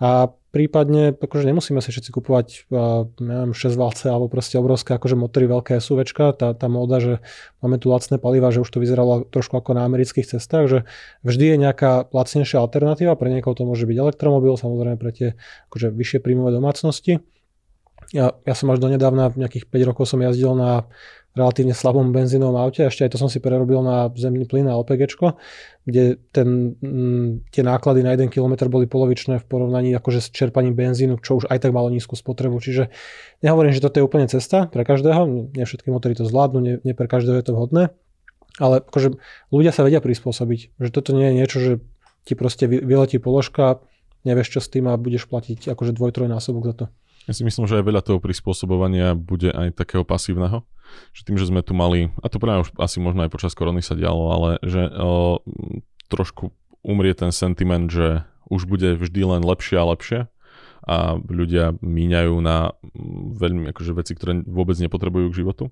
A 0.00 0.32
prípadne, 0.50 1.14
akože 1.14 1.46
nemusíme 1.46 1.78
si 1.78 1.92
všetci 1.94 2.10
kupovať 2.10 2.46
uh, 2.72 3.06
neviem, 3.22 3.52
6 3.54 3.76
valce 3.76 4.08
alebo 4.10 4.26
proste 4.26 4.58
obrovské 4.58 4.98
akože 4.98 5.14
motory, 5.14 5.46
veľké 5.46 5.78
SUVčka, 5.78 6.34
tá, 6.34 6.56
tá 6.56 6.66
móda, 6.66 6.98
že 6.98 7.12
máme 7.62 7.78
tu 7.78 7.92
lacné 7.92 8.18
paliva, 8.18 8.50
že 8.50 8.64
už 8.64 8.70
to 8.72 8.82
vyzeralo 8.82 9.28
trošku 9.28 9.60
ako 9.60 9.78
na 9.78 9.86
amerických 9.86 10.26
cestách, 10.26 10.66
že 10.66 10.78
vždy 11.22 11.54
je 11.54 11.56
nejaká 11.68 12.10
lacnejšia 12.10 12.58
alternatíva, 12.58 13.14
pre 13.14 13.30
niekoho 13.30 13.54
to 13.54 13.62
môže 13.62 13.86
byť 13.86 13.96
elektromobil, 14.00 14.58
samozrejme 14.58 14.96
pre 14.98 15.10
tie 15.14 15.28
akože 15.70 15.94
vyššie 15.94 16.18
príjmové 16.18 16.50
domácnosti. 16.56 17.22
Ja, 18.10 18.34
ja 18.42 18.54
som 18.58 18.72
až 18.74 18.82
donedávna, 18.82 19.30
nejakých 19.38 19.70
5 19.70 19.88
rokov 19.94 20.10
som 20.10 20.18
jazdil 20.18 20.58
na 20.58 20.90
relatívne 21.30 21.70
slabom 21.70 22.10
benzínovom 22.10 22.58
aute, 22.58 22.82
ešte 22.82 23.06
aj 23.06 23.10
to 23.14 23.18
som 23.22 23.30
si 23.30 23.38
prerobil 23.38 23.78
na 23.86 24.10
zemný 24.18 24.50
plyn 24.50 24.66
a 24.66 24.74
LPG, 24.74 25.14
kde 25.86 26.18
ten, 26.34 26.74
m, 26.82 27.46
tie 27.54 27.62
náklady 27.62 28.02
na 28.02 28.18
1 28.18 28.34
km 28.34 28.66
boli 28.66 28.90
polovičné 28.90 29.38
v 29.38 29.46
porovnaní 29.46 29.94
akože 29.94 30.20
s 30.26 30.28
čerpaním 30.34 30.74
benzínu, 30.74 31.22
čo 31.22 31.38
už 31.38 31.46
aj 31.46 31.62
tak 31.62 31.70
malo 31.70 31.86
nízku 31.86 32.18
spotrebu. 32.18 32.58
Čiže 32.58 32.90
nehovorím, 33.46 33.70
že 33.70 33.82
toto 33.82 34.02
je 34.02 34.06
úplne 34.06 34.26
cesta 34.26 34.66
pre 34.66 34.82
každého, 34.82 35.54
nie 35.54 35.62
všetky 35.62 35.86
motory 35.94 36.18
to 36.18 36.26
zvládnu, 36.26 36.58
nie, 36.58 36.74
nie 36.82 36.94
pre 36.98 37.06
každého 37.06 37.38
je 37.38 37.46
to 37.46 37.54
vhodné, 37.54 37.94
ale 38.58 38.82
akože 38.82 39.14
ľudia 39.54 39.70
sa 39.70 39.86
vedia 39.86 40.02
prispôsobiť, 40.02 40.60
že 40.82 40.90
toto 40.90 41.14
nie 41.14 41.30
je 41.30 41.34
niečo, 41.38 41.58
že 41.62 41.72
ti 42.26 42.34
proste 42.34 42.66
vyletí 42.66 43.22
položka, 43.22 43.80
nevieš 44.26 44.58
čo 44.58 44.60
s 44.60 44.68
tým 44.68 44.90
a 44.90 44.98
budeš 45.00 45.30
platiť 45.30 45.72
akože 45.72 45.96
dvoj, 45.96 46.10
troj 46.12 46.28
násobok 46.28 46.64
za 46.68 46.74
to. 46.74 46.84
Ja 47.28 47.32
si 47.36 47.44
myslím, 47.44 47.68
že 47.68 47.78
aj 47.78 47.84
veľa 47.84 48.02
toho 48.02 48.18
prispôsobovania 48.18 49.12
bude 49.14 49.52
aj 49.52 49.76
takého 49.76 50.02
pasívneho. 50.02 50.64
Že 51.14 51.20
tým, 51.26 51.36
že 51.38 51.48
sme 51.48 51.60
tu 51.62 51.72
mali, 51.74 52.10
a 52.22 52.26
to 52.30 52.38
mňa 52.38 52.62
už 52.66 52.70
asi 52.78 52.98
možno 53.02 53.26
aj 53.26 53.32
počas 53.32 53.52
korony 53.54 53.82
sa 53.82 53.98
dialo, 53.98 54.24
ale 54.30 54.50
že 54.62 54.86
o, 54.90 55.42
trošku 56.10 56.54
umrie 56.82 57.12
ten 57.12 57.30
sentiment, 57.30 57.90
že 57.90 58.24
už 58.50 58.66
bude 58.66 58.98
vždy 58.98 59.20
len 59.38 59.42
lepšie 59.46 59.78
a 59.78 59.88
lepšie 59.90 60.20
a 60.84 61.20
ľudia 61.20 61.76
míňajú 61.84 62.34
na 62.40 62.72
mm, 62.72 63.36
veľmi 63.36 63.64
akože 63.72 63.92
veci, 63.92 64.12
ktoré 64.16 64.40
vôbec 64.48 64.80
nepotrebujú 64.80 65.28
k 65.30 65.38
životu. 65.44 65.64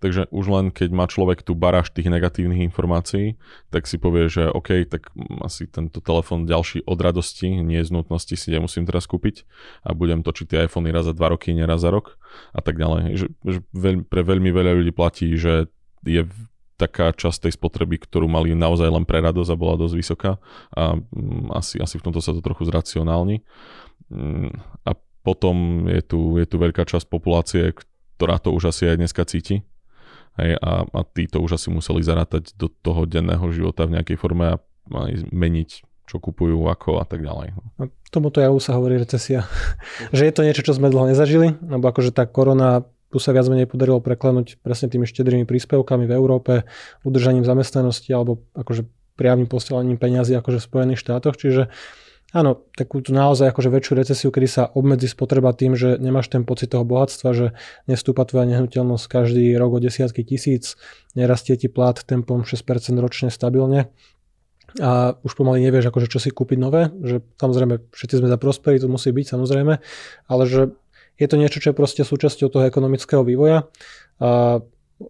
Takže 0.00 0.32
už 0.32 0.44
len 0.48 0.64
keď 0.72 0.88
má 0.92 1.04
človek 1.04 1.44
tu 1.44 1.52
baráž 1.52 1.92
tých 1.92 2.08
negatívnych 2.08 2.64
informácií, 2.64 3.36
tak 3.68 3.84
si 3.84 4.00
povie, 4.00 4.32
že 4.32 4.48
OK, 4.48 4.88
tak 4.88 5.12
asi 5.44 5.68
tento 5.68 6.00
telefón 6.00 6.48
ďalší 6.48 6.84
od 6.88 6.98
radosti, 7.00 7.60
nie 7.60 7.84
z 7.84 7.90
nutnosti 7.92 8.34
si 8.34 8.48
nemusím 8.48 8.88
teraz 8.88 9.04
kúpiť 9.04 9.44
a 9.84 9.92
budem 9.92 10.24
točiť 10.24 10.46
tie 10.48 10.58
iPhony 10.64 10.90
raz 10.90 11.04
za 11.04 11.14
dva 11.16 11.36
roky, 11.36 11.52
neraz 11.52 11.84
za 11.84 11.92
rok 11.92 12.16
a 12.56 12.60
tak 12.64 12.80
ďalej. 12.80 13.20
Že, 13.20 13.26
že 13.44 13.58
veľ, 13.76 13.94
pre 14.08 14.24
veľmi 14.24 14.50
veľa 14.50 14.72
ľudí 14.80 14.92
platí, 14.96 15.28
že 15.36 15.68
je 16.04 16.24
taká 16.74 17.14
časť 17.14 17.46
tej 17.46 17.52
spotreby, 17.54 18.02
ktorú 18.02 18.26
mali 18.26 18.50
naozaj 18.52 18.90
len 18.90 19.06
pre 19.06 19.22
radosť 19.22 19.50
a 19.54 19.60
bola 19.60 19.78
dosť 19.78 19.94
vysoká 19.94 20.32
a 20.74 20.98
mm, 20.98 21.54
asi, 21.54 21.78
asi 21.78 22.02
v 22.02 22.04
tomto 22.10 22.18
sa 22.18 22.34
to 22.34 22.42
trochu 22.42 22.66
zracionálni. 22.66 23.46
Mm, 24.12 24.52
a 24.84 24.90
potom 25.24 25.88
je 25.88 26.02
tu, 26.04 26.36
je 26.36 26.46
tu 26.48 26.56
veľká 26.60 26.84
časť 26.84 27.08
populácie, 27.08 27.72
ktorá 28.16 28.36
to 28.36 28.52
už 28.52 28.70
asi 28.70 28.92
aj 28.92 28.96
dneska 29.00 29.24
cíti. 29.24 29.64
Hej, 30.34 30.58
a, 30.58 30.84
a 30.84 31.00
tí 31.06 31.30
to 31.30 31.38
už 31.40 31.56
asi 31.56 31.70
museli 31.70 32.02
zarátať 32.02 32.58
do 32.58 32.66
toho 32.66 33.06
denného 33.06 33.46
života 33.54 33.86
v 33.86 33.96
nejakej 33.98 34.18
forme 34.18 34.44
a 34.50 34.56
aj 34.90 35.30
meniť, 35.30 35.70
čo 36.10 36.18
kupujú, 36.18 36.58
ako 36.68 37.00
a 37.00 37.06
tak 37.06 37.22
ďalej. 37.22 37.54
A 37.80 37.86
tomuto 38.10 38.42
javu 38.42 38.58
sa 38.58 38.74
hovorí 38.76 38.98
recesia. 38.98 39.46
že 40.16 40.26
je 40.26 40.34
to 40.34 40.42
niečo, 40.42 40.66
čo 40.66 40.74
sme 40.74 40.90
dlho 40.90 41.14
nezažili, 41.14 41.54
lebo 41.62 41.86
akože 41.88 42.10
tá 42.10 42.26
korona 42.26 42.84
tu 43.14 43.22
sa 43.22 43.30
viac 43.30 43.46
menej 43.46 43.70
podarilo 43.70 44.02
preklenúť 44.02 44.58
presne 44.58 44.90
tými 44.90 45.06
štedrými 45.06 45.46
príspevkami 45.46 46.02
v 46.02 46.16
Európe, 46.18 46.66
udržaním 47.06 47.46
zamestnanosti 47.46 48.10
alebo 48.10 48.42
akože 48.58 48.90
priamým 49.14 49.46
posielaním 49.46 50.02
peniazy 50.02 50.34
akože 50.34 50.58
v 50.58 50.66
Spojených 50.66 50.98
štátoch, 50.98 51.38
čiže 51.38 51.70
áno, 52.34 52.66
takú 52.74 52.98
tu 52.98 53.14
naozaj 53.14 53.54
akože 53.54 53.70
väčšiu 53.70 53.94
recesiu, 53.94 54.28
kedy 54.34 54.48
sa 54.50 54.62
obmedzí 54.74 55.06
spotreba 55.06 55.54
tým, 55.54 55.78
že 55.78 55.94
nemáš 56.02 56.28
ten 56.28 56.42
pocit 56.42 56.74
toho 56.74 56.82
bohatstva, 56.82 57.30
že 57.30 57.46
nestúpa 57.86 58.26
tvoja 58.26 58.50
nehnuteľnosť 58.50 59.04
každý 59.06 59.54
rok 59.54 59.78
o 59.78 59.80
desiatky 59.80 60.26
tisíc, 60.26 60.74
nerastie 61.14 61.54
ti 61.54 61.70
plat 61.70 61.94
tempom 61.94 62.42
6% 62.42 62.58
ročne 62.98 63.30
stabilne 63.30 63.94
a 64.82 65.14
už 65.22 65.38
pomaly 65.38 65.62
nevieš, 65.62 65.94
akože 65.94 66.10
čo 66.10 66.18
si 66.18 66.34
kúpiť 66.34 66.58
nové, 66.58 66.90
že 67.06 67.22
samozrejme 67.38 67.94
všetci 67.94 68.18
sme 68.18 68.26
za 68.26 68.38
prosperitu, 68.42 68.90
musí 68.90 69.14
byť 69.14 69.26
samozrejme, 69.38 69.74
ale 70.26 70.42
že 70.50 70.74
je 71.14 71.26
to 71.30 71.38
niečo, 71.38 71.62
čo 71.62 71.70
je 71.70 71.78
proste 71.78 72.02
súčasťou 72.02 72.50
toho 72.50 72.66
ekonomického 72.66 73.22
vývoja. 73.22 73.70
A 74.18 74.58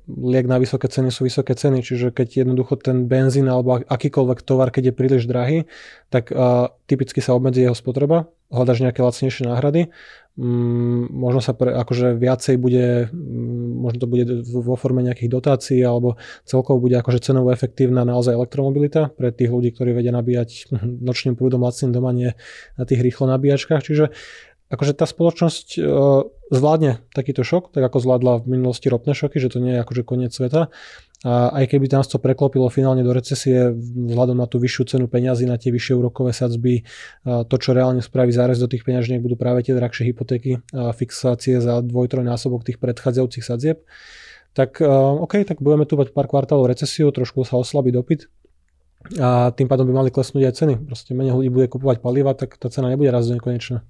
liek 0.09 0.49
na 0.49 0.57
vysoké 0.57 0.89
ceny 0.89 1.13
sú 1.13 1.29
vysoké 1.29 1.53
ceny, 1.53 1.85
čiže 1.85 2.09
keď 2.09 2.45
jednoducho 2.45 2.81
ten 2.81 3.05
benzín 3.05 3.47
alebo 3.53 3.85
akýkoľvek 3.85 4.41
tovar, 4.41 4.73
keď 4.73 4.91
je 4.91 4.95
príliš 4.97 5.25
drahý, 5.29 5.69
tak 6.09 6.33
uh, 6.33 6.73
typicky 6.89 7.21
sa 7.21 7.37
obmedzí 7.37 7.61
jeho 7.61 7.77
spotreba, 7.77 8.33
hľadaš 8.49 8.81
nejaké 8.81 9.05
lacnejšie 9.05 9.45
náhrady, 9.45 9.93
mm, 10.41 11.13
možno 11.13 11.41
sa 11.45 11.53
pre, 11.53 11.77
akože 11.77 12.17
viacej 12.17 12.57
bude, 12.57 13.13
mm, 13.13 13.71
možno 13.85 13.99
to 14.01 14.09
bude 14.09 14.25
vo 14.49 14.75
forme 14.79 15.05
nejakých 15.05 15.31
dotácií 15.31 15.81
alebo 15.85 16.17
celkovo 16.49 16.81
bude 16.81 16.97
akože 16.99 17.21
cenovo 17.21 17.53
efektívna 17.53 18.09
naozaj 18.09 18.35
elektromobilita. 18.35 19.13
Pre 19.13 19.29
tých 19.31 19.51
ľudí, 19.53 19.75
ktorí 19.77 19.93
vedia 19.93 20.15
nabíjať 20.17 20.73
nočným 21.09 21.37
prúdom 21.37 21.61
lacným 21.61 21.93
doma, 21.93 22.11
nie 22.17 22.33
na 22.81 22.85
tých 22.89 23.05
rýchlo 23.05 23.29
nabíjačkách, 23.29 23.85
čiže 23.85 24.15
akože 24.73 24.93
tá 24.97 25.05
spoločnosť 25.05 25.67
e, 25.77 25.81
zvládne 26.53 27.05
takýto 27.13 27.45
šok, 27.45 27.73
tak 27.73 27.85
ako 27.85 27.99
zvládla 28.01 28.33
v 28.45 28.59
minulosti 28.59 28.89
ropné 28.89 29.13
šoky, 29.13 29.41
že 29.41 29.53
to 29.53 29.59
nie 29.61 29.77
je 29.77 29.83
akože 29.83 30.03
koniec 30.07 30.33
sveta. 30.33 30.73
A 31.25 31.57
aj 31.57 31.73
keby 31.73 31.89
nás 31.89 32.05
to 32.05 32.21
preklopilo 32.21 32.69
finálne 32.69 33.01
do 33.01 33.09
recesie 33.17 33.73
vzhľadom 33.73 34.37
na 34.37 34.45
tú 34.45 34.61
vyššiu 34.61 34.85
cenu 34.93 35.09
peňazí, 35.09 35.49
na 35.49 35.57
tie 35.57 35.73
vyššie 35.73 35.97
úrokové 35.97 36.37
sadzby, 36.37 36.85
to, 37.25 37.57
čo 37.57 37.73
reálne 37.73 38.05
spraví 38.05 38.29
zárez 38.29 38.61
do 38.61 38.69
tých 38.69 38.85
peňažniek, 38.85 39.25
budú 39.25 39.33
práve 39.33 39.65
tie 39.65 39.73
drahšie 39.73 40.13
hypotéky 40.13 40.61
a 40.77 40.93
fixácie 40.93 41.65
za 41.65 41.81
dvojtrojnásobok 41.81 42.69
tých 42.69 42.77
predchádzajúcich 42.77 43.41
sadzieb, 43.41 43.89
tak 44.53 44.85
OK, 44.85 45.49
tak 45.49 45.65
budeme 45.65 45.89
tu 45.89 45.97
mať 45.97 46.13
pár 46.13 46.29
kvartálov 46.29 46.69
recesiu, 46.69 47.09
trošku 47.09 47.41
sa 47.49 47.57
oslabí 47.57 47.89
dopyt, 47.89 48.29
a 49.21 49.53
tým 49.53 49.69
pádom 49.69 49.85
by 49.85 50.05
mali 50.05 50.11
klesnúť 50.13 50.45
aj 50.49 50.55
ceny. 50.61 50.75
Proste 50.85 51.13
menej 51.13 51.37
ľudí 51.37 51.53
bude 51.53 51.69
kupovať 51.69 52.01
paliva, 52.01 52.33
tak 52.33 52.57
tá 52.57 52.73
cena 52.73 52.89
nebude 52.89 53.13
raz 53.13 53.29
do 53.29 53.37
nekonečna. 53.37 53.85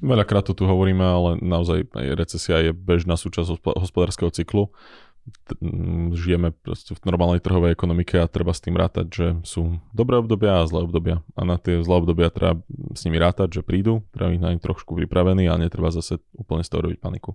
Veľakrát 0.00 0.44
to 0.46 0.52
tu 0.56 0.64
hovoríme, 0.68 1.02
ale 1.02 1.30
naozaj 1.40 1.88
recesia 2.16 2.60
je 2.60 2.72
bežná 2.72 3.16
súčasť 3.16 3.60
hospodárskeho 3.64 4.32
cyklu. 4.32 4.72
Žijeme 6.14 6.54
proste 6.54 6.94
v 6.94 7.02
normálnej 7.02 7.42
trhovej 7.42 7.74
ekonomike 7.74 8.14
a 8.14 8.30
treba 8.30 8.54
s 8.54 8.62
tým 8.62 8.78
rátať, 8.78 9.06
že 9.10 9.26
sú 9.42 9.82
dobré 9.90 10.22
obdobia 10.22 10.62
a 10.62 10.68
zlé 10.70 10.86
obdobia. 10.86 11.26
A 11.34 11.42
na 11.42 11.58
tie 11.58 11.82
zlé 11.82 11.98
obdobia 11.98 12.30
treba 12.30 12.62
s 12.94 13.02
nimi 13.02 13.18
rátať, 13.18 13.58
že 13.58 13.66
prídu, 13.66 14.06
treba 14.14 14.30
ich 14.30 14.38
na 14.38 14.54
nich 14.54 14.62
trošku 14.62 14.94
pripravený 14.94 15.50
a 15.50 15.58
netreba 15.58 15.90
zase 15.90 16.22
úplne 16.38 16.62
z 16.62 16.70
toho 16.70 16.86
robiť 16.86 17.02
paniku. 17.02 17.34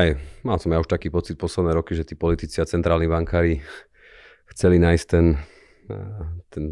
Hej, 0.00 0.16
mal 0.44 0.56
som 0.56 0.72
ja 0.72 0.80
už 0.80 0.88
taký 0.88 1.12
pocit 1.12 1.36
posledné 1.36 1.76
roky, 1.76 1.92
že 1.92 2.08
tí 2.08 2.16
politici 2.16 2.60
a 2.60 2.68
centrálni 2.68 3.08
bankári 3.08 3.60
chceli 4.48 4.80
nájsť 4.80 5.04
ten, 5.08 5.36
ten 6.48 6.64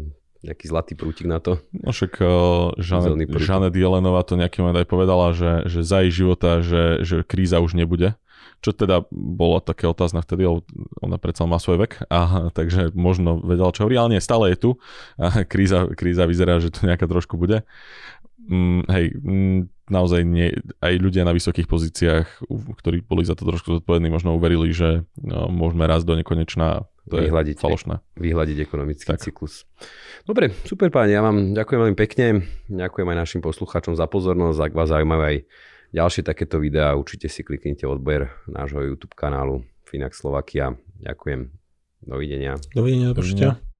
nejaký 0.45 0.65
zlatý 0.69 0.93
prútik 0.93 1.25
na 1.25 1.41
to. 1.41 1.59
No 1.73 1.89
však 1.89 2.21
uh, 2.21 2.77
Žanet 2.77 3.73
Jelenová 3.73 4.21
to 4.21 4.37
nejaký 4.37 4.61
moment 4.61 4.77
aj 4.77 4.87
povedala, 4.87 5.33
že, 5.33 5.65
že 5.65 5.81
za 5.81 6.05
jej 6.05 6.23
života, 6.23 6.61
že, 6.61 7.01
že 7.01 7.25
kríza 7.25 7.57
už 7.59 7.73
nebude. 7.73 8.13
Čo 8.63 8.73
teda 8.73 9.05
bolo 9.11 9.61
také 9.61 9.85
otázne 9.85 10.25
vtedy, 10.25 10.47
ona 11.01 11.17
predsa 11.21 11.45
má 11.45 11.61
svoj 11.61 11.85
vek, 11.85 12.09
a, 12.09 12.49
takže 12.49 12.93
možno 12.97 13.37
vedela, 13.37 13.69
čo 13.69 13.85
hovorí, 13.85 13.99
ale 13.99 14.17
nie, 14.17 14.21
stále 14.23 14.53
je 14.53 14.57
tu. 14.57 14.69
A 15.21 15.45
kríza, 15.45 15.85
kríza 15.93 16.25
vyzerá, 16.25 16.57
že 16.57 16.73
to 16.73 16.87
nejaká 16.89 17.05
trošku 17.05 17.37
bude. 17.37 17.61
Mm, 18.45 18.81
hej, 18.89 19.05
mm, 19.21 19.59
naozaj 19.89 20.21
nie, 20.25 20.53
aj 20.81 20.93
ľudia 20.97 21.25
na 21.25 21.33
vysokých 21.33 21.69
pozíciách, 21.69 22.45
ktorí 22.81 23.05
boli 23.05 23.25
za 23.25 23.37
to 23.37 23.45
trošku 23.45 23.81
zodpovední, 23.81 24.09
možno 24.09 24.37
uverili, 24.37 24.73
že 24.73 25.05
no, 25.21 25.49
môžeme 25.49 25.85
raz 25.85 26.01
do 26.01 26.17
nekonečná 26.17 26.85
to 27.05 27.21
vyhľadiť, 27.21 27.55
je 27.57 27.61
falošné. 27.61 27.95
Vyhľadiť 28.17 28.57
ekonomický 28.65 29.13
tak. 29.13 29.21
cyklus. 29.21 29.69
Dobre, 30.25 30.53
super 30.65 30.89
páni, 30.89 31.13
ja 31.13 31.21
vám 31.21 31.53
ďakujem 31.53 31.79
veľmi 31.85 31.97
pekne. 31.97 32.25
Ďakujem 32.65 33.07
aj 33.13 33.17
našim 33.17 33.41
poslucháčom 33.45 33.93
za 33.93 34.09
pozornosť. 34.09 34.59
Ak 34.59 34.73
vás 34.73 34.89
zaujímajú 34.89 35.21
aj 35.21 35.37
ďalšie 35.93 36.21
takéto 36.25 36.57
videá, 36.57 36.97
určite 36.97 37.29
si 37.29 37.45
kliknite 37.45 37.85
odber 37.85 38.33
nášho 38.49 38.81
YouTube 38.81 39.13
kanálu 39.13 39.61
Finax 39.85 40.17
Slovakia. 40.19 40.73
Ďakujem. 40.99 41.53
Dovidenia. 42.05 42.57
Dovidenia, 42.73 43.13
do 43.13 43.74